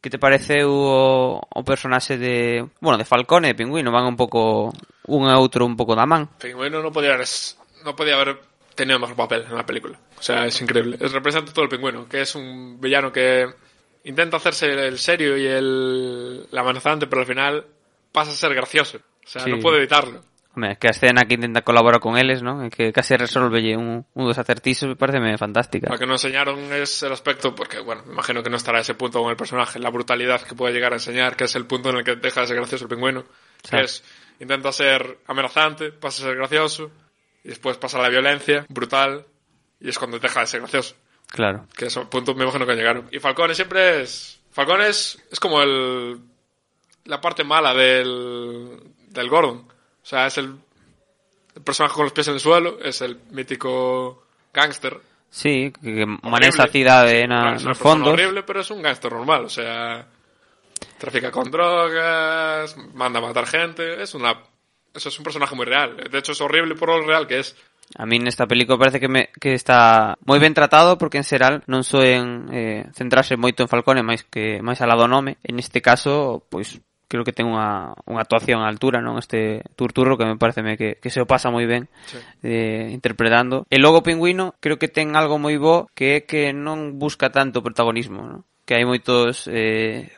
Que 0.00 0.10
te 0.10 0.18
parece 0.18 0.62
o, 0.64 1.40
o 1.40 1.64
personaxe 1.64 2.16
de, 2.18 2.68
bueno, 2.80 2.98
de 2.98 3.04
Falcone 3.04 3.48
de 3.48 3.54
Pingüino, 3.54 3.90
van 3.90 4.06
un 4.06 4.16
pouco 4.16 4.72
un 5.08 5.26
e 5.28 5.34
outro 5.34 5.64
un 5.66 5.74
pouco 5.76 5.94
da 5.96 6.06
man. 6.06 6.28
Pingüino 6.38 6.82
no 6.82 6.92
podía 6.92 7.14
haber, 7.14 7.26
no 7.84 7.96
podía 7.96 8.14
haber 8.14 8.38
tenido 8.76 8.98
mejor 9.00 9.16
papel 9.16 9.44
en 9.48 9.56
la 9.56 9.64
película. 9.66 9.98
O 10.18 10.22
sea, 10.22 10.44
es 10.46 10.60
increíble. 10.60 10.98
Es, 11.00 11.10
representa 11.12 11.52
todo 11.52 11.64
el 11.64 11.70
pingüino, 11.72 12.06
que 12.08 12.20
es 12.22 12.34
un 12.36 12.78
villano 12.80 13.10
que 13.10 13.46
intenta 14.04 14.36
hacerse 14.36 14.66
el 14.86 14.98
serio 14.98 15.36
y 15.36 15.46
el, 15.46 16.46
el 16.52 16.58
amenazante, 16.58 17.06
pero 17.08 17.22
al 17.22 17.26
final 17.26 17.64
pasa 18.12 18.30
a 18.30 18.34
ser 18.34 18.54
gracioso. 18.54 18.98
O 18.98 19.28
sea, 19.28 19.42
Sí. 19.42 19.50
no 19.50 19.58
puede 19.58 19.78
evitarlo. 19.78 20.22
Home, 20.56 20.78
que 20.78 20.88
a 20.88 20.90
escena 20.90 21.24
que 21.24 21.34
intenta 21.34 21.60
colaborar 21.62 22.00
con 22.00 22.16
eles, 22.16 22.40
non? 22.40 22.64
E 22.64 22.72
que 22.72 22.88
case 22.90 23.20
resolvelle 23.20 23.76
un, 23.76 24.08
un 24.08 24.24
dos 24.24 24.40
me 24.40 24.96
parece 24.96 25.20
fantástica. 25.36 25.92
Lo 25.92 25.98
que 26.00 26.06
nos 26.06 26.24
enseñaron 26.24 26.72
es 26.72 27.02
el 27.02 27.12
aspecto, 27.12 27.54
porque 27.54 27.80
bueno, 27.80 28.02
me 28.06 28.14
imagino 28.14 28.42
que 28.42 28.48
no 28.48 28.56
estará 28.56 28.80
ese 28.80 28.94
punto 28.94 29.20
con 29.20 29.30
el 29.30 29.36
personaje, 29.36 29.78
la 29.78 29.90
brutalidad 29.90 30.40
que 30.40 30.54
puede 30.54 30.72
llegar 30.72 30.92
a 30.92 30.96
enseñar, 30.96 31.36
que 31.36 31.44
es 31.44 31.54
el 31.56 31.66
punto 31.66 31.90
en 31.90 31.98
el 31.98 32.04
que 32.04 32.16
deja 32.16 32.40
de 32.40 32.46
ser 32.46 32.56
gracioso 32.56 32.84
el 32.84 32.90
pingüino, 32.90 33.24
Sí. 33.62 33.70
que 33.76 33.82
es, 33.82 34.04
intenta 34.40 34.72
ser 34.72 35.18
amenazante, 35.26 35.92
pasa 35.92 36.22
a 36.22 36.26
ser 36.28 36.36
gracioso, 36.36 36.90
y 37.44 37.48
después 37.48 37.76
pasa 37.76 37.98
a 37.98 38.02
la 38.02 38.08
violencia, 38.08 38.64
brutal, 38.68 39.26
y 39.80 39.88
es 39.88 39.98
cuando 39.98 40.18
deja 40.18 40.40
de 40.40 40.46
ser 40.46 40.60
gracioso. 40.60 40.94
Claro. 41.28 41.66
Que 41.76 41.86
es 41.86 41.96
un 41.96 42.08
punto 42.08 42.34
me 42.34 42.44
imagino 42.44 42.66
que 42.66 42.74
llegaron. 42.74 43.08
Y 43.10 43.18
Falcone 43.18 43.54
siempre 43.54 44.02
es... 44.02 44.40
Falcone 44.52 44.88
es, 44.88 45.18
es 45.30 45.40
como 45.40 45.60
el... 45.60 46.20
La 47.04 47.20
parte 47.20 47.44
mala 47.44 47.74
del... 47.74 48.80
Del 49.08 49.28
Gordon. 49.28 49.66
O 50.06 50.08
sea, 50.08 50.30
es 50.30 50.38
el... 50.38 50.54
El 51.56 51.62
personaje 51.64 51.94
con 51.96 52.04
los 52.04 52.12
pies 52.12 52.28
en 52.28 52.34
el 52.34 52.40
suelo, 52.40 52.78
es 52.84 53.00
el 53.00 53.18
mítico 53.32 54.22
gángster. 54.52 55.00
Sí, 55.30 55.72
que, 55.82 56.04
Horrible. 56.04 56.30
maneja 56.30 56.62
a 56.64 56.68
cidade 56.68 57.22
Sí, 57.22 57.26
na, 57.26 57.40
claro, 57.40 57.56
es 57.56 57.62
una 57.64 57.70
nos 57.72 57.78
persona 57.80 58.04
fondos. 58.04 58.12
horrible, 58.12 58.42
pero 58.44 58.60
es 58.60 58.70
un 58.70 58.82
gángster 58.82 59.10
normal, 59.12 59.44
o 59.46 59.48
sea, 59.48 60.06
trafica 60.98 61.30
con 61.30 61.50
drogas, 61.50 62.76
manda 62.92 63.18
a 63.18 63.22
matar 63.22 63.46
gente, 63.46 64.02
es 64.02 64.14
una 64.14 64.36
eso 64.94 65.08
es 65.08 65.18
un 65.18 65.24
personaje 65.24 65.54
muy 65.56 65.64
real. 65.64 65.96
De 66.10 66.18
hecho 66.18 66.32
es 66.32 66.40
horrible 66.42 66.74
por 66.74 66.88
lo 66.90 67.06
real 67.06 67.26
que 67.26 67.38
es. 67.40 67.56
A 67.96 68.04
mí 68.04 68.18
nesta 68.18 68.46
película 68.46 68.76
parece 68.78 69.00
que, 69.00 69.08
me, 69.08 69.30
que 69.40 69.54
está 69.56 70.16
moi 70.28 70.36
ben 70.36 70.52
tratado 70.52 71.00
porque 71.00 71.16
en 71.16 71.24
xeral 71.24 71.64
non 71.64 71.84
soen 71.88 72.52
eh, 72.52 72.84
centrarse 72.92 73.40
moito 73.40 73.64
en 73.64 73.68
Falcone 73.72 74.04
máis 74.04 74.28
que 74.28 74.60
máis 74.60 74.80
alá 74.84 74.92
do 74.96 75.08
nome. 75.08 75.40
En 75.40 75.56
este 75.56 75.80
caso, 75.80 76.44
pois 76.52 76.80
creo 77.08 77.24
que 77.24 77.32
ten 77.32 77.46
unha, 77.46 77.94
unha 78.06 78.22
actuación 78.22 78.62
á 78.62 78.66
altura 78.66 78.98
non 78.98 79.18
este 79.18 79.62
Turturro 79.78 80.18
que 80.18 80.26
me 80.26 80.36
pareceme 80.38 80.74
que, 80.74 80.98
que 80.98 81.10
se 81.10 81.22
o 81.22 81.26
pasa 81.26 81.54
moi 81.54 81.64
ben 81.64 81.86
sí. 82.10 82.18
eh, 82.42 82.90
interpretando 82.90 83.64
e 83.70 83.78
logo 83.78 84.02
Pingüino 84.02 84.58
creo 84.58 84.78
que 84.78 84.90
ten 84.90 85.14
algo 85.14 85.38
moi 85.38 85.54
bo 85.56 85.86
que 85.94 86.18
é 86.18 86.26
que 86.26 86.50
non 86.50 86.98
busca 86.98 87.30
tanto 87.30 87.62
protagonismo 87.62 88.20
non? 88.26 88.40
que 88.66 88.74
hai 88.74 88.84
moitos 88.84 89.46
eh, 89.46 90.10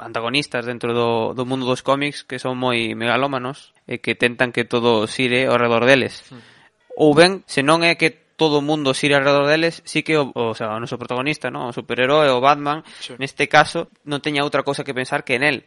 antagonistas 0.00 0.68
dentro 0.68 0.92
do, 0.92 1.32
do 1.32 1.44
mundo 1.48 1.64
dos 1.64 1.80
cómics 1.80 2.24
que 2.24 2.36
son 2.36 2.60
moi 2.60 2.92
megalómanos 2.92 3.72
e 3.88 4.00
que 4.04 4.12
tentan 4.12 4.52
que 4.52 4.68
todo 4.68 5.08
xire 5.08 5.48
ao 5.48 5.56
redor 5.56 5.88
deles 5.88 6.28
sí. 6.28 6.36
ou 7.00 7.16
ben, 7.16 7.42
se 7.48 7.64
non 7.64 7.80
é 7.80 7.96
que 7.96 8.24
todo 8.36 8.58
o 8.58 8.66
mundo 8.66 8.94
xira 8.94 9.18
alrededor 9.18 9.46
deles, 9.46 9.82
sí 9.84 10.02
que 10.02 10.18
o, 10.18 10.32
o, 10.34 10.54
sea, 10.54 10.74
o 10.74 10.80
noso 10.82 10.98
protagonista, 10.98 11.50
¿no? 11.50 11.70
o 11.70 11.72
superheroe, 11.72 12.30
o 12.30 12.42
Batman, 12.42 12.82
sí. 12.98 13.14
neste 13.18 13.46
caso, 13.46 13.90
non 14.02 14.18
teña 14.18 14.42
outra 14.42 14.66
cosa 14.66 14.82
que 14.82 14.96
pensar 14.96 15.22
que 15.22 15.38
en 15.38 15.46
él 15.46 15.58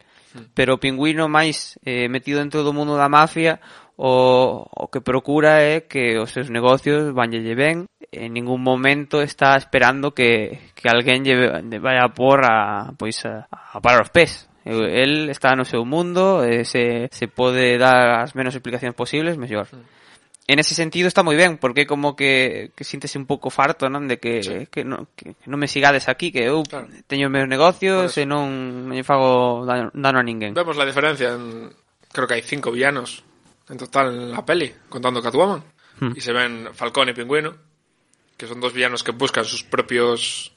pero 0.54 0.76
o 0.76 0.82
pingüino 0.82 1.28
máis 1.28 1.78
eh, 1.84 2.08
metido 2.08 2.40
dentro 2.40 2.62
do 2.62 2.76
mundo 2.76 2.96
da 2.96 3.08
mafia 3.08 3.60
o, 3.98 4.62
o 4.70 4.86
que 4.86 5.00
procura 5.00 5.58
é 5.60 5.82
que 5.82 6.18
os 6.18 6.30
seus 6.30 6.50
negocios 6.50 7.12
vanlle 7.12 7.42
ben. 7.54 7.90
En 8.12 8.32
ningún 8.32 8.62
momento 8.62 9.20
está 9.20 9.56
esperando 9.58 10.14
que, 10.14 10.70
que 10.78 10.88
alguén 10.88 11.26
lle 11.26 11.50
vaya 11.82 12.06
a 12.06 12.14
por 12.14 12.46
a, 12.46 12.94
pois 12.96 13.26
a, 13.26 13.50
a 13.50 13.82
parar 13.82 14.06
os 14.06 14.14
pés. 14.14 14.48
El 14.64 15.28
está 15.28 15.56
no 15.56 15.66
seu 15.66 15.84
mundo 15.84 16.44
eh, 16.44 16.64
se, 16.64 17.10
se 17.10 17.26
pode 17.26 17.76
dar 17.76 18.22
as 18.22 18.38
menos 18.38 18.54
explicacións 18.54 18.94
posibles 18.94 19.36
mellor. 19.36 19.66
En 20.48 20.58
ese 20.58 20.72
sentido 20.74 21.06
está 21.06 21.20
moi 21.22 21.36
ben, 21.36 21.60
porque 21.60 21.84
como 21.84 22.16
que, 22.16 22.72
que 22.72 22.82
síntese 22.82 23.20
un 23.20 23.28
pouco 23.28 23.52
farto, 23.52 23.86
non? 23.92 24.08
De 24.08 24.16
que, 24.16 24.40
Sí. 24.42 24.64
que, 24.72 24.80
non, 24.82 25.04
que, 25.12 25.36
que 25.36 25.46
non 25.46 25.60
me 25.60 25.68
sigades 25.68 26.08
aquí, 26.08 26.32
que 26.32 26.48
eu 26.48 26.64
Claro. 26.64 26.88
teño 27.04 27.28
os 27.28 27.32
meus 27.36 27.44
negocios 27.46 28.16
e 28.16 28.24
non, 28.24 28.88
lle 28.88 29.04
fago 29.04 29.68
dano, 29.68 29.92
dano 29.92 30.18
a 30.18 30.24
ninguén. 30.24 30.56
Vemos 30.56 30.80
la 30.80 30.88
diferencia 30.88 31.36
en 31.36 31.68
creo 32.10 32.24
que 32.26 32.40
hay 32.40 32.42
cinco 32.42 32.72
villanos 32.72 33.22
en 33.68 33.76
total 33.76 34.08
en 34.08 34.32
la 34.32 34.40
peli, 34.42 34.72
contando 34.88 35.20
Catwoman. 35.20 35.60
Hmm. 36.00 36.16
Y 36.16 36.20
se 36.24 36.32
ven 36.32 36.72
Falcón 36.72 37.10
y 37.10 37.12
Pingüino, 37.12 37.52
que 38.40 38.48
son 38.48 38.58
dos 38.64 38.72
villanos 38.72 39.04
que 39.04 39.12
buscan 39.12 39.44
sus 39.44 39.62
propios 39.62 40.52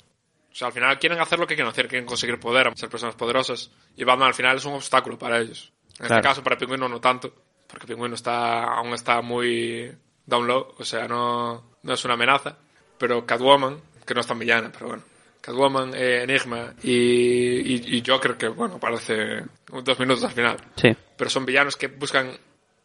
o 0.52 0.56
sea, 0.56 0.68
al 0.68 0.74
final 0.74 1.00
quieren 1.00 1.20
hacer 1.20 1.40
lo 1.40 1.48
que 1.48 1.56
quieren 1.56 1.72
hacer, 1.72 1.88
quieren 1.88 2.06
conseguir 2.06 2.38
poder, 2.40 2.72
ser 2.76 2.90
personas 2.90 3.16
poderosas. 3.16 3.72
Y 3.96 4.04
Batman 4.04 4.28
al 4.28 4.34
final 4.34 4.58
es 4.58 4.66
un 4.66 4.74
obstáculo 4.76 5.18
para 5.18 5.40
ellos. 5.40 5.72
En 6.00 6.08
Claro. 6.08 6.16
este 6.16 6.28
caso, 6.28 6.44
para 6.44 6.58
Pingüino 6.58 6.90
no 6.90 7.00
tanto, 7.00 7.32
porque 7.72 7.88
Pingüino 7.88 8.16
está, 8.16 8.64
aún 8.76 8.94
está 8.94 9.22
muy 9.22 9.92
down 10.26 10.46
low, 10.46 10.76
o 10.78 10.84
sea, 10.84 11.08
no, 11.08 11.64
no 11.82 11.94
es 11.94 12.06
una 12.06 12.14
amenaza. 12.14 12.58
Pero 12.98 13.26
Catwoman, 13.26 13.82
que 14.06 14.14
no 14.14 14.22
es 14.22 14.28
tan 14.28 14.38
villana, 14.38 14.72
pero 14.72 14.88
bueno. 14.88 15.04
Catwoman, 15.42 15.94
eh, 15.96 16.22
Enigma 16.24 16.74
y, 16.84 16.92
y, 16.92 17.98
y 17.98 18.04
Joker, 18.06 18.38
que 18.38 18.48
bueno, 18.50 18.76
aparece 18.76 19.44
dos 19.84 20.00
minutos 20.00 20.24
al 20.24 20.32
final. 20.32 20.58
Sí. 20.76 20.96
Pero 21.18 21.30
son 21.30 21.46
villanos 21.46 21.76
que 21.76 21.88
buscan 21.88 22.30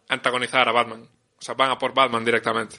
antagonizar 0.08 0.66
a 0.66 0.72
Batman. 0.72 1.02
O 1.38 1.42
sea, 1.42 1.54
van 1.54 1.70
a 1.70 1.78
por 1.78 1.92
Batman 1.92 2.24
directamente. 2.24 2.76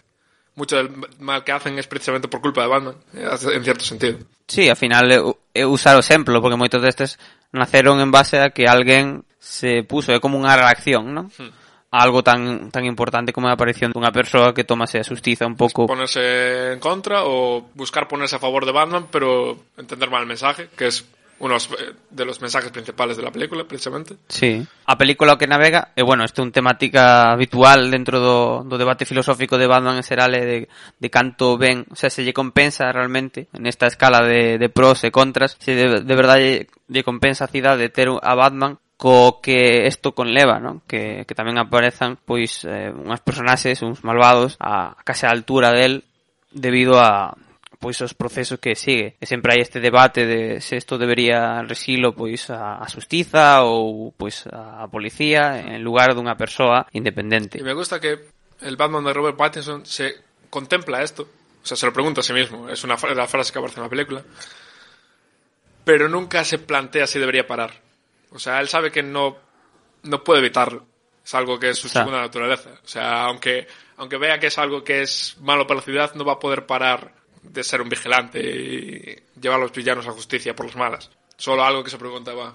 Mucho 0.56 0.78
del 0.78 0.90
mal 1.20 1.44
que 1.44 1.52
hacen 1.52 1.78
es 1.78 1.86
precisamente 1.86 2.28
por 2.28 2.42
culpa 2.42 2.64
de 2.64 2.68
Batman, 2.68 2.96
eh, 3.14 3.30
en 3.54 3.64
cierto 3.64 3.86
sentido. 3.86 4.18
Sí, 4.48 4.68
ao 4.68 4.76
final 4.76 5.06
é, 5.12 5.22
é 5.54 5.66
usar 5.68 5.94
o 5.94 6.02
exemplo, 6.02 6.42
porque 6.42 6.58
moitos 6.58 6.82
destes 6.82 7.22
naceron 7.54 8.02
en 8.02 8.10
base 8.10 8.42
a 8.42 8.50
que 8.50 8.66
alguén 8.66 9.22
se 9.38 9.86
puso, 9.86 10.10
é 10.10 10.18
como 10.18 10.42
unha 10.42 10.58
reacción, 10.58 11.14
non? 11.14 11.30
Hmm. 11.38 11.54
algo 11.92 12.24
tan 12.24 12.72
tan 12.72 12.84
importante 12.86 13.32
como 13.32 13.48
a 13.48 13.56
aparición 13.56 13.96
dunha 13.96 14.12
persoa 14.12 14.52
que 14.52 14.68
tomase 14.68 15.00
a 15.00 15.08
justiza 15.08 15.48
un 15.48 15.56
pouco 15.56 15.88
ponerse 15.88 16.76
en 16.76 16.80
contra 16.84 17.24
ou 17.24 17.64
buscar 17.80 18.12
ponerse 18.12 18.36
a 18.36 18.44
favor 18.44 18.68
de 18.68 18.76
Batman 18.76 19.08
pero 19.08 19.56
entender 19.80 20.12
mal 20.12 20.28
o 20.28 20.30
mensaje 20.30 20.68
que 20.76 20.92
es 20.92 21.08
uno 21.40 21.56
eh, 21.58 21.94
de 22.10 22.26
los 22.26 22.42
mensajes 22.42 22.72
principales 22.72 23.18
de 23.18 23.24
la 23.24 23.32
película, 23.32 23.64
precisamente. 23.66 24.16
Sí. 24.28 24.66
A 24.86 24.98
película 24.98 25.38
que 25.38 25.48
navega, 25.48 25.92
e 25.96 26.02
bueno, 26.02 26.24
isto 26.26 26.42
é 26.42 26.46
un 26.46 26.52
temática 26.52 27.32
habitual 27.32 27.92
dentro 27.92 28.20
do, 28.20 28.64
do 28.66 28.78
debate 28.78 29.06
filosófico 29.06 29.58
de 29.58 29.68
Batman 29.68 30.00
e 30.00 30.04
Serale 30.04 30.40
eh, 30.42 30.46
de, 30.46 30.58
de 30.98 31.10
canto 31.10 31.58
ben, 31.58 31.86
o 31.92 31.96
sea, 31.96 32.10
se 32.10 32.26
lle 32.26 32.34
compensa 32.34 32.90
realmente 32.90 33.48
nesta 33.54 33.86
escala 33.86 34.26
de, 34.26 34.58
de 34.58 34.70
pros 34.70 35.04
e 35.06 35.14
contras, 35.14 35.58
se 35.62 35.78
de, 35.78 35.86
de 36.02 36.16
verdade 36.16 36.74
lle 36.90 37.06
compensa 37.06 37.46
a 37.46 37.52
cidade 37.54 37.94
ter 37.94 38.10
a 38.10 38.34
Batman 38.34 38.82
co 38.98 39.40
que 39.42 39.86
isto 39.86 40.18
conleva, 40.18 40.58
non? 40.58 40.82
Que, 40.90 41.24
que 41.30 41.38
tamén 41.38 41.62
aparezan 41.62 42.18
pois 42.18 42.66
eh, 42.66 42.90
unhas 42.90 43.22
personaxes, 43.22 43.86
malvados 44.02 44.58
a 44.58 44.98
case 45.06 45.30
a 45.30 45.34
altura 45.34 45.70
del 45.70 46.02
debido 46.50 46.98
a 46.98 47.38
pois 47.78 48.02
os 48.02 48.18
procesos 48.18 48.58
que 48.58 48.74
sigue. 48.74 49.16
E 49.22 49.30
sempre 49.30 49.54
hai 49.54 49.62
este 49.62 49.78
debate 49.78 50.26
de 50.26 50.58
se 50.66 50.82
isto 50.82 50.98
debería 50.98 51.62
resilo 51.62 52.18
pois 52.18 52.50
a, 52.50 52.82
a 52.82 52.88
justiza 52.90 53.62
ou 53.62 54.18
pois 54.18 54.50
a 54.50 54.90
policía 54.90 55.62
en 55.62 55.86
lugar 55.86 56.18
dunha 56.18 56.34
persoa 56.34 56.90
independente. 56.98 57.62
Y 57.62 57.66
me 57.66 57.78
gusta 57.78 58.02
que 58.02 58.34
el 58.66 58.76
Batman 58.76 59.06
de 59.06 59.14
Robert 59.14 59.38
Pattinson 59.38 59.86
se 59.86 60.26
contempla 60.50 61.06
esto, 61.06 61.30
o 61.62 61.66
sea, 61.66 61.78
se 61.78 61.86
lo 61.86 61.94
pregunta 61.94 62.22
a 62.22 62.26
sí 62.26 62.34
mismo, 62.34 62.70
es 62.70 62.82
una 62.84 62.98
la 63.14 63.30
frase 63.30 63.54
que 63.54 63.60
aparece 63.60 63.78
en 63.78 63.86
la 63.86 63.94
película, 63.94 64.24
pero 65.86 66.10
nunca 66.10 66.42
se 66.44 66.58
plantea 66.58 67.06
si 67.06 67.20
debería 67.20 67.46
parar. 67.46 67.87
O 68.32 68.40
sea, 68.40 68.60
él 68.60 68.68
sabe 68.68 68.92
que 68.92 69.04
no, 69.04 69.38
no 70.04 70.24
puede 70.24 70.40
evitarlo. 70.40 70.86
Es 71.24 71.36
algo 71.36 71.60
que 71.60 71.70
es 71.70 71.78
su 71.78 71.90
segunda 71.90 72.22
naturaleza. 72.22 72.70
O 72.84 72.88
sea, 72.88 73.26
aunque, 73.26 73.68
aunque 73.98 74.18
vea 74.18 74.40
que 74.40 74.48
es 74.48 74.58
algo 74.58 74.84
que 74.84 75.02
es 75.02 75.38
malo 75.42 75.68
para 75.68 75.80
la 75.80 75.86
ciudad, 75.86 76.14
no 76.16 76.24
va 76.24 76.34
a 76.34 76.40
poder 76.40 76.66
parar 76.66 77.14
de 77.44 77.64
ser 77.64 77.82
un 77.82 77.90
vigilante 77.90 78.40
y 78.40 79.40
llevar 79.40 79.60
a 79.60 79.64
los 79.64 79.72
villanos 79.72 80.08
a 80.08 80.12
justicia 80.12 80.56
por 80.56 80.66
las 80.66 80.76
malas. 80.76 81.10
Solo 81.36 81.64
algo 81.64 81.84
que 81.84 81.90
se 81.90 81.98
preguntaba. 81.98 82.54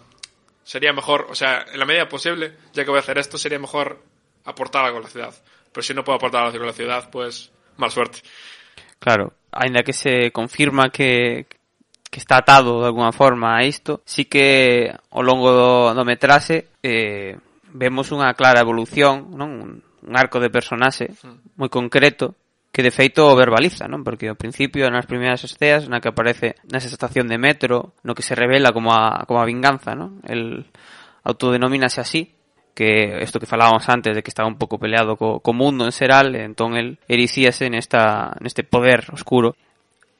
Sería 0.64 0.92
mejor, 0.92 1.26
o 1.28 1.34
sea, 1.34 1.66
en 1.72 1.78
la 1.78 1.84
medida 1.84 2.08
posible, 2.08 2.56
ya 2.72 2.84
que 2.84 2.90
voy 2.90 2.98
a 2.98 3.00
hacer 3.00 3.18
esto, 3.18 3.36
sería 3.36 3.58
mejor 3.58 4.02
aportar 4.44 4.84
algo 4.84 4.98
a 4.98 5.02
la 5.02 5.08
ciudad. 5.08 5.34
Pero 5.72 5.82
si 5.82 5.94
no 5.94 6.04
puedo 6.04 6.16
aportar 6.16 6.44
algo 6.44 6.62
a 6.62 6.66
la 6.66 6.72
ciudad, 6.72 7.10
pues 7.10 7.50
mal 7.76 7.90
suerte. 7.90 8.20
Claro, 8.98 9.34
aínda 9.50 9.82
que 9.82 9.92
se 9.92 10.30
confirma 10.30 10.90
que, 10.90 11.46
que 12.12 12.20
está 12.20 12.36
atado 12.36 12.84
de 12.84 12.86
alguna 12.92 13.10
forma 13.10 13.56
a 13.56 13.64
isto, 13.64 14.02
sí 14.04 14.28
que 14.28 14.92
ao 15.08 15.24
longo 15.24 15.48
do, 15.48 15.96
do 15.96 16.04
metraxe 16.04 16.68
eh, 16.84 17.40
vemos 17.72 18.12
unha 18.12 18.36
clara 18.36 18.60
evolución, 18.60 19.32
non? 19.32 19.48
Un, 19.56 19.70
un 19.80 20.12
arco 20.12 20.36
de 20.36 20.52
personaxe 20.52 21.08
hmm. 21.08 21.56
moi 21.56 21.72
concreto 21.72 22.36
que 22.68 22.84
de 22.84 22.92
feito 22.92 23.24
o 23.24 23.32
verbaliza, 23.32 23.88
non? 23.88 24.04
Porque 24.04 24.28
ao 24.28 24.36
principio 24.36 24.92
nas 24.92 25.08
primeiras 25.08 25.40
esceas 25.48 25.88
na 25.88 26.04
que 26.04 26.12
aparece 26.12 26.60
nesa 26.68 26.92
estación 26.92 27.32
de 27.32 27.40
metro, 27.40 27.96
no 28.04 28.12
que 28.12 28.20
se 28.20 28.36
revela 28.36 28.76
como 28.76 28.92
a, 28.92 29.24
como 29.24 29.40
a 29.40 29.48
vinganza, 29.48 29.96
non? 29.96 30.20
El 30.28 30.68
autodenomínase 31.24 32.04
así, 32.04 32.36
que 32.76 33.24
isto 33.24 33.40
que 33.40 33.48
falábamos 33.48 33.88
antes 33.88 34.12
de 34.12 34.20
que 34.20 34.28
estaba 34.28 34.52
un 34.52 34.60
pouco 34.60 34.76
peleado 34.76 35.16
co, 35.16 35.40
co 35.40 35.56
mundo 35.56 35.88
en 35.88 35.96
xeral, 35.96 36.36
entón 36.36 36.76
el 36.76 37.00
erixíase 37.08 37.72
nesta, 37.72 38.36
neste 38.44 38.68
poder 38.68 39.08
oscuro 39.16 39.56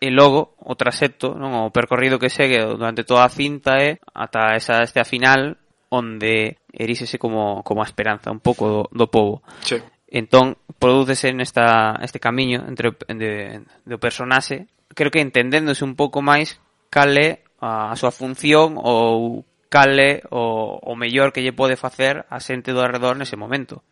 e 0.03 0.11
logo 0.11 0.59
o 0.59 0.75
traxecto, 0.75 1.39
non 1.39 1.55
o 1.55 1.71
percorrido 1.71 2.19
que 2.19 2.27
segue 2.27 2.59
durante 2.59 3.07
toda 3.07 3.23
a 3.23 3.31
cinta 3.31 3.79
é 3.79 4.03
ata 4.11 4.59
esa 4.59 4.83
este 4.83 4.99
a 4.99 5.07
final 5.07 5.55
onde 5.95 6.59
eríxese 6.75 7.23
como, 7.23 7.63
como 7.63 7.87
a 7.87 7.87
esperanza 7.87 8.35
un 8.35 8.43
pouco 8.43 8.67
do, 8.67 8.83
do 8.91 9.07
povo. 9.07 9.47
Sí. 9.63 9.79
Entón, 10.11 10.59
prodúcese 10.83 11.31
nesta, 11.31 12.03
este 12.03 12.19
camiño 12.19 12.67
entre 12.67 12.99
de, 13.15 13.63
do 13.87 14.03
personaxe, 14.03 14.67
creo 14.91 15.15
que 15.15 15.23
entendéndose 15.23 15.87
un 15.87 15.95
pouco 15.95 16.19
máis 16.19 16.59
cal 16.91 17.15
é 17.15 17.47
a, 17.63 17.95
a 17.95 17.97
súa 17.97 18.11
función 18.11 18.75
ou 18.83 19.47
cal 19.71 19.95
é 20.03 20.27
o, 20.35 20.83
o 20.83 20.99
mellor 20.99 21.31
que 21.31 21.47
lle 21.47 21.55
pode 21.55 21.79
facer 21.79 22.27
a 22.27 22.43
xente 22.43 22.75
do 22.75 22.83
arredor 22.83 23.15
nese 23.15 23.39
momento. 23.39 23.87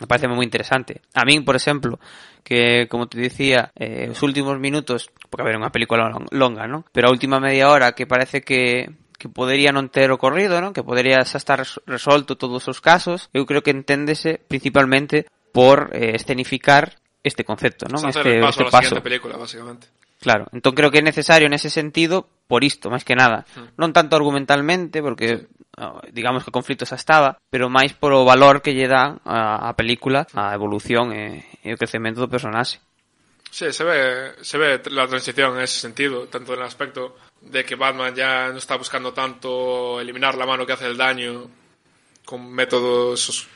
Me 0.00 0.08
parece 0.08 0.26
moi 0.32 0.40
interesante. 0.42 1.04
A 1.12 1.28
min, 1.28 1.44
por 1.44 1.54
exemplo, 1.60 2.00
que, 2.42 2.88
como 2.88 3.04
te 3.06 3.20
dicía, 3.20 3.68
eh, 3.76 4.08
os 4.08 4.20
últimos 4.24 4.56
minutos, 4.56 5.12
porque 5.28 5.44
a 5.44 5.46
ver, 5.46 5.54
é 5.56 5.60
unha 5.60 5.68
película 5.72 6.08
lon- 6.08 6.28
longa, 6.32 6.64
non? 6.64 6.88
Pero 6.90 7.08
a 7.08 7.14
última 7.14 7.36
media 7.36 7.68
hora 7.68 7.92
que 7.92 8.08
parece 8.08 8.40
que, 8.40 8.88
que 9.20 9.28
podería 9.28 9.70
non 9.76 9.92
ter 9.92 10.08
ocorrido, 10.08 10.56
non? 10.64 10.72
Que 10.72 10.80
podería 10.80 11.20
xa 11.28 11.36
estar 11.36 11.60
res- 11.60 11.78
resolto 11.84 12.40
todos 12.40 12.64
os 12.66 12.80
casos, 12.80 13.28
eu 13.36 13.44
creo 13.44 13.60
que 13.60 13.76
enténdese 13.76 14.40
principalmente 14.40 15.28
por 15.52 15.92
eh, 15.92 16.16
escenificar 16.16 16.96
este 17.20 17.44
concepto, 17.44 17.84
non? 17.92 18.00
Este, 18.08 18.40
paso 18.40 18.64
este 18.64 18.72
paso. 18.72 18.94
película, 19.04 19.36
básicamente. 19.36 19.92
Claro, 20.20 20.52
entón 20.52 20.76
creo 20.76 20.92
que 20.92 21.00
é 21.00 21.04
necesario 21.04 21.48
nese 21.48 21.72
sentido 21.72 22.28
por 22.44 22.60
isto, 22.60 22.92
máis 22.92 23.08
que 23.08 23.16
nada. 23.16 23.48
Non 23.80 23.96
tanto 23.96 24.20
argumentalmente, 24.20 25.00
porque 25.00 25.48
ah, 25.80 26.04
digamos 26.12 26.44
que 26.44 26.52
o 26.52 26.56
conflito 26.56 26.84
xa 26.84 27.00
estaba, 27.00 27.40
pero 27.48 27.72
máis 27.72 27.96
por 27.96 28.12
o 28.12 28.28
valor 28.28 28.60
que 28.60 28.76
lle 28.76 28.84
dá 28.84 29.16
a, 29.24 29.72
a 29.72 29.76
película, 29.80 30.28
a 30.36 30.52
evolución 30.52 31.16
e, 31.16 31.48
e 31.64 31.72
o 31.72 31.80
crecemento 31.80 32.20
do 32.20 32.28
personaxe. 32.28 32.84
Sí, 33.48 33.72
se 33.72 33.82
ve, 33.82 34.36
se 34.44 34.60
ve 34.60 34.82
la 34.92 35.08
transición 35.08 35.56
en 35.56 35.64
ese 35.64 35.80
sentido, 35.80 36.28
tanto 36.28 36.52
en 36.52 36.60
el 36.60 36.68
aspecto 36.68 37.16
de 37.40 37.64
que 37.64 37.80
Batman 37.80 38.14
ya 38.14 38.52
no 38.52 38.60
está 38.60 38.76
buscando 38.76 39.16
tanto 39.16 40.00
eliminar 40.00 40.36
la 40.36 40.46
mano 40.46 40.68
que 40.68 40.76
hace 40.76 40.86
el 40.86 41.00
daño 41.00 41.48
con 42.28 42.44
métodos 42.52 43.48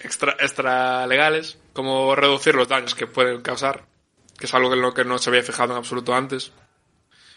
extra, 0.00 0.36
extra 0.38 1.06
legales, 1.06 1.58
como 1.72 2.14
reducir 2.14 2.54
los 2.54 2.68
daños 2.68 2.94
que 2.94 3.06
pueden 3.06 3.40
causar, 3.40 3.86
que 4.38 4.46
es 4.46 4.54
algo 4.54 4.72
en 4.72 4.80
lo 4.80 4.94
que 4.94 5.04
no 5.04 5.18
se 5.18 5.30
había 5.30 5.42
fijado 5.42 5.72
en 5.72 5.78
absoluto 5.78 6.14
antes. 6.14 6.52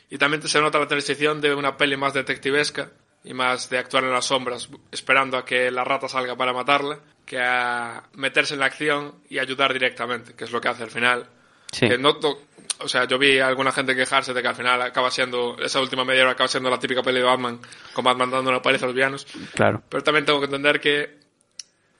Y 0.09 0.17
también 0.17 0.41
se 0.47 0.61
nota 0.61 0.79
la 0.79 0.87
transición 0.87 1.41
de 1.41 1.53
una 1.55 1.77
peli 1.77 1.97
más 1.97 2.13
detectivesca 2.13 2.91
y 3.23 3.33
más 3.33 3.69
de 3.69 3.77
actuar 3.77 4.03
en 4.03 4.11
las 4.11 4.25
sombras, 4.25 4.69
esperando 4.91 5.37
a 5.37 5.45
que 5.45 5.71
la 5.71 5.83
rata 5.83 6.07
salga 6.07 6.35
para 6.35 6.53
matarla, 6.53 6.99
que 7.25 7.39
a 7.39 8.03
meterse 8.13 8.55
en 8.55 8.59
la 8.61 8.65
acción 8.65 9.15
y 9.29 9.39
ayudar 9.39 9.73
directamente, 9.73 10.33
que 10.33 10.43
es 10.43 10.51
lo 10.51 10.59
que 10.59 10.67
hace 10.69 10.83
al 10.83 10.91
final. 10.91 11.27
Sí. 11.71 11.87
Que 11.87 11.97
no 11.97 12.17
to- 12.17 12.41
o 12.79 12.87
sea, 12.89 13.05
yo 13.05 13.17
vi 13.19 13.37
a 13.39 13.47
alguna 13.47 13.71
gente 13.71 13.95
quejarse 13.95 14.33
de 14.33 14.41
que 14.41 14.47
al 14.47 14.55
final 14.55 14.81
acaba 14.81 15.11
siendo, 15.11 15.55
esa 15.59 15.79
última 15.79 16.03
media 16.03 16.23
hora 16.23 16.31
acaba 16.31 16.47
siendo 16.47 16.69
la 16.69 16.79
típica 16.79 17.03
peli 17.03 17.19
de 17.19 17.25
Batman, 17.25 17.59
con 17.93 18.03
Batman 18.03 18.31
dando 18.31 18.49
una 18.49 18.61
paliza 18.61 18.85
a 18.85 18.87
los 18.87 18.95
villanos. 18.95 19.25
Claro. 19.53 19.83
Pero 19.87 20.03
también 20.03 20.25
tengo 20.25 20.39
que 20.39 20.45
entender 20.45 20.81
que 20.81 21.19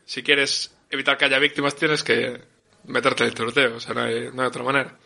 si 0.06 0.24
quieres 0.24 0.76
evitar 0.90 1.18
que 1.18 1.26
haya 1.26 1.38
víctimas 1.40 1.76
tienes 1.76 2.04
que 2.04 2.42
meterte 2.86 3.24
el 3.24 3.34
tiroteo, 3.34 3.76
o 3.76 3.80
sea, 3.80 3.94
no 3.94 4.02
hay, 4.02 4.30
no 4.34 4.42
hay 4.42 4.48
otra 4.48 4.64
manera. 4.64 4.98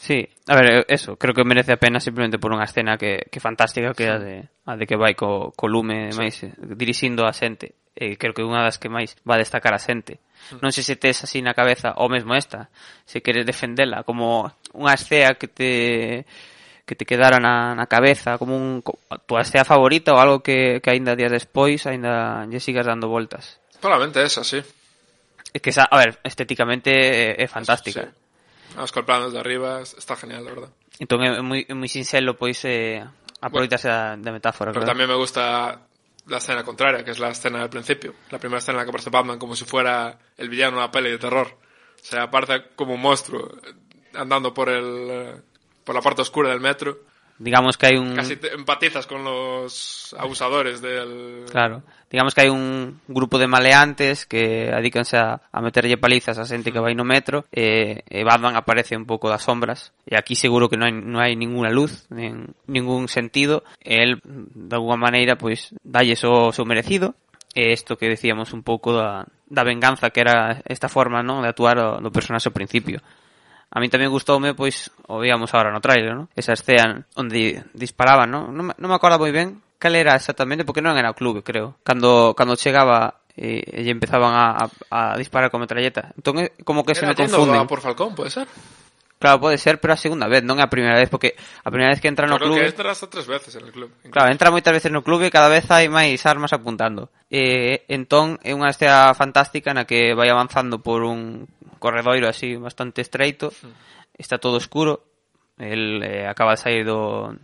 Sí, 0.00 0.26
a 0.46 0.56
ver, 0.56 0.86
eso, 0.88 1.16
creo 1.16 1.34
que 1.34 1.44
merece 1.44 1.72
a 1.72 1.76
pena 1.76 2.00
simplemente 2.00 2.40
por 2.40 2.56
unha 2.56 2.64
escena 2.64 2.96
que, 2.96 3.28
que 3.28 3.36
fantástica 3.36 3.92
que 3.92 4.08
é 4.08 4.16
a 4.16 4.16
de, 4.16 4.36
a 4.64 4.72
de 4.72 4.88
que 4.88 4.96
vai 4.96 5.12
co, 5.12 5.52
co 5.52 5.68
lume 5.68 6.08
sí. 6.08 6.16
máis 6.16 6.36
dirixindo 6.56 7.28
a 7.28 7.36
xente 7.36 7.76
eh, 7.92 8.16
creo 8.16 8.32
que 8.32 8.40
unha 8.40 8.64
das 8.64 8.80
que 8.80 8.88
máis 8.88 9.12
va 9.28 9.36
a 9.36 9.42
destacar 9.44 9.76
a 9.76 9.82
xente 9.84 10.16
mm. 10.56 10.64
non 10.64 10.72
sei 10.72 10.88
se 10.88 10.96
tes 10.96 11.20
así 11.20 11.44
na 11.44 11.52
cabeza 11.52 11.92
ou 12.00 12.08
mesmo 12.08 12.32
esta, 12.32 12.72
se 13.04 13.20
queres 13.20 13.44
defendela 13.44 14.00
como 14.00 14.48
unha 14.72 14.96
escena 14.96 15.36
que 15.36 15.52
te 15.52 15.70
que 16.88 16.96
te 16.96 17.04
quedara 17.04 17.36
na, 17.36 17.76
na 17.76 17.84
cabeza 17.84 18.40
como 18.40 18.56
un, 18.56 18.80
a 19.12 19.20
tua 19.20 19.44
escena 19.44 19.68
favorita 19.68 20.16
ou 20.16 20.18
algo 20.18 20.40
que, 20.40 20.80
que 20.80 20.88
aínda 20.88 21.12
días 21.12 21.28
despois 21.28 21.84
aínda 21.84 22.48
lle 22.48 22.56
sigas 22.56 22.88
dando 22.88 23.12
voltas. 23.12 23.60
Probablemente 23.84 24.24
esa, 24.24 24.48
sí. 24.48 24.64
É 25.54 25.58
que 25.58 25.70
a 25.78 25.96
ver, 25.96 26.18
estéticamente 26.24 26.90
é, 26.90 27.42
é 27.42 27.46
fantástica 27.46 28.02
Sí. 28.02 28.30
Vamos 28.74 28.92
con 28.92 29.00
el 29.00 29.06
plano 29.06 29.24
desde 29.26 29.38
arriba, 29.38 29.80
está 29.82 30.16
genial, 30.16 30.44
la 30.44 30.50
verdad. 30.50 30.70
Moi, 31.42 31.66
é 31.68 31.74
moi 31.74 31.88
sinxelo 31.88 32.36
pois 32.36 32.62
eh, 32.64 33.02
aproveitarse 33.40 33.88
da, 33.88 34.14
da 34.16 34.30
metáfora. 34.30 34.70
Pero 34.70 34.84
claro. 34.84 34.92
también 34.92 35.08
me 35.08 35.16
gusta 35.16 35.86
la 36.26 36.38
escena 36.38 36.62
contraria, 36.62 37.04
que 37.04 37.10
es 37.10 37.18
la 37.18 37.30
escena 37.30 37.60
del 37.60 37.70
principio. 37.70 38.14
La 38.30 38.38
primera 38.38 38.58
escena 38.58 38.76
en 38.76 38.78
la 38.78 38.84
que 38.84 38.90
aparece 38.90 39.10
Batman 39.10 39.38
como 39.38 39.56
si 39.56 39.64
fuera 39.64 40.18
el 40.36 40.48
villano 40.48 40.76
de 40.76 40.84
una 40.84 40.90
peli 40.90 41.10
de 41.10 41.18
terror. 41.18 41.48
O 41.48 42.04
sea, 42.04 42.24
aparece 42.24 42.70
como 42.76 42.94
un 42.94 43.00
monstruo 43.00 43.50
eh, 43.64 43.74
andando 44.14 44.54
por 44.54 44.68
el 44.68 45.10
eh, 45.10 45.40
por 45.84 45.94
la 45.94 46.02
parte 46.02 46.22
oscura 46.22 46.50
del 46.50 46.60
metro. 46.60 47.09
digamos 47.40 47.78
que 47.78 47.86
hay 47.86 47.96
un... 47.96 48.14
Casi 48.14 48.36
te 48.36 48.52
empatizas 48.52 49.06
con 49.06 49.24
los 49.24 50.14
abusadores 50.18 50.82
del... 50.82 51.46
Claro, 51.50 51.82
digamos 52.10 52.34
que 52.34 52.44
hai 52.44 52.52
un 52.52 53.00
grupo 53.08 53.40
de 53.40 53.48
maleantes 53.48 54.28
que 54.28 54.68
adícanse 54.68 55.16
a, 55.16 55.40
a 55.48 55.58
meterlle 55.64 55.96
palizas 55.96 56.36
a 56.36 56.44
xente 56.44 56.68
que 56.68 56.84
vai 56.84 56.92
no 56.92 57.08
metro 57.08 57.48
e, 57.48 58.04
e 58.04 58.20
Batman 58.28 58.60
aparece 58.60 58.92
un 58.92 59.08
pouco 59.08 59.32
das 59.32 59.48
sombras 59.48 59.96
e 60.04 60.20
aquí 60.20 60.36
seguro 60.36 60.68
que 60.68 60.76
non 60.76 60.92
hai, 60.92 60.94
non 60.94 61.18
hai 61.24 61.32
ninguna 61.32 61.72
luz 61.72 62.04
nin, 62.12 62.52
ningún 62.68 63.08
sentido. 63.08 63.64
E 63.80 64.04
el 64.04 64.20
de 64.20 64.76
alguma 64.76 65.00
maneira 65.00 65.40
pois 65.40 65.72
dalle 65.80 66.12
o 66.20 66.52
seu 66.52 66.68
merecido. 66.68 67.16
E 67.56 67.72
isto 67.74 67.98
que 67.98 68.06
decíamos 68.06 68.52
un 68.52 68.62
pouco 68.62 68.94
da, 68.94 69.26
da 69.48 69.66
venganza 69.66 70.12
que 70.12 70.20
era 70.20 70.60
esta 70.68 70.92
forma 70.92 71.24
non 71.24 71.40
de 71.40 71.48
actuar 71.48 71.80
do, 71.80 72.04
do 72.04 72.12
personaxe 72.12 72.52
ao 72.52 72.54
principio. 72.54 73.00
A 73.70 73.78
mí 73.78 73.86
tamén 73.86 74.10
gustoume, 74.10 74.58
pois, 74.58 74.90
o 75.06 75.22
víamos 75.22 75.54
agora 75.54 75.70
no 75.70 75.78
trailer, 75.78 76.18
non? 76.18 76.26
Esa 76.34 76.58
escena 76.58 77.06
onde 77.14 77.62
disparaban, 77.70 78.26
non? 78.26 78.50
Non, 78.50 78.74
non 78.74 78.88
me 78.90 78.96
acordo 78.98 79.22
moi 79.22 79.30
ben 79.30 79.62
cal 79.78 79.94
era 79.96 80.18
exactamente, 80.18 80.66
porque 80.66 80.82
non 80.82 80.98
era 80.98 81.14
o 81.14 81.16
clube, 81.16 81.46
creo. 81.46 81.78
Cando, 81.86 82.34
cando 82.36 82.58
chegaba 82.58 83.22
eh, 83.38 83.62
e, 83.62 83.86
e 83.86 83.90
empezaban 83.90 84.34
a, 84.34 84.68
a, 84.90 85.14
a 85.14 85.16
disparar 85.16 85.48
con 85.48 85.62
metralleta. 85.62 86.12
Entón, 86.18 86.42
eh, 86.42 86.52
como 86.66 86.84
que 86.84 86.92
era 86.92 87.00
se 87.00 87.06
me 87.06 87.14
confunden. 87.14 87.64
por 87.70 87.80
Falcón, 87.80 88.12
pode 88.12 88.28
ser? 88.28 88.50
Claro, 89.20 89.38
pode 89.38 89.58
ser, 89.58 89.78
pero 89.78 89.92
a 89.92 90.00
segunda 90.00 90.26
vez, 90.32 90.40
non 90.40 90.56
é 90.56 90.64
a 90.64 90.72
primeira 90.72 90.96
vez, 90.96 91.12
porque 91.12 91.36
a 91.36 91.68
primeira 91.68 91.92
vez 91.92 92.00
que 92.00 92.08
entra 92.08 92.24
no 92.24 92.40
claro 92.40 92.56
clube... 92.56 92.64
Claro 92.64 92.72
que 92.72 92.76
entra 92.80 92.88
hasta 92.90 93.06
tres 93.12 93.28
veces 93.28 93.52
en 93.52 93.68
el 93.68 93.72
clube. 93.72 93.92
Incluso. 94.00 94.12
Claro, 94.16 94.32
entra 94.32 94.48
moitas 94.48 94.72
veces 94.72 94.88
no 94.88 95.04
clube 95.04 95.28
e 95.28 95.34
cada 95.34 95.52
vez 95.52 95.68
hai 95.68 95.92
máis 95.92 96.24
armas 96.24 96.56
apuntando. 96.56 97.12
E, 97.28 97.84
entón, 97.92 98.40
é 98.40 98.56
unha 98.56 98.72
escena 98.72 99.12
fantástica 99.12 99.76
na 99.76 99.84
que 99.84 100.16
vai 100.16 100.32
avanzando 100.32 100.80
por 100.80 101.04
un 101.04 101.44
corredoiro 101.80 102.28
así 102.28 102.54
bastante 102.54 103.00
estreito, 103.00 103.50
está 104.14 104.38
todo 104.38 104.60
oscuro, 104.60 105.08
el 105.58 106.02
eh, 106.04 106.28
acaba 106.28 106.52
de 106.52 106.62
sair 106.62 106.84
do 106.84 107.34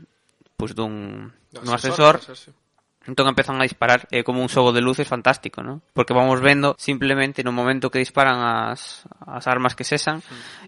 pues, 0.57 0.77
dun, 0.77 1.33
dun 1.51 1.75
ascensor, 1.75 2.21
entón 3.07 3.29
empezan 3.29 3.59
a 3.63 3.67
disparar 3.69 4.05
é 4.11 4.27
como 4.27 4.43
un 4.43 4.51
xogo 4.51 4.75
de 4.75 4.83
luces 4.83 5.07
fantástico, 5.07 5.63
¿no? 5.63 5.81
Porque 5.95 6.13
vamos 6.13 6.43
vendo 6.43 6.75
simplemente 6.77 7.47
no 7.47 7.55
momento 7.55 7.89
que 7.89 8.03
disparan 8.03 8.43
as, 8.43 9.07
as 9.25 9.47
armas 9.47 9.79
que 9.79 9.87
cesan 9.87 10.21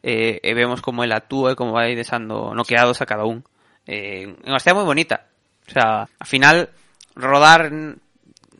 eh, 0.02 0.40
e 0.40 0.50
vemos 0.54 0.80
como 0.80 1.02
el 1.02 1.12
actúa 1.12 1.52
e 1.52 1.58
como 1.58 1.74
vai 1.74 1.92
desando 1.98 2.54
noqueados 2.54 3.02
a 3.02 3.08
cada 3.10 3.26
un. 3.26 3.42
Eh, 3.84 4.30
unha 4.46 4.60
escena 4.60 4.80
moi 4.80 4.88
bonita. 4.88 5.28
O 5.66 5.70
sea, 5.72 6.06
ao 6.08 6.28
final 6.28 6.72
rodar 7.18 7.68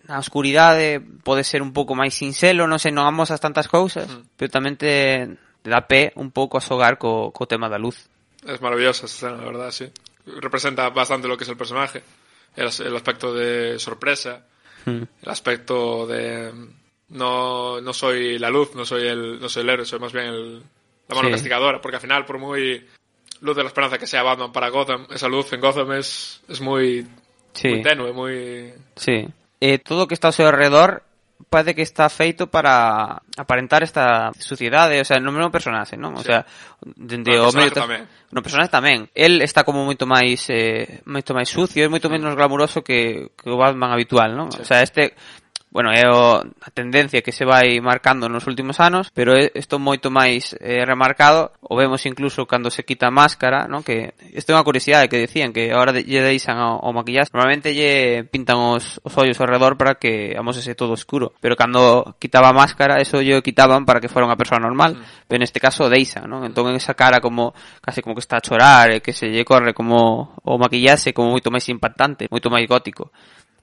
na 0.09 0.18
oscuridade 0.18 0.99
pode 1.23 1.44
ser 1.44 1.61
un 1.61 1.77
pouco 1.77 1.92
máis 1.94 2.16
sinxelo, 2.16 2.64
non 2.64 2.81
sei, 2.81 2.90
non 2.97 3.05
amosas 3.05 3.38
tantas 3.44 3.68
cousas, 3.68 4.09
pero 4.40 4.49
tamén 4.49 4.75
te, 4.81 5.29
te 5.61 5.68
dá 5.68 5.85
pé 5.85 6.16
un 6.16 6.33
pouco 6.33 6.57
a 6.57 6.64
xogar 6.64 6.97
co, 6.97 7.29
co 7.31 7.44
tema 7.44 7.68
da 7.68 7.77
luz. 7.77 8.09
Es 8.40 8.59
maravillosa 8.64 9.05
esa 9.05 9.29
escena, 9.29 9.37
la 9.44 9.49
verdad, 9.53 9.71
sí. 9.71 9.87
Representa 10.40 10.88
bastante 10.90 11.29
lo 11.29 11.37
que 11.37 11.44
es 11.44 11.51
el 11.53 11.57
personaje. 11.61 12.01
El, 12.57 12.66
el 12.73 12.94
aspecto 12.97 13.33
de 13.37 13.79
sorpresa, 13.79 14.44
Mm. 14.87 15.03
el 15.23 15.29
aspecto 15.29 16.07
de 16.07 16.55
no, 17.11 17.81
no 17.81 17.92
soy 17.92 18.38
la 18.38 18.49
luz, 18.49 18.75
no 18.75 18.87
soy 18.87 19.09
el, 19.09 19.40
no 19.40 19.49
soy 19.49 19.62
el 19.64 19.68
héroe, 19.71 19.85
soy 19.85 19.99
más 19.99 20.12
bien 20.12 20.27
el, 20.27 20.62
la 21.09 21.14
mano 21.16 21.29
Sí. 21.29 21.33
castigadora, 21.35 21.81
porque 21.83 21.97
al 21.97 22.01
final, 22.01 22.25
por 22.25 22.38
muy 22.38 22.87
luz 23.40 23.57
de 23.57 23.62
la 23.62 23.68
esperanza 23.68 23.99
que 23.99 24.07
sea 24.07 24.23
Batman 24.23 24.53
para 24.53 24.68
Gotham, 24.71 25.07
esa 25.11 25.29
luz 25.29 25.53
en 25.53 25.61
Gotham 25.61 25.92
es, 25.92 26.40
es 26.49 26.61
muy, 26.61 27.07
Sí. 27.53 27.68
muy 27.68 27.83
tenue, 27.83 28.12
muy... 28.12 28.73
Sí. 28.97 29.27
eh, 29.61 29.79
todo 29.79 30.05
o 30.05 30.09
que 30.09 30.14
está 30.14 30.29
ao 30.31 30.37
seu 30.37 30.47
alrededor 30.47 31.03
parece 31.51 31.75
que 31.75 31.83
está 31.83 32.09
feito 32.09 32.49
para 32.49 33.23
aparentar 33.37 33.83
esta 33.83 34.33
sociedade, 34.38 34.99
eh, 34.99 35.01
o 35.01 35.05
sea, 35.05 35.18
no 35.18 35.31
mesmo 35.31 35.47
un 35.47 35.55
personaxe, 35.55 35.94
non? 35.94 36.18
O 36.18 36.23
sí. 36.23 36.35
sea, 36.35 36.42
dende 36.83 37.38
o 37.38 37.55
medio 37.55 37.71
tamén. 37.71 38.11
No 38.35 38.42
personaxe 38.42 38.75
tamén. 38.75 39.07
El 39.14 39.38
está 39.40 39.62
como 39.62 39.87
moito 39.87 40.03
máis 40.03 40.51
eh, 40.51 41.01
moito 41.07 41.33
máis 41.33 41.47
sucio, 41.47 41.87
é 41.87 41.88
moito 41.88 42.11
menos 42.11 42.35
glamuroso 42.35 42.83
que, 42.83 43.31
que 43.38 43.47
o 43.47 43.57
Batman 43.57 43.94
habitual, 43.94 44.35
non? 44.35 44.51
Sí. 44.51 44.62
O 44.62 44.66
sea, 44.66 44.83
este 44.83 45.14
bueno, 45.70 45.92
é 45.92 46.09
o, 46.09 46.40
a 46.40 46.70
tendencia 46.72 47.20
que 47.20 47.33
se 47.33 47.44
vai 47.44 47.81
marcando 47.81 48.28
nos 48.28 48.48
últimos 48.48 48.81
anos, 48.81 49.12
pero 49.12 49.37
isto 49.37 49.76
moito 49.76 50.09
máis 50.09 50.57
eh, 50.64 50.85
remarcado, 50.85 51.52
o 51.61 51.76
vemos 51.76 52.04
incluso 52.09 52.48
cando 52.48 52.72
se 52.72 52.88
quita 52.88 53.09
a 53.09 53.14
máscara, 53.14 53.68
non? 53.68 53.85
Que 53.85 54.16
isto 54.33 54.50
é 54.50 54.57
unha 54.57 54.64
curiosidade 54.64 55.12
que 55.12 55.20
decían 55.20 55.52
que 55.52 55.68
agora 55.68 55.92
de, 55.92 56.09
lle 56.09 56.24
deixan 56.24 56.57
ao, 56.57 56.81
ao 56.81 56.96
maquillaxe, 56.96 57.28
normalmente 57.37 57.76
lle 57.76 58.24
pintan 58.33 58.57
os, 58.57 58.96
os 59.04 59.12
ollos 59.20 59.37
ao 59.37 59.48
redor 59.48 59.76
para 59.76 60.00
que 60.00 60.33
amosese 60.33 60.72
todo 60.72 60.96
escuro, 60.96 61.37
pero 61.37 61.52
cando 61.52 62.16
quitaba 62.16 62.48
a 62.48 62.57
máscara, 62.57 62.96
eso 62.96 63.20
lle 63.20 63.44
quitaban 63.44 63.85
para 63.85 64.00
que 64.00 64.09
fora 64.09 64.24
unha 64.24 64.40
persoa 64.40 64.57
normal, 64.57 64.96
mm. 64.96 65.28
pero 65.28 65.37
neste 65.37 65.61
caso 65.61 65.92
deixan, 65.92 66.24
non? 66.24 66.48
Entón 66.48 66.72
esa 66.72 66.96
cara 66.96 67.20
como 67.20 67.52
case 67.85 68.00
como 68.00 68.16
que 68.16 68.24
está 68.24 68.40
a 68.40 68.44
chorar, 68.44 68.88
e 68.88 69.04
que 69.04 69.12
se 69.12 69.28
lle 69.28 69.44
corre 69.44 69.76
como 69.76 70.33
o 70.40 70.57
maquillaxe 70.57 71.12
como 71.12 71.37
moito 71.37 71.52
máis 71.52 71.68
impactante, 71.68 72.24
moito 72.33 72.48
máis 72.48 72.64
gótico. 72.64 73.12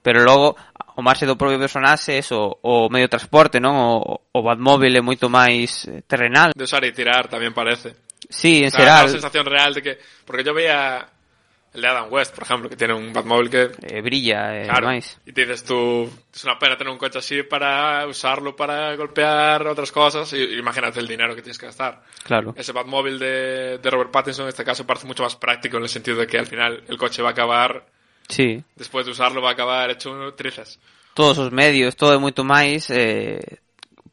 Pero 0.06 0.22
logo 0.22 0.54
o 0.94 1.02
marxe 1.02 1.26
do 1.26 1.34
propio 1.34 1.58
personaxe 1.58 2.14
eso, 2.14 2.62
o 2.62 2.86
medio 2.86 3.10
de 3.10 3.14
transporte, 3.18 3.58
non? 3.58 3.74
O, 3.74 4.22
o 4.30 4.38
Batmóvil 4.46 4.94
é 4.94 5.02
moito 5.02 5.26
máis 5.26 5.82
eh, 5.90 6.06
terrenal. 6.06 6.54
De 6.54 6.62
usar 6.62 6.86
y 6.86 6.94
tirar 6.94 7.26
también 7.26 7.50
parece. 7.50 7.98
Sí, 8.30 8.62
en 8.62 8.70
O 8.70 8.70
sea, 8.70 8.86
da 8.86 9.02
xeral 9.02 9.04
la 9.10 9.16
sensación 9.18 9.44
real 9.50 9.74
de 9.74 9.82
que... 9.82 9.92
Porque 10.24 10.46
yo 10.46 10.54
veía 10.54 11.04
el 11.74 11.82
de 11.82 11.88
Adam 11.88 12.06
West, 12.08 12.34
por 12.34 12.44
ejemplo, 12.46 12.70
que 12.70 12.76
tiene 12.78 12.94
un 12.94 13.12
Batmóvil 13.12 13.50
que 13.50 13.68
eh, 13.82 14.00
brilla 14.00 14.56
e 14.56 14.64
Claro. 14.64 14.86
máis. 14.88 15.18
Y 15.26 15.34
te 15.34 15.42
dices 15.44 15.66
tú, 15.66 16.08
es 16.32 16.42
una 16.46 16.56
pena 16.56 16.78
tener 16.78 16.90
un 16.94 17.02
coche 17.02 17.18
así 17.18 17.42
para 17.42 18.06
usarlo 18.06 18.54
para 18.56 18.94
golpear 18.96 19.66
otras 19.66 19.90
cosas. 19.92 20.32
Y 20.32 20.54
imagínate 20.56 21.00
el 21.02 21.06
dinero 21.10 21.34
que 21.34 21.42
tienes 21.42 21.58
que 21.58 21.66
gastar. 21.66 22.00
Claro. 22.24 22.54
Ese 22.56 22.72
Batmóvil 22.72 23.18
de, 23.18 23.76
de 23.82 23.90
Robert 23.90 24.10
Pattinson 24.14 24.46
en 24.46 24.54
este 24.54 24.64
caso 24.64 24.86
parece 24.86 25.06
mucho 25.06 25.24
más 25.26 25.36
práctico 25.36 25.76
en 25.76 25.82
el 25.82 25.90
sentido 25.90 26.16
de 26.16 26.26
que 26.26 26.38
al 26.38 26.46
final 26.46 26.84
el 26.88 26.96
coche 26.96 27.20
va 27.22 27.30
a 27.30 27.32
acabar, 27.36 27.84
Sí. 28.28 28.62
después 28.74 29.06
de 29.06 29.12
usarlo, 29.12 29.42
va 29.42 29.50
a 29.50 29.52
acabar 29.52 29.90
hecho 29.90 30.10
trizas. 30.34 30.78
Todos 31.14 31.38
os 31.38 31.50
medios, 31.52 31.96
todo 31.96 32.12
é 32.12 32.18
moito 32.18 32.44
máis 32.44 32.90
eh, 32.90 33.58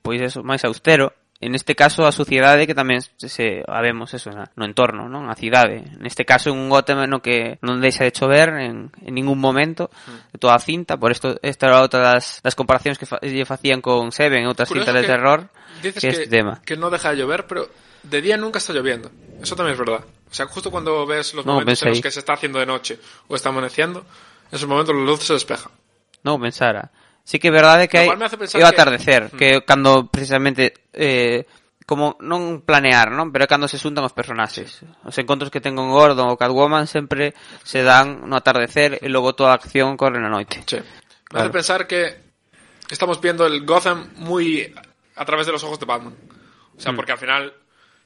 pois 0.02 0.22
eso, 0.22 0.44
máis 0.44 0.64
austero. 0.64 1.12
En 1.44 1.56
este 1.56 1.76
caso 1.76 2.08
a 2.08 2.16
sociedade 2.16 2.64
que 2.64 2.72
tamén 2.72 3.04
se 3.20 3.68
a 3.68 3.84
vemos 3.84 4.16
eso 4.16 4.32
na, 4.32 4.48
no 4.56 4.64
entorno, 4.64 5.12
non? 5.12 5.28
A 5.28 5.36
cidade. 5.36 5.84
Neste 6.00 6.24
caso 6.24 6.56
un 6.56 6.72
Gotham 6.72 7.04
no 7.12 7.20
que 7.20 7.60
non 7.60 7.84
deixa 7.84 8.08
de 8.08 8.16
chover 8.16 8.56
en, 8.64 8.88
en 9.04 9.12
ningún 9.12 9.44
momento 9.44 9.92
de 10.32 10.40
toda 10.40 10.56
a 10.56 10.64
cinta, 10.64 10.96
por 10.96 11.12
isto 11.12 11.36
esta 11.44 11.68
era 11.68 11.84
outra 11.84 12.00
das, 12.00 12.40
das 12.40 12.56
comparacións 12.56 12.96
que 12.96 13.04
fa, 13.04 13.20
lle 13.20 13.44
facían 13.44 13.84
con 13.84 14.16
Seven 14.16 14.48
outras 14.48 14.72
Curioso 14.72 14.88
cintas 14.88 15.04
de 15.04 15.04
terror 15.04 15.40
Dices 15.84 16.00
que 16.00 16.08
que, 16.08 16.16
este 16.16 16.28
tema. 16.32 16.64
que 16.64 16.80
no 16.80 16.88
deja 16.88 17.12
de 17.12 17.20
llover, 17.20 17.44
pero 17.44 17.68
de 18.08 18.20
día 18.24 18.40
nunca 18.40 18.64
está 18.64 18.72
lloviendo. 18.72 19.12
Eso 19.44 19.60
también 19.60 19.76
es 19.76 19.80
verdad. 19.84 20.08
O 20.34 20.36
sea, 20.36 20.48
justo 20.50 20.72
cuando 20.74 21.06
ves 21.06 21.36
los 21.38 21.46
No, 21.46 21.54
momentos 21.62 21.78
en 21.84 21.90
los 21.94 22.02
que 22.02 22.10
se 22.10 22.20
está 22.26 22.34
haciendo 22.34 22.58
de 22.58 22.66
noche 22.66 22.98
o 23.30 23.36
está 23.38 23.50
amaneciendo, 23.54 24.00
en 24.50 24.56
esos 24.58 24.66
momentos 24.68 24.96
la 24.98 25.06
luz 25.06 25.22
se 25.22 25.38
despeja. 25.38 25.70
Non 26.26 26.42
pensara. 26.42 26.90
Sí 27.22 27.38
que 27.38 27.48
é 27.48 27.54
verdade 27.54 27.86
que 27.86 28.02
é 28.02 28.10
o 28.10 28.18
que- 28.18 28.66
atardecer, 28.66 29.30
que 29.38 29.62
cando 29.62 30.10
precisamente 30.10 30.74
eh, 30.90 31.46
como 31.86 32.18
non 32.18 32.66
planear, 32.66 33.14
non? 33.14 33.30
Pero 33.30 33.46
é 33.46 33.50
cando 33.52 33.70
se 33.70 33.78
xuntan 33.78 34.02
os 34.10 34.16
personaxes. 34.18 34.82
Os 35.06 35.14
encontros 35.22 35.54
que 35.54 35.62
ten 35.62 35.78
con 35.78 35.94
Gordon 35.94 36.34
ou 36.34 36.40
Catwoman 36.40 36.90
sempre 36.90 37.38
se 37.62 37.86
dan 37.86 38.26
no 38.26 38.34
atardecer 38.34 38.98
e 39.06 39.08
logo 39.14 39.38
toda 39.38 39.54
a 39.54 39.60
acción 39.62 39.94
corre 40.02 40.18
na 40.18 40.34
noite. 40.34 40.66
Sí. 40.66 40.82
Me 40.82 41.30
Claro. 41.30 41.46
hace 41.46 41.54
pensar 41.54 41.86
que 41.86 42.34
estamos 42.90 43.22
viendo 43.22 43.46
el 43.46 43.62
Gotham 43.70 44.18
muy 44.18 44.74
a 45.14 45.24
través 45.30 45.46
de 45.46 45.54
los 45.54 45.62
ojos 45.62 45.78
de 45.78 45.86
Batman. 45.86 46.18
O 46.74 46.82
sea, 46.82 46.90
Mm. 46.92 46.96
porque 46.98 47.12
al 47.14 47.22
final, 47.22 47.54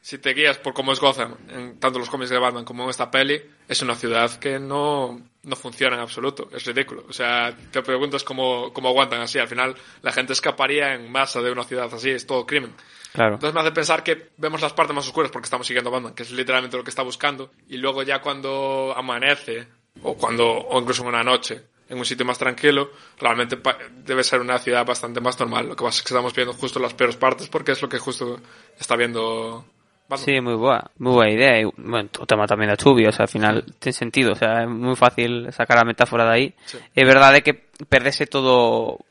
si 0.02 0.18
te 0.20 0.34
guías 0.34 0.58
por 0.58 0.74
cómo 0.74 0.94
es 0.94 1.00
Gotham, 1.00 1.36
en 1.50 1.80
tanto 1.80 2.00
los 2.00 2.10
cómics 2.10 2.30
de 2.30 2.38
Batman 2.38 2.64
como 2.64 2.84
en 2.84 2.90
esta 2.90 3.12
peli, 3.12 3.42
es 3.68 3.82
una 3.82 3.96
ciudad 3.96 4.32
que 4.40 4.60
no, 4.60 5.22
no 5.44 5.56
funciona 5.56 5.96
en 5.96 6.02
absoluto. 6.02 6.50
Es 6.54 6.66
ridículo. 6.66 7.06
O 7.10 7.14
sea, 7.14 7.56
te 7.72 7.82
preguntas 7.82 8.24
cómo, 8.24 8.72
cómo 8.72 8.90
aguantan 8.90 9.22
así. 9.22 9.40
Al 9.40 9.48
final, 9.48 9.76
la 10.02 10.12
gente 10.12 10.34
escaparía 10.34 10.94
en 10.94 11.12
masa 11.12 11.42
de 11.42 11.52
una 11.52 11.64
ciudad 11.64 11.94
así. 11.94 12.10
Es 12.10 12.26
todo 12.26 12.46
crimen. 12.46 12.74
Claro. 13.14 13.36
Entonces 13.36 13.54
me 13.54 13.62
hace 13.62 13.72
pensar 13.72 14.04
que 14.04 14.30
vemos 14.38 14.62
las 14.62 14.74
partes 14.74 14.96
más 14.96 15.06
oscuras 15.08 15.32
porque 15.32 15.46
estamos 15.46 15.68
siguiendo 15.68 15.90
a 15.90 15.94
Batman, 15.94 16.14
que 16.14 16.24
es 16.24 16.32
literalmente 16.32 16.78
lo 16.78 16.84
que 16.84 16.90
está 16.90 17.04
buscando. 17.04 17.52
Y 17.68 17.78
luego 17.78 18.04
ya 18.04 18.22
cuando 18.22 18.94
amanece, 18.96 19.68
o 20.04 20.16
cuando, 20.16 20.48
o 20.48 20.80
incluso 20.80 21.02
en 21.02 21.10
una 21.10 21.24
noche, 21.24 21.64
en 21.90 21.98
un 21.98 22.06
sitio 22.06 22.26
más 22.26 22.38
tranquilo, 22.38 22.92
realmente 23.20 23.58
debe 24.06 24.24
ser 24.24 24.42
una 24.42 24.60
ciudad 24.60 24.86
bastante 24.86 25.22
más 25.22 25.40
normal. 25.40 25.68
Lo 25.68 25.76
que 25.76 25.84
pasa 25.84 25.98
es 25.98 26.04
que 26.04 26.14
estamos 26.14 26.34
viendo 26.34 26.54
justo 26.54 26.80
las 26.80 26.94
peores 26.94 27.16
partes 27.16 27.48
porque 27.48 27.72
es 27.72 27.82
lo 27.82 27.90
que 27.90 27.98
justo 27.98 28.40
está 28.78 28.96
viendo 28.96 29.66
Vamos. 30.08 30.24
Sí, 30.24 30.40
moi 30.40 30.56
boa, 30.56 30.88
moi 31.04 31.20
boa 31.20 31.28
idea 31.28 31.60
e 31.60 31.68
bueno, 31.68 32.08
o 32.08 32.24
tema 32.24 32.48
tamén 32.48 32.72
da 32.72 32.80
chuvia, 32.80 33.12
o 33.12 33.16
sea, 33.16 33.28
al 33.28 33.34
final 33.34 33.68
ten 33.76 33.92
sentido, 33.92 34.32
o 34.32 34.40
sea, 34.40 34.64
é 34.64 34.68
moi 34.68 34.96
fácil 34.96 35.52
sacar 35.52 35.84
a 35.84 35.88
metáfora 35.88 36.24
de 36.24 36.32
aí. 36.32 36.48
Sí. 36.64 36.80
É 36.96 37.04
verdade 37.04 37.44
que 37.44 37.68
perdese 37.92 38.24
todo 38.24 39.04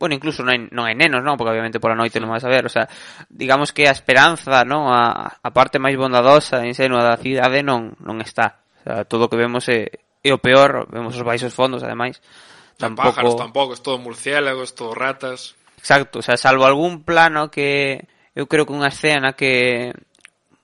bueno, 0.00 0.16
incluso 0.16 0.42
non 0.42 0.50
hai, 0.50 0.60
non 0.72 0.88
hai 0.88 0.96
nenos, 0.96 1.20
non? 1.20 1.36
Porque 1.36 1.52
obviamente 1.52 1.78
pola 1.78 1.94
noite 1.94 2.18
non 2.18 2.32
vas 2.32 2.42
a 2.42 2.50
ver, 2.50 2.64
o 2.64 2.72
sea, 2.72 2.88
digamos 3.30 3.70
que 3.70 3.84
a 3.86 3.94
esperanza, 3.94 4.64
non? 4.66 4.88
A, 4.90 5.38
a 5.38 5.50
parte 5.52 5.76
máis 5.78 5.94
bondadosa 5.94 6.64
e 6.64 6.72
insenua 6.72 7.04
da 7.04 7.20
cidade 7.20 7.62
non, 7.62 7.94
non 8.02 8.18
está. 8.24 8.64
O 8.80 8.82
sea, 8.82 9.04
todo 9.04 9.28
o 9.28 9.30
que 9.30 9.36
vemos 9.36 9.68
é, 9.68 9.92
é 10.24 10.30
o 10.32 10.40
peor, 10.40 10.88
vemos 10.88 11.14
os 11.14 11.22
baixos 11.22 11.52
fondos, 11.52 11.84
ademais. 11.84 12.18
Tampouco... 12.80 13.12
Pájaros 13.12 13.36
tampouco, 13.36 13.76
é 13.76 13.78
todo 13.78 14.00
murciélagos, 14.00 14.72
todo 14.72 14.96
ratas. 14.96 15.52
Exacto, 15.76 16.18
o 16.18 16.24
sea, 16.24 16.40
salvo 16.40 16.64
algún 16.64 17.04
plano 17.04 17.52
que 17.52 18.00
eu 18.32 18.48
creo 18.48 18.64
que 18.64 18.72
unha 18.72 18.88
escena 18.88 19.36
que 19.36 19.92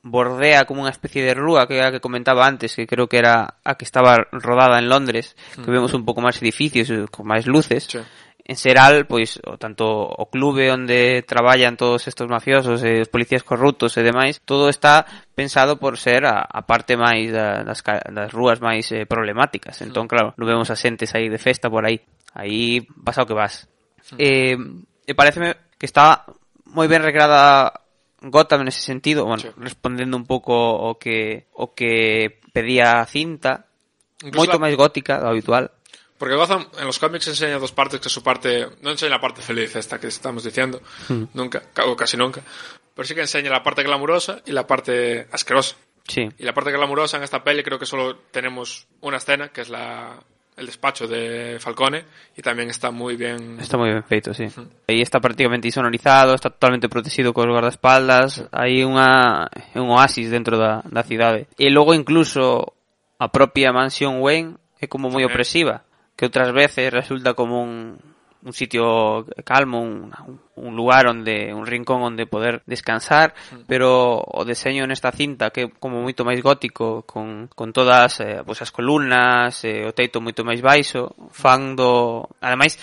bordea 0.06 0.64
como 0.64 0.86
unha 0.86 0.94
especie 0.94 1.26
de 1.26 1.34
rúa 1.34 1.66
que, 1.66 1.82
a 1.82 1.90
que 1.90 1.98
comentaba 1.98 2.46
antes, 2.46 2.78
que 2.78 2.86
creo 2.86 3.10
que 3.10 3.18
era 3.18 3.58
a 3.66 3.74
que 3.74 3.84
estaba 3.84 4.22
rodada 4.30 4.78
en 4.78 4.86
Londres, 4.88 5.34
mm. 5.58 5.66
que 5.66 5.70
vemos 5.74 5.92
un 5.98 6.06
pouco 6.06 6.22
máis 6.22 6.38
edificios, 6.38 6.86
eh, 6.94 7.10
con 7.10 7.26
máis 7.26 7.50
luces. 7.50 7.90
Sí. 7.90 8.00
En 8.46 8.54
Seral, 8.54 9.10
pois, 9.10 9.42
o 9.42 9.58
tanto 9.58 9.82
o 9.90 10.30
clube 10.30 10.70
onde 10.70 11.26
traballan 11.26 11.74
todos 11.74 12.06
estos 12.06 12.30
mafiosos 12.30 12.78
e 12.86 13.02
os 13.02 13.10
policías 13.10 13.42
corruptos 13.42 13.98
e 13.98 14.06
demais, 14.06 14.38
todo 14.46 14.70
está 14.70 15.02
pensado 15.34 15.82
por 15.82 15.98
ser 15.98 16.22
a, 16.30 16.46
a 16.46 16.62
parte 16.62 16.94
máis 16.94 17.34
da, 17.34 17.66
das, 17.66 17.82
das 17.82 18.30
rúas 18.30 18.62
máis 18.62 18.86
eh, 18.94 19.02
problemáticas. 19.02 19.82
Mm. 19.82 19.90
Entón, 19.90 20.06
mm. 20.06 20.10
claro, 20.14 20.28
non 20.38 20.46
vemos 20.46 20.70
a 20.70 20.78
xentes 20.78 21.10
aí 21.18 21.26
de 21.26 21.42
festa 21.42 21.66
por 21.66 21.82
aí. 21.82 21.98
Aí 22.38 22.86
pasa 23.02 23.26
o 23.26 23.28
que 23.28 23.34
vas. 23.34 23.66
Mm. 24.14 24.18
Eh, 24.22 24.56
e 25.10 25.12
pareceme 25.18 25.74
que 25.74 25.90
está 25.90 26.22
moi 26.70 26.86
ben 26.86 27.02
recreada 27.02 27.74
Gotham 28.30 28.64
nese 28.64 28.80
sentido, 28.80 29.24
bueno, 29.24 29.42
Sí. 29.42 29.50
respondendo 29.56 30.16
un 30.16 30.26
pouco 30.26 30.52
o 30.54 30.98
que 30.98 31.46
o 31.52 31.74
que 31.74 32.40
pedía 32.52 33.04
cinta, 33.06 33.66
moito 34.34 34.56
la- 34.56 34.62
máis 34.62 34.74
gótica 34.76 35.20
do 35.20 35.28
habitual. 35.28 35.70
Porque 36.16 36.32
Gotham 36.34 36.64
en 36.80 36.86
los 36.88 36.96
cómics 36.98 37.28
enseña 37.28 37.60
dos 37.60 37.72
partes, 37.76 38.00
que 38.00 38.08
su 38.08 38.22
parte, 38.24 38.64
no 38.80 38.88
enseña 38.90 39.16
la 39.16 39.20
parte 39.20 39.42
feliz 39.44 39.76
esta 39.76 40.00
que 40.00 40.08
estamos 40.08 40.44
diciendo, 40.44 40.80
nunca, 41.36 41.60
o 41.84 41.92
casi 41.94 42.16
nunca, 42.16 42.40
pero 42.96 43.04
sí 43.04 43.12
que 43.14 43.20
enseña 43.20 43.50
la 43.52 43.60
parte 43.62 43.82
glamurosa 43.84 44.40
y 44.48 44.52
la 44.52 44.66
parte 44.66 45.28
asquerosa. 45.30 45.76
Sí. 46.08 46.28
Y 46.38 46.44
la 46.44 46.54
parte 46.54 46.72
glamurosa 46.72 47.18
en 47.18 47.24
esta 47.24 47.44
peli 47.44 47.62
creo 47.62 47.78
que 47.78 47.84
solo 47.84 48.16
tenemos 48.32 48.86
una 49.02 49.18
escena, 49.18 49.48
que 49.52 49.60
es 49.60 49.68
la, 49.68 50.16
el 50.56 50.66
despacho 50.66 51.06
de 51.06 51.58
Falcone 51.60 52.04
y 52.36 52.42
también 52.42 52.70
está 52.70 52.90
muy 52.90 53.16
bien. 53.16 53.58
Está 53.60 53.76
muy 53.76 53.90
bien 53.90 54.02
feito, 54.04 54.32
sí. 54.32 54.44
Uh 54.44 54.48
-huh. 54.48 54.68
Está 54.88 55.20
prácticamente 55.20 55.68
insonorizado, 55.68 56.34
está 56.34 56.50
totalmente 56.50 56.88
protegido 56.88 57.34
cos 57.34 57.46
guardaespaldas, 57.46 58.34
sí. 58.34 58.42
hai 58.52 58.80
unha 58.80 59.48
un 59.76 59.88
oasis 59.92 60.32
dentro 60.32 60.56
da, 60.56 60.80
da 60.88 61.04
cidade. 61.04 61.46
E 61.60 61.68
logo 61.68 61.92
incluso 61.92 62.72
a 63.20 63.28
propia 63.28 63.72
mansión 63.72 64.24
Wayne 64.24 64.56
é 64.80 64.88
como 64.88 65.12
moi 65.12 65.24
sí. 65.24 65.28
opresiva, 65.28 65.84
que 66.16 66.24
outras 66.24 66.50
veces 66.56 66.88
resulta 66.88 67.36
como 67.36 67.60
un 67.60 68.00
un 68.46 68.52
sitio 68.52 69.26
calmo, 69.44 69.82
un, 69.82 70.14
un, 70.54 70.76
lugar 70.76 71.08
onde, 71.08 71.52
un 71.52 71.66
rincón 71.66 72.02
onde 72.02 72.30
poder 72.30 72.62
descansar, 72.64 73.34
mm. 73.34 73.66
pero 73.66 74.22
o 74.22 74.46
deseño 74.46 74.86
nesta 74.86 75.10
cinta 75.10 75.50
que 75.50 75.66
é 75.66 75.70
como 75.82 75.98
moito 75.98 76.22
máis 76.22 76.38
gótico 76.38 77.02
con, 77.02 77.50
con 77.50 77.74
todas 77.74 78.22
eh, 78.22 78.46
pois 78.46 78.62
as 78.62 78.70
columnas, 78.70 79.66
eh, 79.66 79.82
o 79.82 79.90
teito 79.90 80.22
moito 80.22 80.46
máis 80.46 80.62
baixo, 80.62 81.10
fan 81.34 81.74
do... 81.74 82.30
Ademais, 82.38 82.78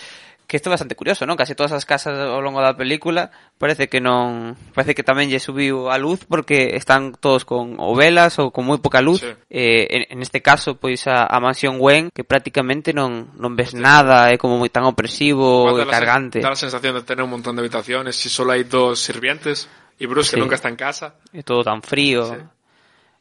que 0.53 0.61
isto 0.61 0.69
é 0.69 0.77
bastante 0.77 0.93
curioso, 0.93 1.25
non? 1.25 1.33
Case 1.33 1.57
todas 1.57 1.73
as 1.73 1.81
casas 1.81 2.13
ao 2.13 2.37
longo 2.37 2.61
da 2.61 2.77
película 2.77 3.33
parece 3.57 3.89
que 3.89 3.97
non 3.97 4.53
parece 4.77 4.93
que 4.93 5.01
tamén 5.01 5.25
lle 5.33 5.41
subiu 5.41 5.89
a 5.89 5.97
luz 5.97 6.29
porque 6.29 6.77
están 6.77 7.17
todos 7.17 7.41
con 7.41 7.81
ou 7.81 7.97
velas 7.97 8.37
ou 8.37 8.53
con 8.53 8.69
moi 8.69 8.77
poca 8.77 9.01
luz. 9.01 9.25
Sí. 9.25 9.33
Eh, 9.49 9.89
en, 9.89 10.01
en 10.13 10.19
este 10.21 10.45
caso, 10.45 10.77
pois 10.77 11.09
a, 11.09 11.25
a 11.25 11.41
mansión 11.41 11.81
Wayne 11.81 12.13
que 12.13 12.21
prácticamente 12.21 12.93
non 12.93 13.33
non 13.33 13.57
ves 13.57 13.73
nada, 13.73 14.29
é 14.29 14.37
como 14.37 14.61
moi 14.61 14.69
tan 14.69 14.85
opresivo 14.85 15.73
e 15.73 15.89
cargante. 15.89 16.37
Da 16.37 16.53
la 16.53 16.61
sensación 16.61 16.93
de 16.93 17.01
tener 17.01 17.25
un 17.25 17.33
montón 17.33 17.57
de 17.57 17.65
habitaciones 17.65 18.13
y 18.21 18.29
solo 18.29 18.53
hay 18.53 18.69
dos 18.69 19.01
sirvientes 19.01 19.65
y 19.97 20.05
Bruce 20.05 20.29
Sí. 20.29 20.37
que 20.37 20.41
nunca 20.45 20.53
está 20.61 20.69
en 20.69 20.77
casa. 20.77 21.17
É 21.33 21.41
todo 21.41 21.65
tan 21.65 21.81
frío. 21.81 22.29
Sí. 22.29 22.37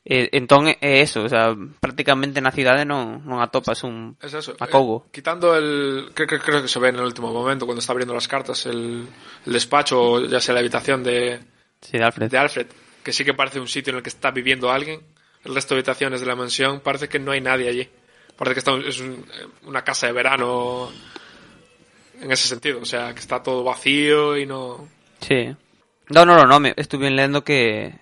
Eh, 0.04 0.34
entón 0.34 0.66
é 0.66 0.98
eso, 0.98 1.22
o 1.22 1.30
sea, 1.30 1.54
prácticamente 1.78 2.42
na 2.42 2.50
cidade 2.50 2.82
non, 2.82 3.22
non 3.22 3.38
atopas 3.38 3.86
un 3.86 4.18
Es 4.18 4.34
eso. 4.34 4.58
macogo. 4.58 5.06
Eh, 5.06 5.22
quitando 5.22 5.54
el. 5.54 6.10
Creo, 6.10 6.26
creo- 6.26 6.42
creo 6.42 6.58
que 6.62 6.66
se 6.66 6.82
ve 6.82 6.90
en 6.90 6.98
el 6.98 7.06
último 7.06 7.30
momento 7.30 7.66
cuando 7.70 7.78
está 7.78 7.94
abriendo 7.94 8.10
las 8.12 8.26
cartas 8.26 8.66
el, 8.66 9.06
el 9.46 9.52
despacho 9.54 10.02
o 10.02 10.20
ya 10.26 10.42
sea 10.42 10.58
la 10.58 10.60
habitación 10.66 11.06
de, 11.06 11.38
Sí, 11.80 11.98
de 11.98 12.02
Alfred. 12.02 12.30
de 12.30 12.38
Alfred, 12.38 12.66
que 13.06 13.12
sí 13.14 13.22
que 13.24 13.34
parece 13.34 13.60
un 13.62 13.68
sitio 13.70 13.92
en 13.94 13.98
el 13.98 14.02
que 14.02 14.10
está 14.10 14.32
viviendo 14.34 14.70
alguien. 14.74 15.06
El 15.46 15.54
resto 15.54 15.74
de 15.74 15.80
habitaciones 15.86 16.18
de 16.18 16.26
la 16.26 16.34
mansión 16.34 16.80
parece 16.82 17.06
que 17.08 17.18
no 17.22 17.30
hay 17.30 17.40
nadie 17.40 17.68
allí. 17.70 17.86
Parece 18.34 18.54
que 18.54 18.58
está, 18.58 18.74
es 18.82 18.98
un- 18.98 19.22
una 19.70 19.82
casa 19.86 20.06
de 20.10 20.14
verano 20.18 20.90
en 22.20 22.30
ese 22.30 22.48
sentido. 22.48 22.80
O 22.82 22.84
sea, 22.84 23.14
que 23.14 23.20
está 23.20 23.42
todo 23.42 23.62
vacío 23.62 24.36
y 24.36 24.46
no. 24.46 24.88
Sí. 25.20 25.54
No, 26.10 26.26
no, 26.26 26.34
no, 26.36 26.44
no, 26.44 26.58
me 26.58 26.74
estuve 26.76 27.10
lendo 27.10 27.44
que 27.46 27.94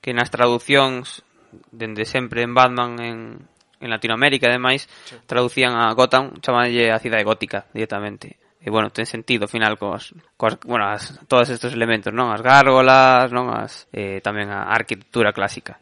que 0.00 0.14
nas 0.14 0.30
traducións 0.30 1.26
dende 1.70 2.04
sempre 2.04 2.42
en 2.42 2.54
Batman 2.54 3.00
en, 3.00 3.18
en 3.80 3.90
Latinoamérica, 3.90 4.48
ademais, 4.48 4.88
sí. 5.04 5.16
traducían 5.26 5.74
a 5.74 5.92
Gotham, 5.94 6.40
chamalle 6.40 6.92
a 6.92 6.98
cidade 6.98 7.24
gótica 7.24 7.66
directamente. 7.72 8.36
E, 8.58 8.70
bueno, 8.70 8.90
ten 8.90 9.06
sentido, 9.06 9.46
ao 9.46 9.52
final, 9.52 9.78
cos, 9.78 10.12
cos 10.36 10.58
bueno, 10.66 10.90
as, 10.90 11.14
todos 11.30 11.48
estes 11.48 11.72
elementos, 11.72 12.10
non? 12.10 12.34
As 12.34 12.42
gárgolas, 12.42 13.30
non? 13.30 13.54
As, 13.54 13.86
eh, 13.94 14.18
tamén 14.18 14.50
a 14.50 14.74
arquitectura 14.74 15.30
clásica. 15.30 15.78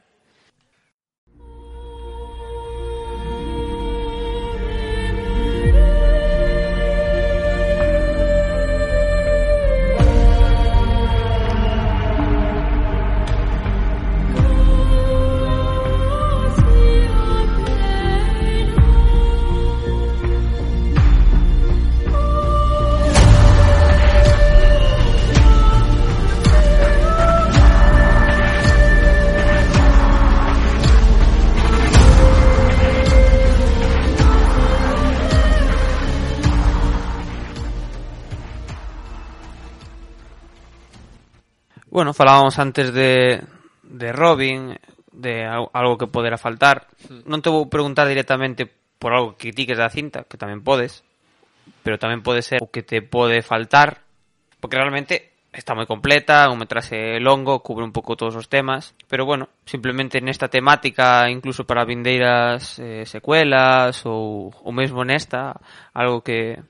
Falábamos 42.17 42.57
antes 42.57 42.97
de, 42.97 43.45
de 43.85 44.09
Robin, 44.17 44.73
de 45.12 45.45
al- 45.45 45.69
algo 45.77 46.01
que 46.01 46.09
poderá 46.09 46.41
faltar. 46.41 46.89
Non 47.29 47.45
te 47.45 47.53
vou 47.53 47.69
preguntar 47.69 48.09
directamente 48.09 48.64
por 48.97 49.12
algo 49.12 49.37
que 49.37 49.53
critiques 49.53 49.77
da 49.77 49.93
cinta, 49.93 50.25
que 50.25 50.41
tamén 50.41 50.64
podes, 50.64 51.05
pero 51.85 52.01
tamén 52.01 52.25
pode 52.25 52.41
ser 52.41 52.64
o 52.64 52.73
que 52.73 52.81
te 52.81 53.05
pode 53.05 53.45
faltar, 53.45 54.01
porque 54.59 54.81
realmente 54.81 55.37
está 55.57 55.73
moi 55.73 55.89
completa, 55.89 56.53
un 56.53 56.61
metraxe 56.61 57.17
longo, 57.17 57.64
cubre 57.64 57.81
un 57.81 57.93
pouco 57.93 58.12
todos 58.12 58.37
os 58.37 58.49
temas, 58.53 58.93
pero 59.09 59.25
bueno, 59.25 59.49
simplemente 59.64 60.21
nesta 60.21 60.53
temática, 60.53 61.33
incluso 61.33 61.64
para 61.64 61.89
vindeiras 61.89 62.77
eh, 62.77 63.09
secuelas 63.09 64.05
ou, 64.05 64.53
ou 64.53 64.73
mesmo 64.73 65.01
nesta, 65.01 65.57
algo 65.97 66.21
que 66.21 66.61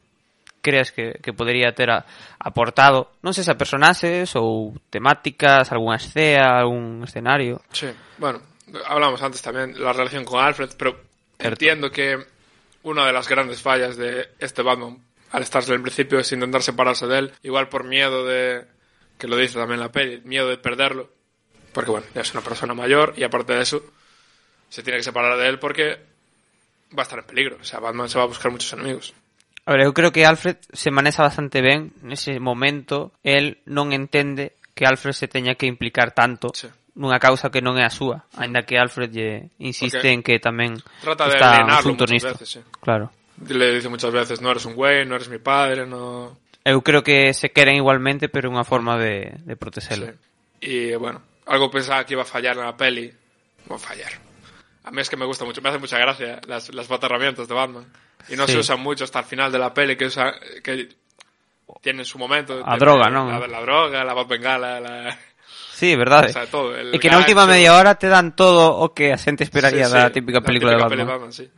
creas 0.67 0.91
que, 0.91 1.23
que 1.23 1.31
podería 1.31 1.71
ter 1.71 1.95
a, 1.95 2.03
aportado, 2.43 3.15
non 3.23 3.31
sei 3.31 3.47
se 3.47 3.55
a 3.55 3.61
personaxes 3.61 4.35
ou 4.35 4.75
temáticas, 4.91 5.71
algunha 5.71 6.03
escena, 6.03 6.59
algún 6.59 7.07
escenario. 7.07 7.63
Sí, 7.71 7.87
bueno, 8.19 8.43
hablamos 8.91 9.23
antes 9.23 9.39
también 9.39 9.79
la 9.79 9.95
relación 9.95 10.27
con 10.27 10.43
Alfred, 10.43 10.75
pero 10.75 10.99
entiendo 11.39 11.95
que 11.95 12.19
una 12.83 13.07
de 13.07 13.13
las 13.13 13.29
grandes 13.29 13.63
fallas 13.63 13.97
de 13.97 14.35
este 14.39 14.63
Batman, 14.63 14.99
al 15.31 15.43
estar 15.43 15.63
desde 15.63 15.79
el 15.79 15.83
principio, 15.83 16.19
es 16.19 16.33
intentar 16.33 16.63
separarse 16.63 17.07
de 17.07 17.19
él, 17.19 17.33
igual 17.43 17.69
por 17.69 17.85
miedo 17.85 18.27
de, 18.27 18.67
que 19.19 19.29
lo 19.29 19.37
dice 19.37 19.59
también 19.59 19.79
la 19.79 19.93
peli, 19.93 20.21
miedo 20.25 20.49
de 20.49 20.59
perderlo, 20.59 21.11
porque 21.73 21.91
bueno, 21.91 22.07
ya 22.15 22.23
es 22.23 22.33
una 22.35 22.43
persona 22.43 22.75
mayor 22.75 23.15
y 23.17 23.23
aparte 23.23 23.55
de 23.55 23.63
eso, 23.63 23.83
se 24.69 24.83
tiene 24.83 24.99
que 24.99 25.05
separar 25.05 25.39
de 25.39 25.49
él 25.49 25.59
porque 25.59 25.99
va 26.97 27.03
a 27.03 27.07
estar 27.07 27.19
en 27.19 27.27
peligro, 27.27 27.59
o 27.61 27.65
sea, 27.65 27.81
Batman 27.81 28.09
se 28.09 28.19
va 28.19 28.25
a 28.25 28.29
buscar 28.29 28.51
muchos 28.51 28.73
enemigos. 28.73 29.15
A 29.67 29.75
ver, 29.75 29.83
eu 29.83 29.93
creo 29.93 30.15
que 30.15 30.23
Alfred 30.23 30.63
se 30.71 30.95
manexa 30.95 31.27
bastante 31.27 31.59
ben 31.59 31.91
nese 32.07 32.39
momento. 32.39 33.11
El 33.27 33.59
non 33.67 33.91
entende 33.91 34.55
que 34.79 34.87
Alfred 34.87 35.11
se 35.11 35.27
teña 35.27 35.59
que 35.59 35.67
implicar 35.67 36.15
tanto 36.15 36.55
sí. 36.55 36.71
nunha 36.95 37.19
causa 37.19 37.51
que 37.51 37.59
non 37.59 37.75
é 37.75 37.83
a 37.83 37.91
súa, 37.91 38.31
aínda 38.39 38.63
que 38.63 38.79
Alfred 38.79 39.11
lle 39.11 39.51
insiste 39.59 39.99
okay. 39.99 40.15
en 40.15 40.21
que 40.23 40.39
tamén 40.39 40.79
Trata 41.03 41.27
está 41.29 41.47
de 41.51 41.57
alienarlo 41.67 41.99
muchas 41.99 42.23
veces, 42.23 42.49
sí. 42.49 42.61
Claro. 42.79 43.11
Le 43.43 43.75
dice 43.75 43.91
muchas 43.91 44.15
veces, 44.15 44.41
no 44.41 44.55
eres 44.55 44.65
un 44.65 44.79
güey, 44.79 45.05
no 45.05 45.19
eres 45.19 45.29
mi 45.29 45.43
padre, 45.43 45.85
no... 45.85 46.39
Eu 46.65 46.81
creo 46.81 47.05
que 47.05 47.35
se 47.35 47.51
queren 47.51 47.77
igualmente, 47.77 48.31
pero 48.31 48.49
é 48.49 48.55
unha 48.55 48.65
forma 48.65 48.97
de, 48.97 49.35
de 49.45 49.55
protexelo. 49.59 50.09
Sí. 50.09 50.15
E, 50.63 50.97
bueno, 50.97 51.21
algo 51.51 51.69
pensaba 51.69 52.07
que 52.07 52.15
iba 52.15 52.23
a 52.23 52.29
fallar 52.29 52.55
na 52.55 52.79
peli, 52.79 53.11
vou 53.67 53.83
fallar. 53.83 54.15
A 54.87 54.95
mí 54.95 55.03
es 55.03 55.11
que 55.11 55.19
me 55.19 55.27
gusta 55.27 55.45
mucho, 55.45 55.61
me 55.61 55.69
hace 55.69 55.83
mucha 55.83 55.99
gracia 55.99 56.41
las, 56.47 56.73
las 56.73 56.87
patarramientas 56.87 57.51
de 57.51 57.55
Batman. 57.55 57.87
Y 58.29 58.37
no 58.37 58.47
Sí. 58.47 58.53
se 58.53 58.59
usan 58.59 58.81
mucho 58.81 59.05
hasta 59.05 59.21
el 59.21 59.25
final 59.25 59.53
de 59.53 59.59
la 59.59 59.73
peli, 59.73 59.97
que, 59.97 60.07
usa, 60.07 60.35
que 60.63 60.89
tienen 61.81 62.05
su 62.05 62.19
momento. 62.19 62.63
A 62.65 62.73
de- 62.75 62.79
droga, 62.79 63.09
¿no? 63.11 63.31
La, 63.39 63.47
la 63.47 63.61
droga, 63.61 64.05
la 64.05 64.15
Batbengala, 64.15 64.81
la... 64.81 65.19
Sí, 65.75 65.95
verdade. 65.95 66.27
O 66.31 66.33
sea, 66.33 66.47
todo, 66.47 66.75
el 66.77 66.95
e 66.95 66.99
que 66.99 67.09
na 67.11 67.19
última 67.19 67.43
gancho. 67.43 67.53
media 67.55 67.75
hora 67.77 67.95
te 67.97 68.09
dan 68.09 68.35
todo 68.35 68.75
o 68.77 68.95
que 68.95 69.13
a 69.13 69.19
xente 69.19 69.45
esperaría 69.45 69.87
Sí, 69.87 69.93
sí, 69.93 70.11
típica 70.13 70.41
la 70.41 70.47
película 70.47 70.73
típica 70.73 70.85
de 70.89 70.91
peli 70.97 71.05
Batman. 71.05 71.33
sí. 71.33 71.51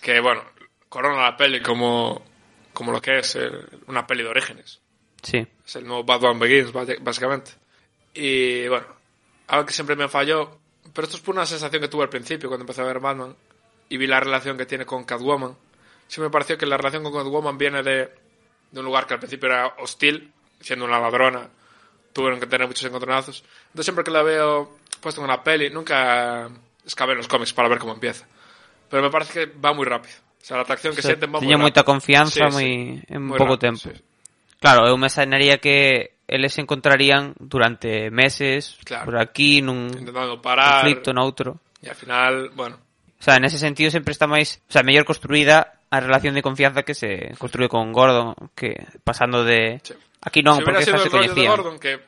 Que 0.00 0.18
bueno, 0.20 0.42
corona 0.88 1.22
la 1.22 1.36
peli 1.36 1.60
como, 1.60 2.24
como 2.72 2.90
lo 2.90 3.00
que 3.00 3.18
es 3.18 3.38
una 3.86 4.06
peli 4.06 4.22
de 4.24 4.30
orígenes. 4.30 4.80
Sí. 5.22 5.46
Es 5.64 5.76
el 5.76 5.86
nuevo 5.86 6.02
Batman 6.04 6.38
Begins, 6.40 6.72
básicamente. 6.72 7.52
Y 8.14 8.66
bueno, 8.68 8.86
algo 9.48 9.64
que 9.66 9.72
siempre 9.72 9.94
me 9.94 10.08
falló, 10.08 10.58
pero 10.92 11.04
esto 11.04 11.16
es 11.18 11.22
por 11.22 11.34
una 11.36 11.46
sensación 11.46 11.80
que 11.80 11.88
tuve 11.88 12.02
al 12.02 12.08
principio 12.08 12.48
cuando 12.48 12.64
empecé 12.64 12.80
a 12.80 12.84
ver 12.84 12.98
Batman 12.98 13.36
y 13.88 13.96
vi 13.96 14.06
la 14.06 14.20
relación 14.20 14.56
que 14.56 14.66
tiene 14.66 14.84
con 14.86 15.04
Catwoman. 15.04 15.54
Sí 16.08 16.20
me 16.20 16.30
pareció 16.30 16.56
que 16.58 16.66
la 16.66 16.76
relación 16.76 17.02
con 17.02 17.12
Catwoman 17.12 17.56
viene 17.58 17.82
de, 17.82 18.10
de 18.70 18.78
un 18.80 18.84
lugar 18.86 19.06
que 19.06 19.14
al 19.14 19.20
principio 19.20 19.48
era 19.48 19.74
hostil, 19.78 20.32
siendo 20.60 20.84
una 20.84 20.98
ladrona, 21.00 21.48
tuvieron 22.12 22.38
que 22.40 22.46
tener 22.46 22.66
muchos 22.66 22.84
encontronazos. 22.84 23.44
Entonces 23.68 23.86
siempre 23.86 24.04
que 24.04 24.10
la 24.10 24.22
veo 24.22 24.76
puesto 25.00 25.20
en 25.20 25.24
una 25.26 25.42
peli, 25.42 25.70
nunca 25.70 26.48
excavé 26.84 27.12
en 27.12 27.18
los 27.18 27.28
cómics 27.28 27.52
para 27.52 27.68
ver 27.68 27.78
cómo 27.78 27.94
empieza. 27.94 28.26
Pero 28.90 29.02
me 29.02 29.10
parece 29.10 29.32
que 29.32 29.58
va 29.58 29.72
muy 29.72 29.84
rápido. 29.86 30.14
O 30.40 30.44
sea, 30.44 30.56
la 30.56 30.64
atracción 30.64 30.92
que 30.94 31.00
O 31.00 31.02
sea, 31.02 31.10
sienten 31.10 31.30
va 31.30 31.40
muy 31.40 31.46
rápido. 31.48 31.58
moita 31.58 31.82
confianza 31.84 32.34
Sí, 32.34 32.40
sí, 32.40 32.52
moi 32.52 33.02
en 33.08 33.22
muy 33.22 33.38
pouco 33.38 33.54
rápido, 33.56 33.72
tempo. 33.72 33.88
sí. 33.88 33.94
Claro, 34.62 34.86
eu 34.86 34.94
me 34.98 35.08
sainaría 35.10 35.58
que 35.58 36.14
eles 36.28 36.54
se 36.54 36.60
encontrarían 36.62 37.34
durante 37.40 38.10
meses 38.14 38.78
Claro. 38.84 39.06
por 39.10 39.16
aquí 39.18 39.58
nun 39.62 39.90
Intentando 39.90 40.38
parar. 40.42 40.82
conflicto 40.86 41.10
noutro. 41.14 41.58
Y 41.82 41.88
al 41.88 41.96
final, 41.98 42.50
bueno, 42.54 42.78
O 43.22 43.24
sea, 43.24 43.36
en 43.38 43.44
ese 43.46 43.58
sentido 43.58 43.86
sempre 43.94 44.10
está 44.10 44.26
máis, 44.26 44.58
o 44.66 44.72
sea, 44.74 44.82
mellor 44.82 45.06
construída 45.06 45.78
a 45.94 46.00
relación 46.02 46.34
de 46.34 46.42
confianza 46.42 46.82
que 46.82 46.94
se 46.98 47.30
construye 47.38 47.70
con 47.70 47.92
Gordon, 47.94 48.34
que 48.58 48.74
pasando 49.06 49.46
de... 49.46 49.78
Sí. 49.86 49.94
Aquí 50.26 50.42
non, 50.42 50.58
si 50.58 50.66
porque 50.66 50.82
el 50.82 50.84
se 50.86 50.90
rollo 50.90 51.04
de 51.06 51.10
coñecían. 51.10 51.50
Gordon, 51.54 51.78
que 51.78 52.00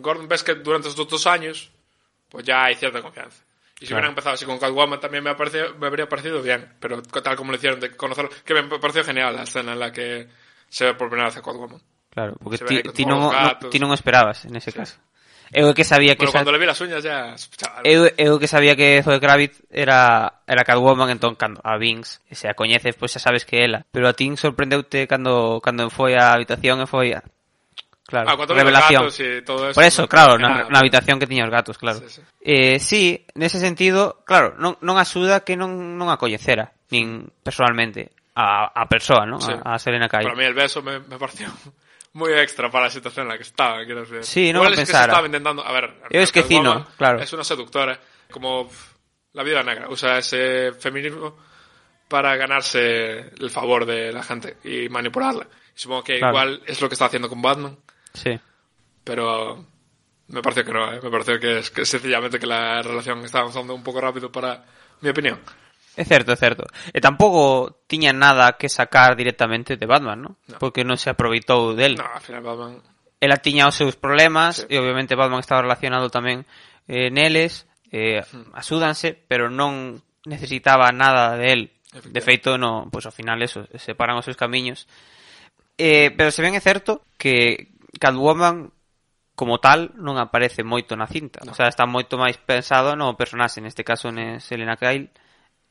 Gordon 0.00 0.28
ves 0.28 0.40
que 0.44 0.54
durante 0.56 0.88
estos 0.88 1.04
dos 1.08 1.26
años, 1.28 1.68
pues 2.28 2.44
ya 2.44 2.64
hay 2.64 2.74
cierta 2.76 3.00
confianza. 3.04 3.44
Y 3.80 3.84
si 3.84 3.92
Claro. 3.92 3.96
hubieran 4.00 4.10
empezado 4.12 4.34
así 4.34 4.44
con 4.46 4.56
Catwoman 4.58 5.00
también 5.00 5.24
me, 5.24 5.30
ha 5.30 5.36
parecido- 5.36 5.74
me 5.76 5.86
habría 5.88 6.08
parecido 6.08 6.40
bien, 6.40 6.72
pero 6.80 7.02
tal 7.02 7.36
como 7.36 7.50
lo 7.52 7.56
hicieron 7.58 7.80
de 7.80 7.92
conocerlo, 7.96 8.30
que 8.44 8.54
me 8.54 8.62
pareció 8.78 9.04
genial 9.04 9.34
la 9.36 9.42
escena 9.42 9.72
en 9.72 9.80
la 9.80 9.90
que 9.92 10.28
se 10.68 10.84
ve 10.86 10.94
por 10.94 11.08
primera 11.08 11.28
vez 11.28 11.36
a 11.36 11.42
Catwoman. 11.42 11.80
Claro, 12.08 12.36
porque 12.40 12.58
ti, 12.64 12.76
ahí 12.76 12.82
con 12.82 12.92
ti 12.94 13.04
todos 13.04 13.16
non, 13.16 13.24
los 13.24 13.32
non- 13.34 13.44
gatos. 13.44 13.70
ti 13.70 13.78
non 13.80 13.90
o 13.90 13.94
esperabas 13.96 14.44
en 14.44 14.56
ese 14.56 14.72
caso. 14.72 14.96
Eu 15.52 15.74
que 15.76 15.84
sabía 15.84 16.16
que... 16.16 16.24
Bueno, 16.24 16.48
xa... 16.48 16.52
le 16.52 16.58
vi 16.58 16.66
las 16.66 16.80
uñas 16.80 17.04
ya... 17.04 17.36
Eu, 17.84 18.08
eu 18.16 18.40
que 18.40 18.48
sabía 18.48 18.72
que 18.74 19.04
Zoe 19.04 19.20
Kravitz 19.20 19.60
era, 19.68 20.40
era 20.48 20.64
Catwoman, 20.64 21.12
entón 21.12 21.36
cando 21.36 21.60
a 21.60 21.76
Vinx 21.76 22.24
se 22.32 22.48
a 22.48 22.56
coñeces, 22.56 22.96
pois 22.96 23.12
pues, 23.12 23.20
xa 23.20 23.20
sabes 23.20 23.44
que 23.44 23.60
ela. 23.60 23.84
Pero 23.92 24.08
a 24.08 24.16
ti 24.16 24.32
sorprendeute 24.40 25.04
cando, 25.04 25.60
cando 25.60 25.92
foi 25.92 26.16
á 26.16 26.32
habitación 26.32 26.80
e 26.80 26.88
foi 26.88 27.12
a... 27.12 27.20
Claro, 28.08 28.32
ah, 28.32 28.46
revelación. 28.48 29.08
Gatos 29.08 29.20
e 29.20 29.44
todo 29.44 29.68
eso, 29.68 29.76
Por 29.76 29.84
eso, 29.84 30.02
claro, 30.08 30.36
ah, 30.36 30.40
na, 30.40 30.50
na 30.72 30.78
habitación 30.80 31.20
que 31.20 31.28
tiña 31.28 31.44
os 31.44 31.52
gatos, 31.52 31.76
claro. 31.76 32.00
Sí, 32.00 32.08
sí. 32.08 32.20
Eh, 32.40 32.76
sí, 32.80 33.02
nese 33.36 33.60
sentido, 33.60 34.24
claro, 34.24 34.56
non, 34.56 34.80
non 34.80 34.96
axuda 34.96 35.44
que 35.44 35.56
non, 35.56 36.00
non 36.00 36.08
a 36.08 36.16
coñecera, 36.16 36.72
nin 36.88 37.28
personalmente, 37.44 38.12
a, 38.36 38.72
a 38.72 38.84
persoa, 38.88 39.24
non? 39.28 39.40
Sí. 39.40 39.52
A, 39.52 39.76
a 39.76 39.80
Selena 39.80 40.08
Kyle. 40.08 40.28
Para 40.28 40.36
mí 40.36 40.44
el 40.44 40.56
beso 40.56 40.80
me, 40.80 41.00
me 41.00 41.16
pareció 41.16 41.52
muy 42.14 42.32
extra 42.34 42.70
para 42.70 42.84
la 42.86 42.90
situación 42.90 43.24
en 43.26 43.30
la 43.30 43.36
que 43.36 43.42
estaba, 43.44 43.84
quiero 43.84 44.00
decir. 44.02 44.24
Sí, 44.24 44.52
no 44.52 44.58
Igual 44.60 44.72
lo 44.72 44.74
es 44.74 44.80
que 44.88 44.94
se 44.94 45.00
estaba 45.00 45.26
intentando... 45.26 45.64
A 45.66 45.72
ver, 45.72 45.94
Yo 46.10 46.20
es 46.20 46.30
que 46.32 46.42
Cino, 46.42 46.86
claro. 46.96 47.20
Es 47.20 47.32
una 47.32 47.44
seductora, 47.44 47.98
como 48.30 48.68
la 49.32 49.42
vida 49.42 49.62
negra. 49.62 49.88
Usa 49.88 50.18
ese 50.18 50.72
feminismo 50.72 51.36
para 52.08 52.36
ganarse 52.36 53.30
el 53.40 53.50
favor 53.50 53.86
de 53.86 54.12
la 54.12 54.22
gente 54.22 54.58
y 54.64 54.88
manipularla. 54.90 55.46
Supongo 55.74 56.04
que 56.04 56.18
Claro. 56.18 56.32
igual 56.34 56.62
es 56.66 56.80
lo 56.82 56.88
que 56.88 56.94
está 56.94 57.06
haciendo 57.06 57.28
con 57.30 57.40
Batman, 57.40 57.78
Sí. 58.12 58.38
pero 59.04 59.64
me 60.28 60.42
pareció 60.42 60.64
que 60.66 60.72
no, 60.72 60.92
¿eh? 60.92 61.00
me 61.02 61.10
pareció 61.10 61.40
que 61.40 61.58
es 61.60 61.70
que 61.70 61.86
sencillamente 61.86 62.38
que 62.38 62.46
la 62.46 62.82
relación 62.82 63.24
está 63.24 63.38
avanzando 63.40 63.74
un 63.74 63.82
poco 63.82 64.00
rápido 64.02 64.30
para 64.30 64.64
mi 65.00 65.08
opinión. 65.08 65.40
É 65.96 66.04
certo, 66.04 66.32
é 66.32 66.36
certo. 66.36 66.64
E 66.88 67.00
tampouco 67.04 67.84
tiña 67.84 68.16
nada 68.16 68.56
que 68.56 68.72
sacar 68.72 69.12
directamente 69.16 69.76
de 69.76 69.86
Batman, 69.86 70.22
¿no? 70.22 70.30
No. 70.48 70.56
Porque 70.56 70.88
non 70.88 70.96
se 70.96 71.12
aproveitou 71.12 71.76
del. 71.76 72.00
No, 72.00 72.08
al 72.08 72.24
final 72.24 72.42
Batman... 72.42 72.80
Ela 73.22 73.38
tiña 73.38 73.70
os 73.70 73.76
seus 73.78 73.94
problemas 73.94 74.64
sí. 74.64 74.72
e 74.72 74.80
obviamente 74.80 75.14
Batman 75.14 75.44
estaba 75.44 75.62
relacionado 75.62 76.10
tamén 76.10 76.48
eh, 76.88 77.12
neles, 77.12 77.68
eh, 77.92 78.24
hmm. 78.24 78.56
asúdanse, 78.56 79.14
pero 79.14 79.52
non 79.52 80.00
necesitaba 80.24 80.90
nada 80.96 81.36
de 81.36 81.46
él. 81.52 81.62
De 81.92 82.24
feito, 82.24 82.56
no, 82.56 82.88
pois 82.88 83.04
ao 83.04 83.12
final 83.12 83.44
eso, 83.44 83.68
separan 83.76 84.16
os 84.16 84.24
seus 84.24 84.40
camiños. 84.40 84.88
Eh, 85.76 86.08
pero 86.16 86.32
se 86.32 86.40
ben 86.40 86.56
é 86.56 86.62
certo 86.64 87.04
que 87.20 87.68
Catwoman 88.00 88.72
como 89.36 89.60
tal 89.60 89.92
non 90.00 90.16
aparece 90.16 90.64
moito 90.64 90.96
na 90.96 91.04
cinta. 91.04 91.44
No. 91.44 91.52
O 91.52 91.54
sea, 91.56 91.68
está 91.68 91.84
moito 91.84 92.16
máis 92.16 92.40
pensado 92.40 92.96
no 92.96 93.12
personaxe, 93.16 93.60
neste 93.60 93.84
caso 93.84 94.08
en 94.08 94.40
Selena 94.40 94.80
Kyle, 94.80 95.12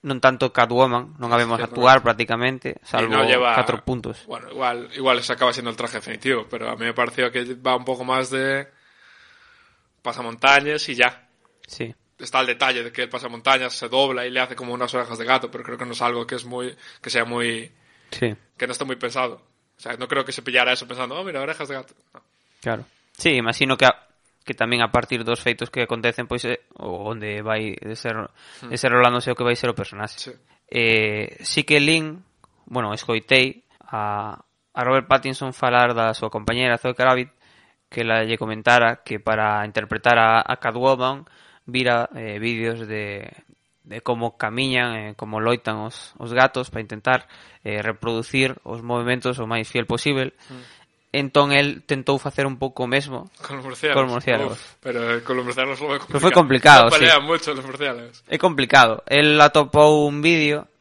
non 0.02 0.18
tanto 0.18 0.50
Catwoman, 0.50 1.14
non 1.22 1.30
a 1.30 1.38
vemos 1.38 1.62
actuar 1.62 2.02
prácticamente, 2.02 2.82
salvo 2.82 3.14
no 3.14 3.26
lleva 3.26 3.54
4 3.54 3.86
puntos. 3.86 4.26
Bueno, 4.26 4.50
igual, 4.50 4.90
igual 4.98 5.22
se 5.22 5.34
acaba 5.34 5.54
siendo 5.54 5.70
el 5.70 5.78
traje 5.78 6.02
definitivo, 6.02 6.48
pero 6.50 6.70
a 6.70 6.76
mí 6.76 6.86
me 6.86 6.94
pareció 6.98 7.30
que 7.30 7.54
va 7.56 7.76
un 7.78 7.86
poco 7.86 8.04
más 8.04 8.30
de 8.34 8.66
pasamontañas 10.02 10.88
y 10.90 10.96
ya. 10.96 11.28
Sí. 11.68 11.94
Está 12.18 12.42
el 12.42 12.48
detalle 12.48 12.84
de 12.84 12.92
que 12.92 13.04
el 13.04 13.10
pasamontañas 13.10 13.74
se 13.74 13.90
dobla 13.90 14.26
y 14.26 14.32
le 14.32 14.40
hace 14.40 14.56
como 14.56 14.74
unas 14.74 14.94
orejas 14.94 15.18
de 15.18 15.26
gato, 15.26 15.50
pero 15.50 15.64
creo 15.64 15.78
que 15.78 15.86
no 15.86 15.94
es 15.94 16.02
algo 16.02 16.26
que 16.26 16.36
es 16.36 16.46
muy, 16.46 16.76
que 17.02 17.10
sea 17.10 17.26
muy, 17.26 17.72
Sí. 18.12 18.36
que 18.58 18.68
no 18.68 18.74
está 18.74 18.86
muy 18.86 18.96
pensado. 18.98 19.42
O 19.78 19.82
sea, 19.82 19.94
no 19.98 20.08
creo 20.08 20.26
que 20.26 20.32
se 20.32 20.42
pillara 20.42 20.74
eso 20.74 20.88
pensando, 20.88 21.16
oh, 21.16 21.24
mira, 21.24 21.42
orejas 21.42 21.68
de 21.68 21.76
gato. 21.76 21.94
No. 22.14 22.22
Claro. 22.62 22.86
Sí, 23.18 23.32
imagino 23.32 23.78
que 23.78 23.86
a, 23.86 24.08
que 24.44 24.58
tamén 24.58 24.82
a 24.82 24.90
partir 24.90 25.22
dos 25.22 25.40
feitos 25.40 25.70
que 25.70 25.86
acontecen 25.86 26.26
pois 26.26 26.42
é, 26.50 26.66
o 26.82 27.14
onde 27.14 27.46
vai 27.46 27.78
de 27.78 27.94
ser 27.94 28.18
hmm. 28.18 28.74
de 28.74 28.78
ser 28.78 28.90
Rolando 28.90 29.22
o 29.22 29.36
que 29.38 29.46
vai 29.46 29.56
ser 29.56 29.70
o 29.70 29.78
personaxe. 29.78 30.18
Sí. 30.18 30.34
Eh, 30.72 31.38
sí 31.46 31.62
que 31.64 31.80
Lin, 31.80 32.24
bueno, 32.66 32.94
escoitei 32.94 33.64
a, 33.86 34.40
a 34.74 34.82
Robert 34.82 35.08
Pattinson 35.08 35.54
falar 35.54 35.94
da 35.94 36.16
súa 36.18 36.34
compañera 36.34 36.82
Zoe 36.82 36.98
Kravitz 36.98 37.34
que 37.92 38.08
la 38.08 38.24
lle 38.24 38.40
comentara 38.40 39.04
que 39.04 39.20
para 39.20 39.62
interpretar 39.68 40.18
a, 40.18 40.42
a 40.42 40.56
Catwoman 40.58 41.28
vira 41.68 42.10
eh, 42.16 42.40
vídeos 42.40 42.88
de, 42.88 43.30
de 43.84 44.02
como 44.02 44.40
camiñan, 44.40 44.96
eh, 44.96 45.14
como 45.20 45.44
loitan 45.44 45.84
os, 45.86 46.16
os 46.18 46.32
gatos 46.34 46.72
para 46.72 46.82
intentar 46.82 47.28
eh, 47.68 47.84
reproducir 47.84 48.56
os 48.64 48.82
movimentos 48.82 49.38
o 49.38 49.46
máis 49.46 49.70
fiel 49.70 49.86
posible. 49.86 50.34
Mm 50.50 50.81
entón 51.12 51.52
el 51.52 51.84
tentou 51.84 52.16
facer 52.16 52.48
un 52.48 52.56
pouco 52.56 52.88
o 52.88 52.92
mesmo 52.92 53.28
con 53.44 53.60
os 53.60 53.66
murciélagos, 53.68 54.00
con 54.00 54.12
murciélagos. 54.12 54.58
Uf, 54.58 54.76
pero 54.80 55.00
con 55.28 55.36
os 55.40 55.46
murciélagos 55.46 55.80
foi 55.80 56.00
complicado 56.00 56.08
pero 56.08 56.24
foi 56.24 56.32
complicado. 56.32 56.84
no, 56.88 56.96
sí. 56.96 57.28
moito 57.28 57.48
os 57.52 57.66
murciélagos. 57.68 58.16
É 58.32 58.38
complicado. 58.40 59.04
El 59.12 59.36
atopou 59.40 60.08
un 60.08 60.24
vídeo 60.24 60.72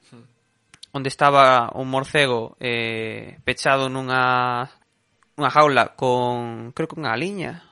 onde 0.94 1.10
estaba 1.10 1.70
un 1.74 1.90
morcego 1.90 2.54
eh, 2.62 3.38
pechado 3.42 3.90
nunha 3.90 4.70
unha 5.34 5.50
jaula 5.50 5.94
con 5.98 6.70
creo 6.74 6.86
que 6.86 6.98
unha 6.98 7.14
liña 7.18 7.66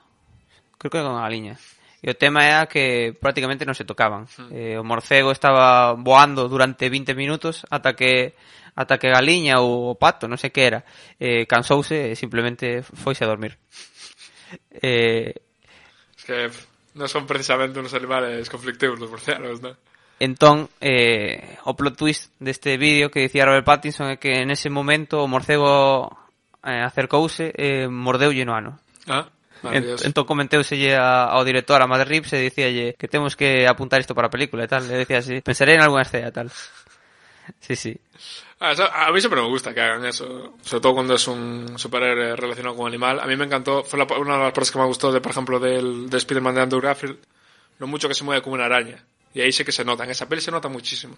creo 0.79 0.91
que 0.91 0.99
con 1.03 1.15
unha 1.15 1.31
liña 1.31 1.55
E 1.99 2.07
o 2.11 2.15
tema 2.15 2.47
era 2.47 2.67
que 2.71 3.11
prácticamente 3.15 3.67
non 3.67 3.75
se 3.75 3.83
tocaban. 3.83 4.27
Mm. 4.39 4.49
Eh, 4.55 4.75
o 4.79 4.83
morcego 4.87 5.35
estaba 5.35 5.93
voando 5.99 6.47
durante 6.47 6.87
20 6.87 7.11
minutos 7.15 7.67
ata 7.67 7.95
que 7.95 8.39
ata 8.79 8.95
que 8.95 9.11
galiña 9.11 9.59
ou 9.59 9.91
o 9.91 9.99
pato, 9.99 10.31
non 10.31 10.39
sei 10.39 10.55
que 10.55 10.63
era, 10.63 10.87
eh, 11.19 11.43
cansouse 11.43 12.11
e 12.11 12.15
simplemente 12.15 12.81
foise 12.81 13.23
a 13.23 13.31
dormir. 13.31 13.59
Eh, 14.81 15.29
es 16.17 16.25
que 16.25 16.49
non 16.97 17.05
son 17.05 17.29
precisamente 17.29 17.77
unos 17.77 17.93
animales 17.93 18.49
conflictivos 18.49 18.97
los 18.97 19.13
murcianos, 19.13 19.61
non? 19.61 19.77
Entón, 20.19 20.73
eh, 20.81 21.55
o 21.69 21.77
plot 21.77 21.95
twist 21.95 22.33
deste 22.41 22.81
vídeo 22.81 23.13
que 23.13 23.23
dicía 23.23 23.45
Robert 23.45 23.63
Pattinson 23.63 24.09
é 24.11 24.17
que 24.17 24.41
en 24.41 24.49
ese 24.49 24.73
momento 24.73 25.21
o 25.21 25.29
morcego 25.31 26.11
eh, 26.65 26.81
acercouse 26.83 27.53
e 27.55 27.85
eh, 27.85 27.87
mordeulle 27.87 28.43
no 28.43 28.57
ano. 28.57 28.71
Ah. 29.07 29.31
Maravilloso. 29.61 30.05
entón 30.07 30.25
comenteuselle 30.25 30.95
a, 30.95 31.29
ao 31.31 31.43
director, 31.43 31.81
a 31.81 31.87
Matt 31.87 32.07
Reeves, 32.07 32.31
e 32.33 32.41
dicíalle 32.47 32.95
que 32.97 33.07
temos 33.07 33.35
que 33.35 33.65
apuntar 33.67 33.99
isto 34.01 34.13
para 34.15 34.27
a 34.27 34.33
película 34.33 34.63
e 34.63 34.69
tal. 34.71 34.87
Le 34.87 35.03
decía 35.03 35.19
así, 35.19 35.41
pensaré 35.41 35.75
en 35.75 35.81
alguna 35.81 36.03
escena 36.03 36.29
e 36.29 36.35
tal. 36.35 36.47
Sí, 37.59 37.75
sí. 37.75 37.97
Ah, 38.59 38.73
eso- 38.73 38.85
a 38.91 39.11
mí 39.11 39.19
siempre 39.19 39.41
me 39.41 39.47
gusta 39.47 39.73
que 39.73 39.81
hagan 39.81 40.05
eso, 40.05 40.53
sobre 40.61 40.81
todo 40.81 40.93
cuando 40.93 41.15
es 41.15 41.27
un 41.27 41.79
superhéroe 41.79 42.35
relacionado 42.35 42.75
con 42.75 42.83
un 42.83 42.89
animal. 42.89 43.19
A 43.19 43.25
mí 43.25 43.35
me 43.35 43.45
encantó, 43.45 43.83
fue 43.83 43.97
la- 43.97 44.05
una 44.17 44.37
de 44.37 44.43
las 44.43 44.53
partes 44.53 44.69
que 44.71 44.77
me 44.77 44.85
gustó, 44.85 45.11
de, 45.11 45.19
por 45.19 45.31
ejemplo, 45.31 45.59
del, 45.59 46.09
de 46.11 46.17
Spider-Man 46.17 46.53
de 46.55 46.61
Andrew 46.61 46.79
Garfield, 46.81 47.17
lo 47.79 47.87
mucho 47.87 48.07
que 48.07 48.13
se 48.13 48.23
mueve 48.23 48.43
como 48.43 48.53
una 48.53 48.65
araña. 48.65 49.03
Y 49.33 49.41
ahí 49.41 49.51
sí 49.51 49.65
que 49.65 49.71
se 49.71 49.83
nota, 49.83 50.03
en 50.03 50.11
esa 50.11 50.27
peli 50.29 50.41
se 50.41 50.51
nota 50.51 50.69
muchísimo. 50.69 51.17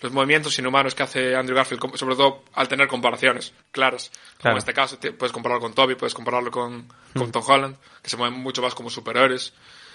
Los 0.00 0.12
movimientos 0.12 0.56
inhumanos 0.58 0.94
que 0.94 1.02
hace 1.02 1.34
Andrew 1.34 1.56
Garfield, 1.56 1.96
sobre 1.96 2.14
todo 2.14 2.44
al 2.54 2.68
tener 2.68 2.86
comparaciones 2.86 3.52
claras. 3.72 4.12
Como 4.40 4.52
en 4.52 4.58
este 4.58 4.72
caso, 4.72 4.96
puedes 5.18 5.32
compararlo 5.32 5.60
con 5.60 5.74
Toby, 5.74 5.96
puedes 5.96 6.14
compararlo 6.14 6.50
con, 6.52 6.86
con 7.14 7.32
Tom 7.32 7.42
Holland, 7.44 7.76
que 8.00 8.08
se 8.08 8.16
mueven 8.16 8.38
mucho 8.38 8.62
más 8.62 8.74
como 8.74 8.90
superhéroes. 8.90 9.52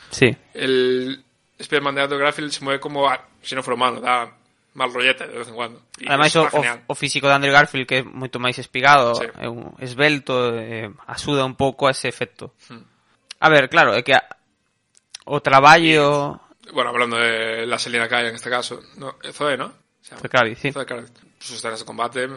Sí. 0.09 0.35
El 0.53 1.23
Spider-Man 1.57 1.95
de 1.95 2.01
Andrew 2.01 2.19
Garfield 2.19 2.51
se 2.51 2.63
mueve 2.63 2.79
como, 2.81 3.07
ah, 3.07 3.25
si 3.41 3.55
no 3.55 3.63
fuera 3.63 3.75
humano, 3.75 4.01
da 4.01 4.29
mal 4.73 4.91
rollete 4.93 5.27
de 5.27 5.37
vez 5.37 5.47
en 5.47 5.55
cuando. 5.55 5.81
Y 5.99 6.07
Ademais, 6.09 6.35
o, 6.35 6.49
o, 6.87 6.95
físico 6.95 7.27
de 7.27 7.33
Andrew 7.33 7.53
Garfield 7.53 7.87
que 7.87 7.97
é 7.99 8.03
moito 8.03 8.41
máis 8.41 8.57
espigado, 8.57 9.15
Sí. 9.15 9.25
é 9.39 9.47
un 9.47 9.77
esbelto, 9.79 10.51
eh, 10.57 10.89
axuda 11.07 11.45
un 11.45 11.55
pouco 11.55 11.87
a 11.87 11.91
ese 11.93 12.09
efecto. 12.09 12.53
Hmm. 12.67 12.83
A 13.39 13.47
ver, 13.49 13.69
claro, 13.69 13.93
é 13.93 14.01
que 14.01 14.13
a, 14.13 14.23
o 15.25 15.39
traballo... 15.39 16.41
Bueno, 16.73 16.89
hablando 16.89 17.17
de 17.17 17.65
la 17.67 17.77
Selina 17.77 18.07
Kyle 18.07 18.27
en 18.27 18.35
este 18.35 18.49
caso. 18.49 18.81
No, 18.97 19.15
Zoe, 19.31 19.57
¿no? 19.57 19.82
Zakari, 20.21 20.55
sí. 20.55 20.71
Zakari. 20.71 21.05
Sus 21.39 21.57
escenas 21.57 21.79
de 21.79 21.85
combate 21.85 22.27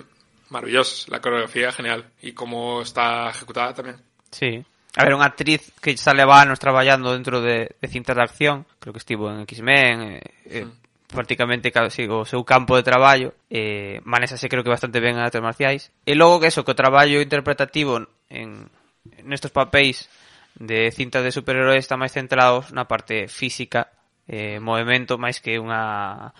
maravillosas, 0.51 1.09
la 1.09 1.21
coreografía 1.21 1.73
genial 1.73 2.05
y 2.23 2.33
cómo 2.33 2.83
está 2.83 3.31
ejecutada 3.31 3.75
también. 3.75 3.97
Sí. 4.31 4.65
A 4.97 5.05
ver, 5.05 5.15
una 5.15 5.27
actriz 5.27 5.73
que 5.81 5.97
sale 5.97 6.23
a 6.23 6.45
nos 6.45 6.59
traballando 6.59 7.13
dentro 7.13 7.43
de, 7.43 7.77
de 7.81 7.89
cintas 7.89 8.17
de 8.17 8.23
acción, 8.23 8.67
creo 8.79 8.93
que 8.95 8.99
estivo 8.99 9.31
en 9.31 9.41
X-Men, 9.41 10.01
eh, 10.01 10.21
eh, 10.47 10.65
mm. 10.65 10.73
prácticamente 11.09 11.71
casi 11.71 12.09
o 12.09 12.25
seu 12.25 12.43
campo 12.49 12.77
de 12.77 12.83
traballo, 12.83 13.35
eh, 13.51 14.01
manésase 14.09 14.49
creo 14.49 14.65
que 14.65 14.73
bastante 14.73 15.01
ben 15.01 15.21
en 15.21 15.23
artes 15.23 15.45
marciais. 15.45 15.93
E 16.09 16.17
logo 16.17 16.41
que 16.41 16.49
eso, 16.49 16.65
que 16.65 16.73
o 16.73 16.79
traballo 16.79 17.21
interpretativo 17.21 18.09
en, 18.33 18.73
en 19.05 19.29
estos 19.37 19.53
papéis 19.53 20.09
de 20.57 20.89
cintas 20.97 21.21
de 21.21 21.33
superheróis 21.37 21.85
está 21.85 22.01
máis 22.01 22.17
centrados 22.17 22.73
na 22.73 22.89
parte 22.89 23.29
física, 23.29 23.93
eh, 24.25 24.65
movimento, 24.65 25.21
máis 25.21 25.45
que 25.45 25.61
unha 25.61 26.33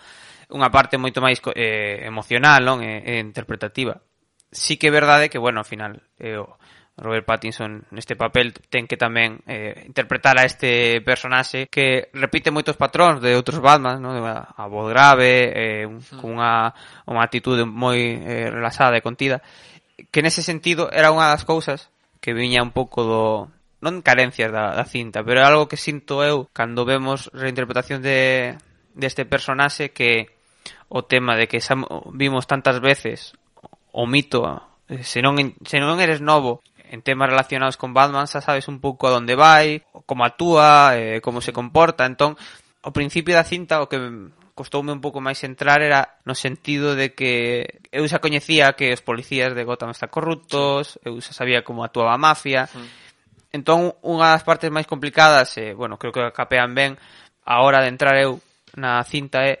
unha 0.51 0.71
parte 0.71 0.95
moito 0.95 1.19
máis 1.19 1.43
eh, 1.55 2.03
emocional, 2.07 2.63
non? 2.63 2.79
E, 2.79 3.03
e 3.03 3.13
interpretativa. 3.19 3.99
Sí 4.47 4.79
que 4.79 4.87
é 4.87 4.95
verdade 4.95 5.27
que, 5.27 5.39
bueno, 5.39 5.59
ao 5.59 5.67
final, 5.67 5.99
eh, 6.19 6.39
o 6.39 6.55
Robert 6.97 7.25
Pattinson 7.25 7.85
neste 7.93 8.17
papel 8.17 8.57
ten 8.73 8.89
que 8.89 8.97
tamén 8.97 9.45
eh, 9.45 9.85
interpretar 9.85 10.33
a 10.41 10.49
este 10.49 10.97
personaxe 11.05 11.69
que 11.69 12.09
repite 12.17 12.49
moitos 12.49 12.73
patróns 12.73 13.21
de 13.21 13.37
outros 13.37 13.61
Batman, 13.61 14.01
non? 14.01 14.17
a 14.25 14.65
voz 14.65 14.89
grave, 14.89 15.53
eh, 15.53 15.85
un, 15.85 16.01
hmm. 16.01 16.25
unha 16.25 16.73
unha 17.05 17.21
actitude 17.21 17.69
moi 17.69 18.01
eh, 18.01 18.49
relaxada 18.49 18.97
e 18.97 19.05
contida, 19.05 19.45
que 20.09 20.25
nese 20.25 20.41
sentido 20.41 20.89
era 20.89 21.13
unha 21.13 21.29
das 21.29 21.45
cousas 21.45 21.93
que 22.17 22.33
viña 22.33 22.65
un 22.65 22.73
pouco 22.73 23.05
do, 23.05 23.23
non 23.77 24.01
carencias 24.01 24.49
da, 24.49 24.73
da 24.73 24.85
cinta, 24.89 25.21
pero 25.21 25.37
é 25.41 25.45
algo 25.45 25.69
que 25.69 25.77
sinto 25.77 26.25
eu 26.25 26.49
cando 26.49 26.81
vemos 26.81 27.29
reinterpretación 27.29 28.01
de 28.01 28.57
deste 28.97 29.21
de 29.21 29.29
personaxe 29.29 29.93
que 29.93 30.33
o 30.87 31.03
tema 31.03 31.35
de 31.35 31.47
que 31.47 31.59
xa 31.59 31.75
vimos 32.15 32.47
tantas 32.47 32.79
veces 32.79 33.35
o 33.91 34.07
mito 34.07 34.45
eh, 34.87 35.03
se 35.03 35.19
non, 35.21 35.35
se 35.67 35.77
non 35.83 35.99
eres 35.99 36.23
novo 36.23 36.63
en 36.87 37.03
temas 37.03 37.27
relacionados 37.27 37.75
con 37.75 37.91
Batman 37.91 38.27
xa 38.31 38.39
sabes 38.39 38.71
un 38.71 38.79
pouco 38.79 39.07
a 39.07 39.19
onde 39.19 39.35
vai 39.35 39.83
como 40.07 40.23
actúa, 40.23 40.95
eh, 40.95 41.19
como 41.19 41.43
se 41.43 41.51
comporta 41.51 42.07
entón, 42.07 42.39
ao 42.79 42.95
principio 42.95 43.35
da 43.35 43.43
cinta 43.43 43.83
o 43.83 43.91
que 43.91 43.99
costoume 44.57 44.89
un 44.89 45.03
pouco 45.03 45.21
máis 45.21 45.43
entrar 45.45 45.85
era 45.85 46.17
no 46.25 46.33
sentido 46.33 46.97
de 46.97 47.13
que 47.13 47.83
eu 47.93 48.07
xa 48.09 48.17
coñecía 48.17 48.73
que 48.73 48.89
os 48.89 49.05
policías 49.05 49.53
de 49.53 49.67
Gotham 49.67 49.93
están 49.93 50.09
corruptos, 50.09 50.97
eu 51.05 51.19
xa 51.21 51.35
sabía 51.37 51.61
como 51.61 51.85
actuaba 51.85 52.17
a 52.17 52.19
mafia. 52.19 52.65
Mm. 52.73 53.61
Entón, 53.61 53.93
unha 54.01 54.33
das 54.33 54.41
partes 54.41 54.73
máis 54.73 54.89
complicadas, 54.89 55.53
eh, 55.61 55.77
bueno, 55.77 56.01
creo 56.01 56.09
que 56.09 56.33
capean 56.33 56.73
ben 56.73 56.97
a 57.45 57.61
hora 57.61 57.85
de 57.85 57.93
entrar 57.93 58.17
eu 58.17 58.41
na 58.73 58.97
cinta 59.05 59.45
é 59.45 59.55
eh, 59.55 59.57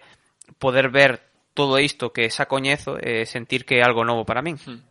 poder 0.59 0.89
ver 0.89 1.21
todo 1.53 1.79
isto 1.79 2.13
que 2.13 2.29
xa 2.29 2.45
coñezo 2.45 3.01
e 3.01 3.21
eh, 3.21 3.25
sentir 3.25 3.65
que 3.65 3.79
é 3.79 3.83
algo 3.83 4.05
novo 4.05 4.25
para 4.25 4.45
min. 4.45 4.61
Mm. 4.61 4.81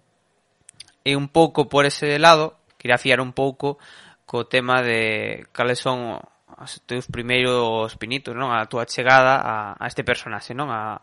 E 1.06 1.14
un 1.14 1.30
pouco 1.30 1.70
por 1.70 1.86
ese 1.86 2.18
lado, 2.18 2.58
quería 2.74 2.98
fiar 2.98 3.22
un 3.22 3.30
pouco 3.30 3.78
co 4.26 4.50
tema 4.50 4.82
de 4.82 5.46
cales 5.54 5.78
son 5.78 6.18
os 6.58 6.82
teus 6.88 7.06
primeiros 7.06 7.94
pinitos, 7.94 8.34
non? 8.34 8.50
A 8.50 8.66
túa 8.66 8.88
chegada 8.88 9.38
a, 9.38 9.78
a 9.78 9.84
este 9.86 10.02
personaxe, 10.02 10.56
non? 10.56 10.72
A, 10.74 10.98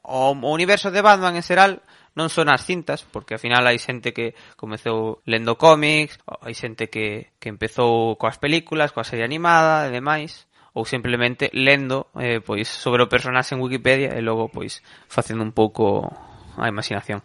o, 0.00 0.32
o 0.32 0.50
universo 0.54 0.88
de 0.88 1.04
Batman 1.04 1.36
en 1.36 1.44
xeral 1.44 1.84
non 2.16 2.28
son 2.28 2.52
as 2.52 2.64
cintas, 2.64 3.04
porque 3.04 3.36
ao 3.36 3.42
final 3.42 3.64
hai 3.64 3.76
xente 3.76 4.12
que 4.12 4.36
comezou 4.56 5.24
lendo 5.24 5.56
cómics, 5.56 6.20
hai 6.44 6.56
xente 6.56 6.88
que, 6.92 7.32
que 7.40 7.48
empezou 7.48 8.16
coas 8.20 8.36
películas, 8.36 8.92
coa 8.92 9.04
serie 9.04 9.24
animada 9.24 9.88
e 9.88 9.92
demais, 9.92 10.48
ou 10.72 10.84
simplemente 10.88 11.52
lendo 11.52 12.08
eh, 12.16 12.40
pois 12.40 12.68
sobre 12.68 13.04
o 13.04 13.10
personaxe 13.12 13.52
en 13.54 13.60
Wikipedia 13.60 14.16
e 14.16 14.20
logo 14.24 14.48
pois 14.48 14.80
facendo 15.08 15.44
un 15.44 15.52
pouco 15.52 16.08
a 16.56 16.68
imaginación. 16.68 17.20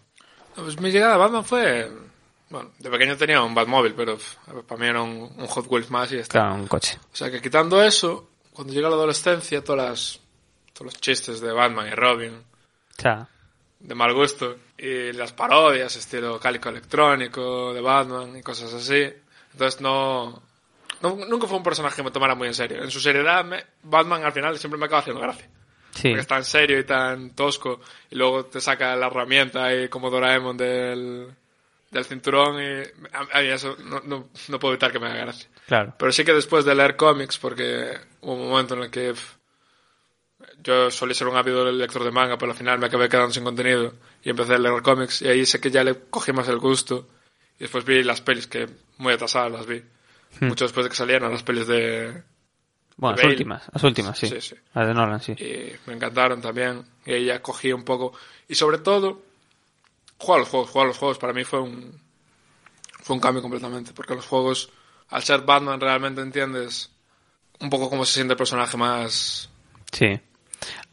Pois 0.56 0.80
mi 0.80 0.92
chegada 0.92 1.16
a 1.16 1.22
Batman 1.22 1.48
foi 1.48 1.88
Bueno, 2.50 2.72
de 2.80 2.90
pequeño 2.90 3.18
tenía 3.18 3.42
un 3.42 3.54
Batmóvil, 3.54 3.94
pero 3.94 4.18
para 4.66 4.80
mí 4.80 4.88
era 4.88 5.02
un, 5.02 5.34
un, 5.38 5.48
Hot 5.48 5.68
Wheels 5.70 5.92
más 5.92 6.12
y 6.14 6.18
está. 6.18 6.40
Claro, 6.40 6.56
un 6.56 6.68
coche. 6.68 6.98
O 7.12 7.16
sea 7.16 7.30
que 7.30 7.42
quitando 7.42 7.84
eso, 7.84 8.30
cuando 8.54 8.74
llega 8.74 8.90
la 8.90 8.96
adolescencia, 8.96 9.64
todas 9.64 9.90
las, 9.90 10.20
todos 10.72 10.94
los 10.94 11.02
chistes 11.02 11.42
de 11.42 11.52
Batman 11.52 11.88
y 11.88 11.92
Robin. 11.92 12.42
Claro. 12.96 13.28
De 13.80 13.94
mal 13.94 14.14
gusto. 14.14 14.56
Y 14.78 15.12
las 15.12 15.34
parodias, 15.34 15.96
estilo 15.98 16.40
cálico 16.40 16.70
electrónico 16.70 17.74
de 17.74 17.82
Batman 17.82 18.38
y 18.38 18.42
cosas 18.42 18.74
así. 18.74 19.14
Entonces 19.52 19.82
no, 19.82 20.42
no, 21.02 21.16
Nunca 21.16 21.48
fue 21.48 21.58
un 21.58 21.64
personaje 21.64 21.98
que 21.98 22.04
me 22.04 22.12
tomara 22.12 22.36
muy 22.36 22.48
en 22.48 22.54
serio. 22.54 22.84
En 22.84 22.92
su 22.92 23.00
seriedad, 23.00 23.44
me, 23.46 23.64
Batman 23.84 24.24
al 24.24 24.32
final 24.32 24.58
siempre 24.58 24.80
me 24.80 24.86
acaba 24.86 25.02
haciendo 25.02 25.22
gracia. 25.22 25.48
Sí. 25.92 26.10
Porque 26.10 26.22
es 26.22 26.28
tan 26.28 26.44
serio 26.44 26.80
y 26.80 26.84
tan 26.84 27.36
tosco. 27.36 27.82
Y 28.12 28.16
luego 28.16 28.46
te 28.46 28.62
saca 28.62 28.96
la 28.96 29.08
herramienta 29.08 29.74
y 29.74 29.90
como 29.90 30.10
Doraemon 30.10 30.58
del 30.58 31.28
del 31.92 32.06
cinturón 32.06 32.62
y 32.62 32.82
a, 33.14 33.42
mí 33.42 33.48
eso 33.48 33.78
no, 33.80 34.02
no, 34.02 34.30
no, 34.50 34.60
puedo 34.60 34.74
evitar 34.74 34.92
que 34.92 35.00
me 35.00 35.08
haga 35.08 35.22
gracia. 35.26 35.50
Claro. 35.68 35.94
Pero 35.98 36.12
sí 36.12 36.24
que 36.24 36.34
después 36.34 36.66
de 36.66 36.76
leer 36.76 36.96
cómics, 36.96 37.38
porque 37.38 37.98
hubo 38.22 38.34
un 38.34 38.50
momento 38.50 38.76
en 38.76 38.84
el 38.84 38.92
que 38.92 39.14
yo 40.64 40.92
solía 40.92 41.16
ser 41.16 41.28
un 41.28 41.38
ávido 41.38 41.72
lector 41.72 42.04
de 42.04 42.12
manga, 42.12 42.38
pero 42.38 42.52
al 42.52 42.58
final 42.58 42.80
me 42.80 42.88
acabé 42.88 43.10
quedando 43.10 43.34
sin 43.34 43.44
contenido 43.44 43.94
y 44.24 44.30
empecé 44.30 44.56
a 44.56 44.58
leer 44.58 44.82
cómics 44.82 45.22
y 45.22 45.28
ahí 45.28 45.46
sé 45.46 45.60
que 45.60 45.72
ya 45.72 45.84
le 45.84 45.96
cogí 46.10 46.34
más 46.34 46.48
el 46.50 46.60
gusto 46.60 47.08
y 47.58 47.64
después 47.64 47.86
vi 47.86 48.04
las 48.04 48.22
pelis 48.22 48.48
que 48.48 48.68
muy 48.98 49.14
atrasadas 49.14 49.52
las 49.52 49.66
vi. 49.66 49.82
Hmm. 50.40 50.48
Mucho 50.48 50.66
después 50.66 50.86
de 50.86 50.90
que 50.90 50.96
salieran 50.96 51.32
las 51.32 51.44
pelis 51.44 51.68
de... 51.68 52.24
Bueno, 52.98 53.16
las 53.16 53.26
últimas, 53.26 53.64
las 53.72 53.84
últimas, 53.84 54.18
sí. 54.18 54.28
sí, 54.28 54.42
sí. 54.42 54.56
Las 54.74 54.88
de 54.88 54.94
Nolan, 54.94 55.22
sí. 55.22 55.34
Y 55.34 55.76
me 55.88 55.94
encantaron 55.94 56.42
también. 56.42 56.84
Y 57.06 57.14
ahí 57.14 57.26
ya 57.26 57.42
cogí 57.42 57.72
un 57.72 57.84
poco... 57.84 58.14
Y 58.48 58.56
sobre 58.56 58.80
todo, 58.80 59.22
jugar 60.18 60.40
los 60.42 60.50
juegos, 60.50 60.70
jugar 60.70 60.88
los 60.88 60.98
juegos 60.98 61.18
para 61.18 61.34
mí 61.34 61.44
fue 61.44 61.62
un 61.62 62.00
fue 63.04 63.16
un 63.16 63.22
cambio 63.22 63.42
completamente, 63.42 63.94
porque 63.94 64.16
los 64.16 64.26
juegos 64.26 64.70
al 65.10 65.24
ser 65.24 65.42
Batman 65.42 65.80
realmente 65.80 66.22
entiendes 66.22 66.92
un 67.60 67.70
pouco 67.70 67.90
como 67.90 68.04
se 68.04 68.14
siente 68.16 68.34
o 68.34 68.38
personaje 68.38 68.76
máis 68.76 69.48
Sí. 69.96 70.20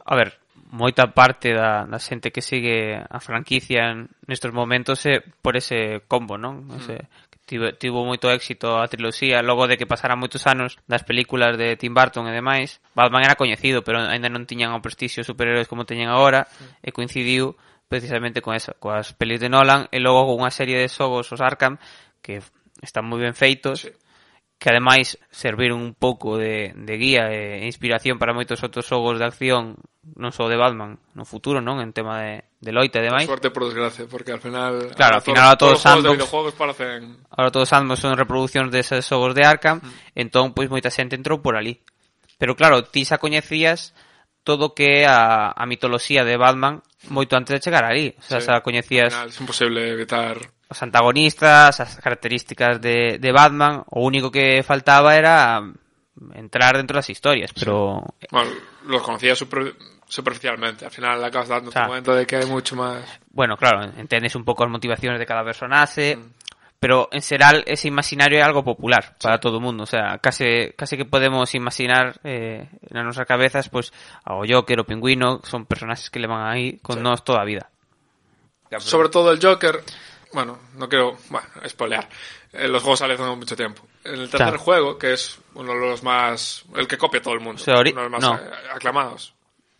A 0.07 0.15
ver, 0.15 0.39
moita 0.71 1.11
parte 1.11 1.51
da, 1.51 1.83
da 1.83 1.99
xente 1.99 2.31
que 2.31 2.39
sigue 2.39 2.95
a 2.95 3.19
franquicia 3.19 4.07
nestes 4.25 4.55
momentos 4.55 5.03
é 5.03 5.19
por 5.43 5.59
ese 5.59 6.07
combo, 6.07 6.39
non? 6.39 6.63
Mm. 6.71 7.03
tivo, 7.45 7.71
tivo 7.77 8.03
moito 8.03 8.27
éxito 8.33 8.81
a 8.81 8.89
triloxía 8.89 9.45
logo 9.45 9.69
de 9.69 9.77
que 9.77 9.85
pasaran 9.85 10.17
moitos 10.17 10.49
anos 10.49 10.81
das 10.89 11.05
películas 11.05 11.55
de 11.55 11.77
Tim 11.77 11.93
Burton 11.93 12.25
e 12.27 12.33
demais 12.33 12.81
Batman 12.97 13.23
era 13.23 13.37
coñecido 13.37 13.85
pero 13.85 14.01
aínda 14.01 14.33
non 14.33 14.49
tiñan 14.49 14.73
o 14.73 14.81
prestixio 14.81 15.21
superhéroes 15.21 15.69
como 15.69 15.85
teñen 15.85 16.09
agora 16.09 16.49
e 16.81 16.89
coincidiu 16.89 17.53
precisamente 17.85 18.41
con 18.41 18.57
eso, 18.57 18.73
coas 18.81 19.13
pelis 19.13 19.39
de 19.39 19.49
Nolan 19.49 19.85
e 19.93 20.01
logo 20.01 20.25
con 20.25 20.41
unha 20.41 20.51
serie 20.51 20.81
de 20.81 20.89
xogos 20.89 21.29
os 21.29 21.41
Arkham 21.41 21.77
que 22.25 22.41
están 22.81 23.05
moi 23.05 23.21
ben 23.21 23.37
feitos 23.37 23.85
sí. 23.85 23.93
que 24.57 24.73
ademais 24.73 25.21
serviron 25.29 25.77
un 25.85 25.93
pouco 25.93 26.41
de, 26.41 26.73
de 26.73 26.95
guía 26.97 27.29
e 27.29 27.61
inspiración 27.69 28.17
para 28.17 28.33
moitos 28.33 28.65
outros 28.65 28.89
xogos 28.89 29.21
de 29.21 29.29
acción 29.29 29.77
non 30.17 30.33
só 30.33 30.49
de 30.49 30.57
Batman 30.57 30.97
no 31.13 31.29
futuro 31.29 31.61
non 31.61 31.77
en 31.77 31.93
tema 31.93 32.25
de, 32.25 32.49
de 32.65 32.73
loita 32.73 32.97
e 32.97 33.05
demais. 33.05 33.29
Por 33.29 33.37
suerte 33.37 33.53
por 33.53 33.69
desgracia, 33.69 34.09
porque 34.09 34.33
al 34.33 34.41
final 34.41 34.89
Claro, 34.97 35.21
al 35.21 35.21
final 35.21 35.53
a 35.53 35.55
todos, 35.55 35.77
todos 35.77 35.81
sandbox, 35.85 36.17
videojuegos 36.17 36.53
parecen... 36.57 37.21
Ahora 37.29 37.53
todos 37.53 37.69
sandbox 37.69 38.01
son 38.01 38.17
reproduccións 38.17 38.73
deses 38.73 39.05
xogos 39.05 39.37
de 39.37 39.45
Arkham, 39.45 39.77
mm. 39.85 40.17
entón 40.17 40.57
pois 40.57 40.65
moita 40.65 40.89
xente 40.89 41.13
entrou 41.13 41.45
por 41.45 41.53
ali. 41.53 41.85
Pero 42.41 42.57
claro, 42.57 42.81
ti 42.89 43.05
xa 43.05 43.21
coñecías 43.21 43.93
todo 44.41 44.73
que 44.73 45.05
é 45.05 45.09
a, 45.09 45.53
a 45.53 45.63
mitoloxía 45.69 46.25
de 46.25 46.37
Batman 46.41 46.81
moito 47.09 47.37
antes 47.37 47.53
de 47.53 47.61
chegar 47.61 47.85
ali. 47.85 48.17
O 48.17 48.25
sea, 48.25 48.41
sí, 48.41 48.49
xa 48.49 48.65
coñecías... 48.65 49.13
Final, 49.13 49.29
es 49.29 49.39
imposible 49.39 49.79
evitar... 49.93 50.41
Os 50.65 50.81
antagonistas, 50.81 51.77
as 51.77 52.01
características 52.01 52.81
de, 52.81 53.21
de 53.21 53.31
Batman, 53.31 53.85
o 53.93 54.01
único 54.01 54.33
que 54.33 54.65
faltaba 54.65 55.13
era 55.13 55.61
entrar 56.33 56.77
dentro 56.77 56.97
das 56.97 57.09
historias, 57.09 57.53
pero... 57.53 58.01
Sí. 58.19 58.27
Bueno, 58.33 58.49
los 58.89 59.01
conocía 59.05 59.35
super, 59.35 59.77
superficialmente, 60.07 60.85
al 60.85 60.91
final 60.91 61.23
acabas 61.23 61.49
dando 61.49 61.69
o 61.69 61.73
sea, 61.73 61.87
cuenta 61.87 62.13
de 62.13 62.25
que 62.25 62.37
hai 62.37 62.45
mucho 62.45 62.77
máis... 62.77 63.05
Bueno, 63.33 63.57
claro, 63.57 63.83
entendes 63.97 64.35
un 64.37 64.45
pouco 64.45 64.63
as 64.63 64.71
motivaciones 64.71 65.17
de 65.17 65.25
cada 65.25 65.43
personaje, 65.43 66.15
mm 66.15 66.45
pero 66.85 67.09
en 67.11 67.21
xeral 67.21 67.63
ese 67.65 67.87
imaginario 67.87 68.37
é 68.37 68.45
algo 68.45 68.61
popular 68.61 69.17
para 69.17 69.39
todo 69.39 69.57
o 69.57 69.63
mundo, 69.63 69.83
o 69.83 69.89
sea, 69.89 70.21
case, 70.21 70.77
case 70.77 70.97
que 70.97 71.09
podemos 71.09 71.49
imaginar 71.55 72.19
eh, 72.21 72.69
nas 72.93 73.01
nosas 73.01 73.25
cabezas 73.25 73.73
pues, 73.73 73.89
ao 74.21 74.45
Joker, 74.45 74.83
o 74.83 74.85
Pingüino, 74.85 75.41
son 75.41 75.65
personaxes 75.65 76.13
que 76.13 76.21
le 76.21 76.29
van 76.29 76.45
aí 76.45 76.77
con 76.85 76.99
sí. 76.99 77.01
nós 77.01 77.25
toda 77.25 77.41
a 77.41 77.47
vida. 77.49 77.71
Sobre 78.77 79.09
todo 79.09 79.31
el 79.31 79.39
Joker, 79.41 79.81
bueno, 80.33 80.59
no 80.75 80.89
quiero, 80.89 81.17
bueno, 81.29 81.47
spoilear, 81.65 82.05
eh, 82.53 82.67
los 82.67 82.83
juegos 82.83 82.99
salen 82.99 83.17
hace 83.17 83.35
mucho 83.35 83.55
tiempo. 83.55 83.81
En 84.03 84.21
el 84.21 84.29
tercer 84.29 84.53
claro. 84.53 84.59
juego, 84.59 84.97
que 84.99 85.13
es 85.13 85.39
uno 85.55 85.73
de 85.73 85.79
los 85.79 86.03
más, 86.03 86.65
el 86.75 86.87
que 86.87 86.97
copia 86.97 87.21
todo 87.21 87.33
el 87.33 87.39
mundo, 87.39 87.61
o 87.61 87.65
sea, 87.65 87.79
uno 87.79 88.03
de 88.03 88.09
los 88.09 88.11
más 88.11 88.21
no. 88.21 88.39
aclamados. 88.69 89.34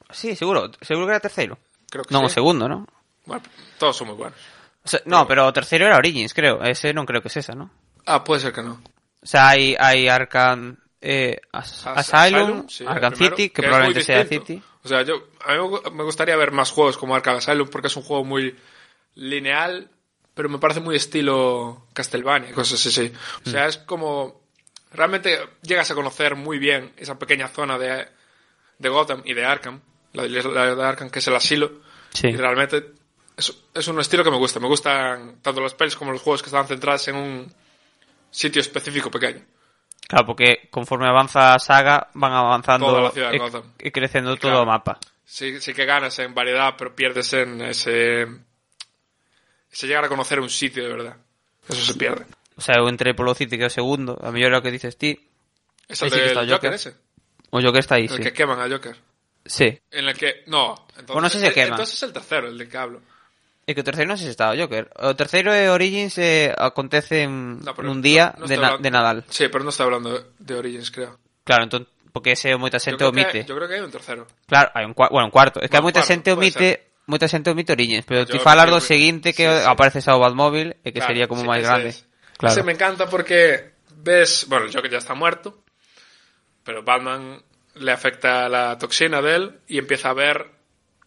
Sí, 0.09 0.35
seguro, 0.35 0.71
seguro 0.81 1.07
que 1.07 1.11
era 1.11 1.19
terceiro. 1.19 1.57
Creo 1.89 2.03
que 2.03 2.13
no, 2.13 2.27
sí. 2.27 2.35
segundo, 2.35 2.67
¿no? 2.67 2.87
Bueno, 3.25 3.43
todos 3.77 3.97
son 3.97 4.07
muy 4.07 4.17
buenos. 4.17 4.37
O 4.83 4.87
sea, 4.87 5.01
no, 5.05 5.27
pero 5.27 5.47
o 5.47 5.53
terceiro 5.53 5.85
era 5.85 5.97
Origins, 5.97 6.33
creo. 6.33 6.61
Ese 6.61 6.93
non 6.93 7.09
creo 7.09 7.21
que 7.21 7.33
es 7.33 7.37
esa, 7.37 7.57
¿no? 7.57 7.73
Ah, 8.05 8.23
puede 8.23 8.41
ser 8.41 8.53
que 8.53 8.61
no. 8.61 8.77
O 8.77 9.25
sea, 9.25 9.49
hai, 9.49 9.73
hai 9.73 10.05
Arkham 10.05 10.77
eh, 11.01 11.41
As 11.51 11.85
As 11.85 12.13
Asylum, 12.13 12.65
Asylum 12.65 12.69
sí, 12.69 12.85
Arkham 12.85 13.13
primero, 13.13 13.35
City, 13.35 13.49
que, 13.49 13.53
que 13.53 13.61
probablemente 13.61 14.03
sea 14.03 14.25
City. 14.25 14.61
O 14.83 14.87
sea, 14.87 15.01
yo, 15.01 15.29
a 15.41 15.53
mí 15.53 15.59
me 15.93 16.03
gustaría 16.03 16.35
ver 16.35 16.51
más 16.51 16.71
juegos 16.71 16.97
como 16.97 17.15
Arkham 17.15 17.37
Asylum 17.37 17.67
porque 17.69 17.87
es 17.87 17.97
un 17.97 18.03
juego 18.03 18.23
muy 18.23 18.55
lineal, 19.15 19.89
pero 20.33 20.49
me 20.49 20.59
parece 20.59 20.79
muy 20.79 20.95
estilo 20.95 21.87
Castlevania, 21.93 22.53
cosas 22.53 22.85
así. 22.85 23.11
O 23.45 23.49
sea, 23.49 23.65
mm. 23.65 23.69
es 23.69 23.77
como... 23.77 24.45
Realmente 24.91 25.37
llegas 25.61 25.91
a 25.91 25.95
conocer 25.95 26.35
muy 26.35 26.57
bien 26.57 26.93
esa 26.95 27.19
pequeña 27.19 27.49
zona 27.49 27.77
de, 27.77 28.07
de 28.77 28.89
Gotham 28.89 29.23
y 29.25 29.33
de 29.33 29.43
Arkham, 29.43 29.81
la, 30.16 30.26
la 30.28 30.76
de 30.76 30.84
Arkham 30.84 31.09
que 31.09 31.20
es 31.20 31.28
el 31.28 31.36
asilo, 31.36 31.72
sí. 32.13 32.28
y 32.28 32.36
realmente 32.36 32.93
es, 33.38 33.55
es 33.74 33.88
un 33.88 33.99
estilo 33.99 34.24
que 34.24 34.32
me 34.32 34.38
gusta. 34.38 34.59
Me 34.59 34.68
gustan 34.68 35.38
tanto 35.41 35.61
las 35.61 35.74
pelis 35.74 35.95
como 35.95 36.11
los 36.11 36.22
juegos 36.22 36.41
que 36.41 36.47
están 36.47 36.68
centrados 36.68 37.07
en 37.07 37.16
un 37.16 37.53
sitio 38.32 38.61
específico 38.61 39.11
pequeño. 39.11 39.41
Claro, 40.07 40.26
porque 40.26 40.68
conforme 40.70 41.07
avanza 41.07 41.57
saga 41.59 42.09
van 42.13 42.34
avanzando 42.34 43.09
ciudad 43.11 43.32
y, 43.80 43.91
creciendo 43.91 44.34
Y 44.34 44.38
todo 44.38 44.51
claro. 44.51 44.61
o 44.61 44.66
mapa. 44.66 44.99
Sí, 45.24 45.59
sí 45.59 45.74
que 45.74 45.86
ganas 45.86 46.20
en 46.20 46.34
variedad, 46.36 46.76
pero 46.78 46.95
pierdes 46.95 47.34
en 47.34 47.61
ese... 47.61 48.28
ese 49.72 49.88
llegar 49.88 50.05
a 50.05 50.09
conocer 50.09 50.39
un 50.39 50.49
sitio 50.49 50.84
de 50.84 50.89
verdad. 50.89 51.18
Eso 51.68 51.82
se 51.82 51.95
pierde. 51.95 52.26
O 52.57 52.61
sea, 52.61 52.80
eu 52.80 52.88
entrei 52.88 53.11
polo 53.11 53.36
City 53.36 53.57
que 53.57 53.68
o 53.68 53.74
segundo, 53.74 54.16
a 54.24 54.32
mellor 54.32 54.53
é 54.53 54.57
o 54.57 54.63
que 54.63 54.72
dices 54.72 54.95
ti. 54.95 55.20
Es 55.89 56.01
el 56.01 56.07
está 56.07 56.47
Joker, 56.47 56.72
Joker. 56.72 56.74
ese. 56.74 56.95
O 57.51 57.59
Joker 57.59 57.84
está 57.84 57.95
aí, 57.95 58.07
El 58.07 58.16
sí. 58.16 58.24
que 58.24 58.32
queman 58.32 58.59
a 58.59 58.70
Joker. 58.70 58.95
Sí. 59.45 59.79
En 59.91 60.05
el 60.09 60.17
que. 60.17 60.43
No. 60.47 60.73
Entonces, 60.97 61.07
Bueno, 61.07 61.21
no 61.21 61.29
sé 61.29 61.39
si 61.39 61.45
eh, 61.45 61.53
quema. 61.53 61.75
Entonces 61.77 61.95
es 61.95 62.03
el 62.03 62.13
tercero, 62.13 62.47
el 62.47 62.57
de 62.57 62.67
que 62.67 62.77
hablo. 62.77 63.01
É 63.65 63.73
que 63.73 63.81
o 63.81 63.87
terceiro 63.87 64.05
non 64.09 64.17
sei 64.21 64.29
se 64.29 64.33
está 64.37 64.53
o 64.53 64.57
Joker. 64.57 64.89
O 65.01 65.17
terceiro 65.17 65.49
é 65.49 65.69
Origins 65.73 66.17
eh, 66.21 66.53
acontece 66.53 67.25
en, 67.25 67.61
No, 67.65 67.73
nun 67.81 67.97
día 68.01 68.33
no- 68.37 68.45
no 68.45 68.47
de, 68.49 68.53
estoy 68.53 68.61
na, 68.61 68.67
hablando- 68.77 68.83
de 68.85 68.91
Nadal. 68.93 69.17
Sí, 69.29 69.49
pero 69.49 69.65
no 69.65 69.73
está 69.73 69.85
hablando 69.89 70.09
de 70.37 70.53
Origins, 70.53 70.93
creo. 70.93 71.17
Claro, 71.41 71.65
entón, 71.65 71.89
porque 72.13 72.37
ese 72.37 72.53
creo, 72.53 72.61
que 72.97 73.05
omite. 73.05 73.41
hay, 73.41 73.45
yo 73.49 73.55
creo 73.57 73.65
que 73.67 73.73
hay 73.73 73.81
un 73.81 73.89
tercero. 73.89 74.29
Claro, 74.45 74.69
hai 74.77 74.85
un, 74.85 74.93
cua 74.93 75.09
bueno, 75.09 75.25
un 75.29 75.33
cuarto. 75.33 75.57
É 75.61 75.65
que 75.65 75.81
Bueno, 75.81 75.97
cuarto, 75.97 76.05
xente 76.05 76.29
puede 76.37 76.53
omite 76.53 76.67
moita 77.09 77.25
xente 77.25 77.49
omite 77.53 77.73
Origins, 77.73 78.05
pero 78.05 78.21
Yo 78.29 78.37
ti 78.37 78.39
falas 78.41 78.69
do 78.69 78.77
creo 78.77 78.85
que- 78.85 78.93
sí, 78.93 78.97
sí. 79.61 79.65
aparece 79.65 79.97
xa 80.01 80.13
o 80.13 80.21
Batmóvil 80.21 80.77
e 80.85 80.93
que 80.93 81.01
Claro, 81.01 81.09
sería 81.09 81.25
como 81.25 81.41
sí, 81.41 81.49
ese 81.49 81.65
grande. 81.65 81.89
es. 81.89 82.05
Claro. 82.37 82.53
Ese 82.53 82.61
me 82.61 82.73
encanta 82.77 83.09
porque 83.09 83.73
ves, 83.97 84.45
bueno, 84.45 84.69
el 84.69 84.73
Joker 84.77 84.93
ya 84.93 85.01
está 85.01 85.17
muerto, 85.17 85.65
pero 86.61 86.85
Batman 86.85 87.41
le 87.76 87.91
afecta 87.91 88.47
la 88.49 88.78
toxina 88.78 89.21
de 89.21 89.36
él 89.36 89.59
y 89.67 89.78
empieza 89.78 90.09
a 90.09 90.13
ver 90.13 90.49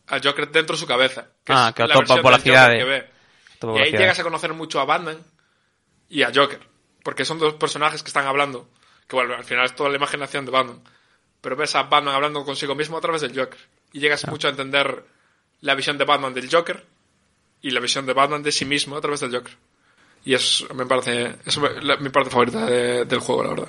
al 0.07 0.21
Joker 0.23 0.49
dentro 0.51 0.77
de 0.77 0.81
su 0.81 0.87
cabeza. 0.87 1.29
Ah, 1.49 1.69
es 1.69 1.75
que 1.75 1.83
la 1.87 1.95
versión 1.99 2.23
por 2.23 2.33
la 2.33 2.39
que 2.79 2.85
ve. 2.85 3.11
Topa 3.59 3.79
Y 3.79 3.83
ahí 3.83 3.91
llegas 3.93 4.19
a 4.19 4.23
conocer 4.23 4.53
mucho 4.55 4.81
a 4.81 4.85
Batman 4.85 5.19
y 6.09 6.23
a 6.23 6.31
Joker, 6.35 6.61
porque 7.03 7.25
son 7.25 7.39
dos 7.39 7.55
personajes 7.55 8.03
que 8.03 8.09
están 8.09 8.27
hablando, 8.27 8.69
que 9.07 9.17
bueno, 9.17 9.35
al 9.35 9.45
final 9.45 9.65
es 9.65 9.75
toda 9.75 9.91
la 9.91 9.97
imaginación 9.97 10.45
de 10.45 10.51
Batman, 10.53 10.81
pero 11.41 11.57
ves 11.57 11.75
a 11.75 11.83
Batman 11.85 12.15
hablando 12.15 12.45
consigo 12.45 12.75
mismo 12.75 12.97
a 12.97 13.01
través 13.01 13.21
del 13.21 13.37
Joker 13.39 13.59
y 13.93 14.01
llegas 14.01 14.27
mucho 14.29 14.47
a 14.49 14.51
entender 14.51 15.05
la 15.61 15.75
visión 15.75 15.99
de 15.99 16.05
Batman 16.05 16.33
del 16.35 16.49
Joker 16.51 16.85
y 17.61 17.71
la 17.71 17.81
visión 17.81 18.07
de 18.07 18.13
Batman 18.13 18.43
de 18.43 18.53
sí 18.53 18.65
mismo 18.65 18.97
a 18.97 19.01
través 19.01 19.21
del 19.21 19.33
Joker. 19.35 19.53
Y 20.25 20.35
eso 20.35 20.73
me 20.75 20.87
parece, 20.87 21.37
eso 21.45 21.61
me- 21.61 21.81
la- 21.83 21.97
mi 21.97 22.09
parte 22.11 22.31
favorita 22.31 22.67
de- 22.67 23.05
del 23.05 23.19
juego, 23.21 23.43
la 23.45 23.51
verdad. 23.51 23.69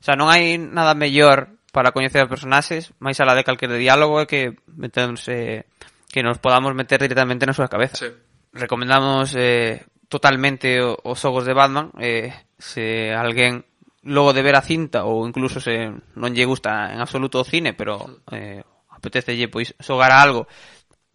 O 0.00 0.04
sea, 0.04 0.16
non 0.16 0.28
hai 0.28 0.60
nada 0.60 0.92
mellor 0.92 1.48
para 1.74 1.90
coñecer 1.90 2.22
os 2.22 2.30
personaxes, 2.30 2.94
máis 3.02 3.18
alá 3.18 3.34
de 3.34 3.42
calquer 3.42 3.74
diálogo 3.74 4.22
e 4.22 4.30
que 4.30 4.54
entón, 4.54 5.18
metemos, 5.18 5.26
eh, 5.26 5.66
que 6.06 6.22
nos 6.22 6.38
podamos 6.38 6.70
meter 6.78 7.02
directamente 7.02 7.42
nas 7.42 7.58
súas 7.58 7.66
cabezas. 7.66 7.98
Sí. 7.98 8.08
Recomendamos 8.54 9.34
eh, 9.34 9.82
totalmente 10.06 10.78
os 10.78 11.18
xogos 11.18 11.42
de 11.42 11.58
Batman, 11.58 11.90
eh, 11.98 12.30
se 12.54 13.10
alguén 13.10 13.66
logo 14.06 14.30
de 14.30 14.46
ver 14.46 14.54
a 14.54 14.62
cinta 14.62 15.02
ou 15.02 15.26
incluso 15.26 15.58
se 15.58 15.90
non 16.14 16.30
lle 16.30 16.46
gusta 16.46 16.94
en 16.94 17.02
absoluto 17.02 17.42
o 17.42 17.48
cine, 17.48 17.74
pero 17.74 18.22
eh, 18.30 18.62
apetecelle 18.94 19.50
pois 19.50 19.74
xogar 19.82 20.14
a 20.14 20.22
algo, 20.22 20.46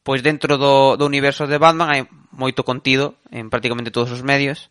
pois 0.03 0.19
dentro 0.19 0.59
do, 0.59 0.99
do 0.99 1.07
universo 1.07 1.47
de 1.47 1.55
Batman 1.55 1.95
hai 1.95 2.03
moito 2.35 2.67
contido 2.67 3.15
en 3.31 3.47
prácticamente 3.47 3.95
todos 3.95 4.11
os 4.11 4.27
medios. 4.27 4.67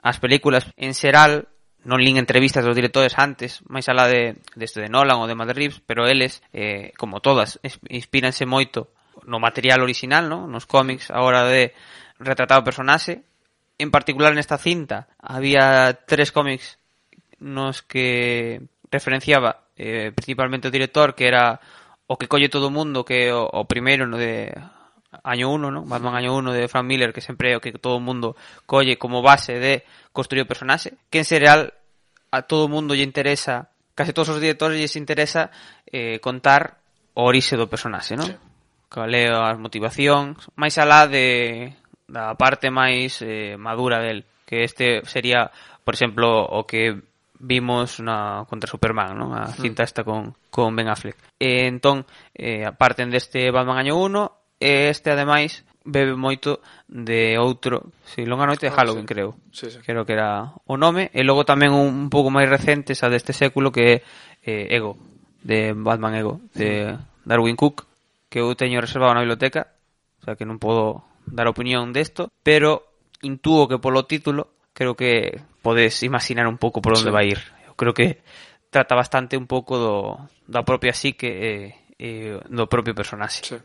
As 0.00 0.16
películas 0.16 0.72
en 0.80 0.96
xeral 0.96 1.52
non 1.88 2.04
lin 2.04 2.20
entrevistas 2.20 2.60
dos 2.60 2.76
directores 2.76 3.16
antes, 3.16 3.64
máis 3.64 3.88
alá 3.88 4.04
de, 4.04 4.36
deste 4.52 4.84
de 4.84 4.92
Nolan 4.92 5.24
ou 5.24 5.26
de 5.26 5.32
Matt 5.32 5.56
Reeves, 5.56 5.80
pero 5.80 6.04
eles, 6.04 6.44
eh, 6.52 6.92
como 7.00 7.24
todas, 7.24 7.56
inspíranse 7.88 8.44
moito 8.44 8.92
no 9.24 9.40
material 9.40 9.80
original, 9.80 10.28
no? 10.28 10.44
nos 10.44 10.68
cómics, 10.68 11.08
a 11.08 11.24
hora 11.24 11.48
de 11.48 11.72
retratar 12.20 12.60
o 12.60 12.66
personaxe. 12.68 13.24
En 13.80 13.88
particular 13.88 14.36
nesta 14.36 14.60
cinta 14.60 15.08
había 15.16 15.96
tres 16.04 16.28
cómics 16.28 16.76
nos 17.40 17.80
que 17.80 18.60
referenciaba 18.92 19.64
eh, 19.80 20.12
principalmente 20.12 20.68
o 20.68 20.74
director, 20.74 21.16
que 21.16 21.24
era 21.24 21.56
o 22.04 22.20
que 22.20 22.28
colle 22.28 22.52
todo 22.52 22.68
o 22.68 22.74
mundo, 22.74 23.08
que 23.08 23.32
o, 23.32 23.48
o 23.48 23.64
primeiro 23.64 24.04
no 24.04 24.20
de 24.20 24.52
año 25.24 25.50
1, 25.50 25.70
¿no? 25.70 25.80
Batman 25.88 26.16
año 26.16 26.36
1 26.36 26.52
de 26.52 26.68
Frank 26.68 26.84
Miller, 26.84 27.12
que 27.12 27.24
sempre 27.24 27.52
é 27.52 27.56
o 27.56 27.64
que 27.64 27.72
todo 27.72 27.96
o 27.96 28.04
mundo 28.04 28.36
colle 28.68 29.00
como 29.00 29.22
base 29.22 29.56
de 29.56 29.88
construir 30.12 30.44
o 30.44 30.50
personaxe, 30.50 30.98
que 31.08 31.22
en 31.22 31.24
serial 31.24 31.77
a 32.30 32.42
todo 32.42 32.66
o 32.66 32.72
mundo 32.72 32.94
lle 32.94 33.06
interesa, 33.06 33.72
case 33.96 34.12
todos 34.12 34.36
os 34.36 34.40
directores 34.40 34.78
lles 34.78 34.96
interesa 34.96 35.50
eh, 35.88 36.20
contar 36.20 36.78
o 37.14 37.26
orixe 37.26 37.56
do 37.58 37.66
personaxe, 37.66 38.14
non? 38.14 38.28
Sí. 38.28 38.36
Cal 38.88 39.12
é 39.12 39.28
as 39.28 39.60
motivacións, 39.60 40.48
máis 40.56 40.80
alá 40.80 41.04
de 41.04 41.72
da 42.08 42.32
parte 42.40 42.72
máis 42.72 43.20
eh, 43.20 43.60
madura 43.60 44.00
del, 44.00 44.24
que 44.48 44.64
este 44.64 45.04
sería, 45.04 45.52
por 45.84 45.92
exemplo, 45.92 46.40
o 46.40 46.64
que 46.64 46.96
vimos 47.38 48.00
na 48.00 48.48
contra 48.48 48.70
Superman, 48.70 49.12
non? 49.12 49.30
A 49.36 49.52
mm. 49.52 49.60
cinta 49.60 49.84
esta 49.84 50.02
con, 50.02 50.32
con 50.48 50.72
Ben 50.72 50.88
Affleck. 50.88 51.20
E 51.36 51.68
entón, 51.68 52.08
eh, 52.32 52.64
aparten 52.64 53.12
deste 53.12 53.52
Batman 53.52 53.78
año 53.78 54.00
1, 54.00 54.58
e 54.58 54.88
este 54.88 55.12
ademais 55.12 55.67
bebe 55.88 56.12
moito 56.14 56.60
de 56.84 57.40
outro, 57.40 57.88
si, 58.04 58.28
Longa 58.28 58.44
Noite 58.44 58.68
de 58.68 58.72
ah, 58.72 58.76
Halloween, 58.76 59.08
ah, 59.08 59.08
sí. 59.08 59.14
creo. 59.14 59.30
Sí, 59.50 59.66
sí. 59.72 59.78
Creo 59.80 60.04
que 60.04 60.12
era 60.12 60.52
o 60.68 60.76
nome, 60.76 61.08
e 61.16 61.24
logo 61.24 61.48
tamén 61.48 61.72
un, 61.72 61.88
un 61.88 62.08
pouco 62.12 62.28
máis 62.28 62.46
recente, 62.46 62.92
xa 62.92 63.08
deste 63.08 63.32
século, 63.32 63.72
que 63.72 63.82
é 63.82 63.94
eh, 64.44 64.76
Ego, 64.76 65.00
de 65.40 65.72
Batman 65.72 66.14
Ego, 66.14 66.44
de 66.52 66.92
Darwin 67.24 67.56
Cook, 67.56 67.88
que 68.28 68.44
eu 68.44 68.52
teño 68.52 68.84
reservado 68.84 69.16
na 69.16 69.24
biblioteca, 69.24 69.72
o 70.20 70.28
sea 70.28 70.36
que 70.36 70.44
non 70.44 70.60
podo 70.60 71.08
dar 71.24 71.48
opinión 71.48 71.96
desto, 71.96 72.28
pero 72.44 72.84
intúo 73.24 73.66
que 73.66 73.80
polo 73.80 74.04
título 74.04 74.52
creo 74.76 74.94
que 74.94 75.40
podes 75.64 76.04
imaginar 76.04 76.46
un 76.46 76.60
pouco 76.60 76.84
por 76.84 76.94
onde 76.94 77.10
sí. 77.10 77.14
vai 77.14 77.32
ir. 77.32 77.40
Eu 77.66 77.74
creo 77.74 77.96
que 77.96 78.20
trata 78.70 78.94
bastante 78.94 79.36
un 79.36 79.48
pouco 79.48 79.80
do, 79.80 79.96
da 80.46 80.62
propia 80.62 80.92
psique 80.92 81.26
e, 81.28 81.74
e 81.96 82.08
do 82.46 82.68
propio 82.68 82.94
personaxe. 82.94 83.42
Sí. 83.42 83.56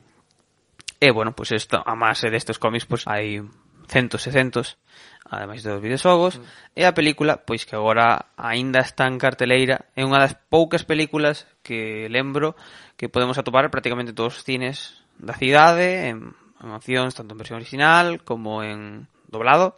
E, 1.03 1.11
bueno, 1.11 1.35
pois 1.35 1.49
pues 1.49 1.63
isto, 1.63 1.83
a 1.83 1.99
máis 1.99 2.23
destes 2.23 2.55
cómics, 2.63 2.87
pois 2.87 3.03
pues, 3.03 3.11
hai 3.11 3.43
centos 3.91 4.23
e 4.23 4.31
centos, 4.31 4.79
ademais 5.27 5.59
dos 5.59 5.83
videoxogos, 5.83 6.39
mm. 6.39 6.79
e 6.79 6.87
a 6.87 6.95
película, 6.95 7.43
pois 7.43 7.67
que 7.67 7.75
agora 7.75 8.31
aínda 8.39 8.79
está 8.79 9.03
en 9.11 9.19
carteleira, 9.19 9.91
é 9.99 10.07
unha 10.07 10.23
das 10.23 10.39
poucas 10.47 10.87
películas 10.87 11.43
que 11.59 12.07
lembro 12.07 12.55
que 12.95 13.11
podemos 13.11 13.35
atopar 13.35 13.67
prácticamente 13.67 14.15
todos 14.15 14.39
os 14.39 14.47
cines 14.47 15.03
da 15.19 15.35
cidade, 15.35 16.07
en, 16.07 16.39
en 16.63 16.69
opcións 16.71 17.19
tanto 17.19 17.35
en 17.35 17.41
versión 17.43 17.59
original 17.59 18.23
como 18.23 18.63
en 18.63 19.11
doblado. 19.27 19.75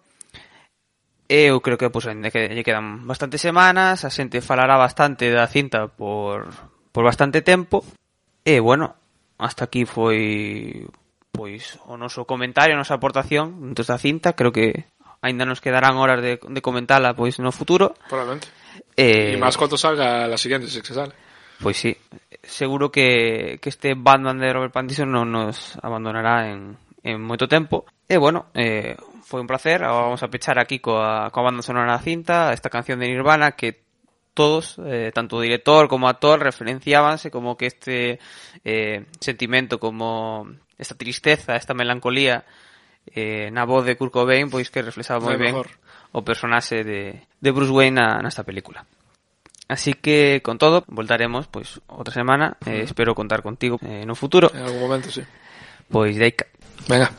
E 1.26 1.50
eu 1.50 1.58
creo 1.66 1.82
que 1.82 1.90
pois 1.90 2.06
ainda 2.06 2.30
que 2.30 2.54
lle 2.54 2.62
quedan 2.62 3.10
bastantes 3.10 3.42
semanas, 3.42 4.06
a 4.06 4.14
xente 4.14 4.46
falará 4.46 4.78
bastante 4.78 5.34
da 5.34 5.50
cinta 5.50 5.90
por 5.90 6.54
por 6.94 7.02
bastante 7.02 7.42
tempo. 7.42 7.82
E 8.46 8.62
bueno, 8.62 8.94
hasta 9.42 9.66
aquí 9.66 9.90
foi 9.90 10.86
pois 11.36 11.78
o 11.86 12.00
noso 12.00 12.24
comentario, 12.24 12.74
a 12.74 12.82
nosa 12.82 12.96
aportación 12.96 13.60
dentro 13.70 13.84
da 13.84 14.00
cinta. 14.00 14.34
Creo 14.34 14.56
que 14.56 14.88
aínda 15.20 15.44
nos 15.44 15.60
quedarán 15.60 16.00
horas 16.00 16.24
de, 16.24 16.40
de 16.40 16.62
comentala 16.64 17.14
pois 17.14 17.38
no 17.44 17.52
futuro. 17.52 17.94
Probablemente. 18.08 18.48
Eh, 18.96 19.36
Y 19.36 19.38
más 19.38 19.60
cuando 19.60 19.78
salga 19.78 20.28
la 20.28 20.40
siguiente, 20.40 20.72
si 20.72 20.82
que 20.82 20.96
sale. 20.96 21.14
Pois 21.60 21.78
sí, 21.78 21.96
seguro 22.44 22.92
que, 22.92 23.60
que 23.62 23.70
este 23.70 23.96
Batman 23.96 24.40
de 24.40 24.52
Robert 24.52 24.74
Pattinson 24.76 25.08
non 25.12 25.32
nos 25.32 25.80
abandonará 25.80 26.52
en, 26.52 26.76
en 27.04 27.20
moito 27.24 27.48
tempo. 27.48 27.88
E 28.04 28.20
bueno, 28.20 28.52
eh, 28.52 29.00
foi 29.24 29.40
un 29.40 29.48
placer, 29.48 29.82
agora 29.82 30.12
vamos 30.12 30.22
a 30.22 30.28
pechar 30.28 30.60
aquí 30.60 30.84
coa, 30.84 31.32
coa 31.32 31.48
banda 31.48 31.64
sonora 31.64 31.96
da 31.96 32.04
cinta, 32.04 32.52
esta 32.52 32.68
canción 32.68 33.00
de 33.00 33.08
Nirvana 33.08 33.56
que 33.56 33.88
todos, 34.36 34.76
eh, 34.84 35.16
tanto 35.16 35.40
director 35.40 35.88
como 35.88 36.12
actor, 36.12 36.44
referenciábanse 36.44 37.32
como 37.32 37.56
que 37.56 37.72
este 37.72 38.20
eh, 38.68 39.08
sentimento, 39.24 39.80
como 39.80 40.52
esta 40.78 40.96
tristeza, 40.96 41.56
esta 41.56 41.74
melancolía 41.74 42.44
eh, 43.14 43.50
na 43.52 43.66
voz 43.66 43.86
de 43.86 43.96
Kurt 43.96 44.12
Cobain 44.12 44.50
pois 44.50 44.70
que 44.74 44.82
reflexaba 44.82 45.22
moi 45.22 45.38
ben 45.38 45.54
o 46.16 46.20
personaxe 46.24 46.82
de, 46.84 47.28
de 47.28 47.50
Bruce 47.52 47.72
Wayne 47.72 48.02
na, 48.02 48.20
nesta 48.24 48.48
película. 48.48 48.88
Así 49.68 49.94
que, 49.94 50.42
con 50.46 50.58
todo, 50.58 50.86
voltaremos 50.88 51.48
pois 51.50 51.82
outra 51.90 52.14
semana. 52.14 52.58
Eh, 52.66 52.86
espero 52.86 53.18
contar 53.18 53.42
contigo 53.42 53.82
eh, 53.82 54.06
no 54.06 54.14
futuro. 54.14 54.54
En 54.54 54.62
algún 54.62 54.82
momento, 54.82 55.10
sí. 55.10 55.26
Pois, 55.90 56.18
Deica. 56.18 56.46
Venga. 56.88 57.10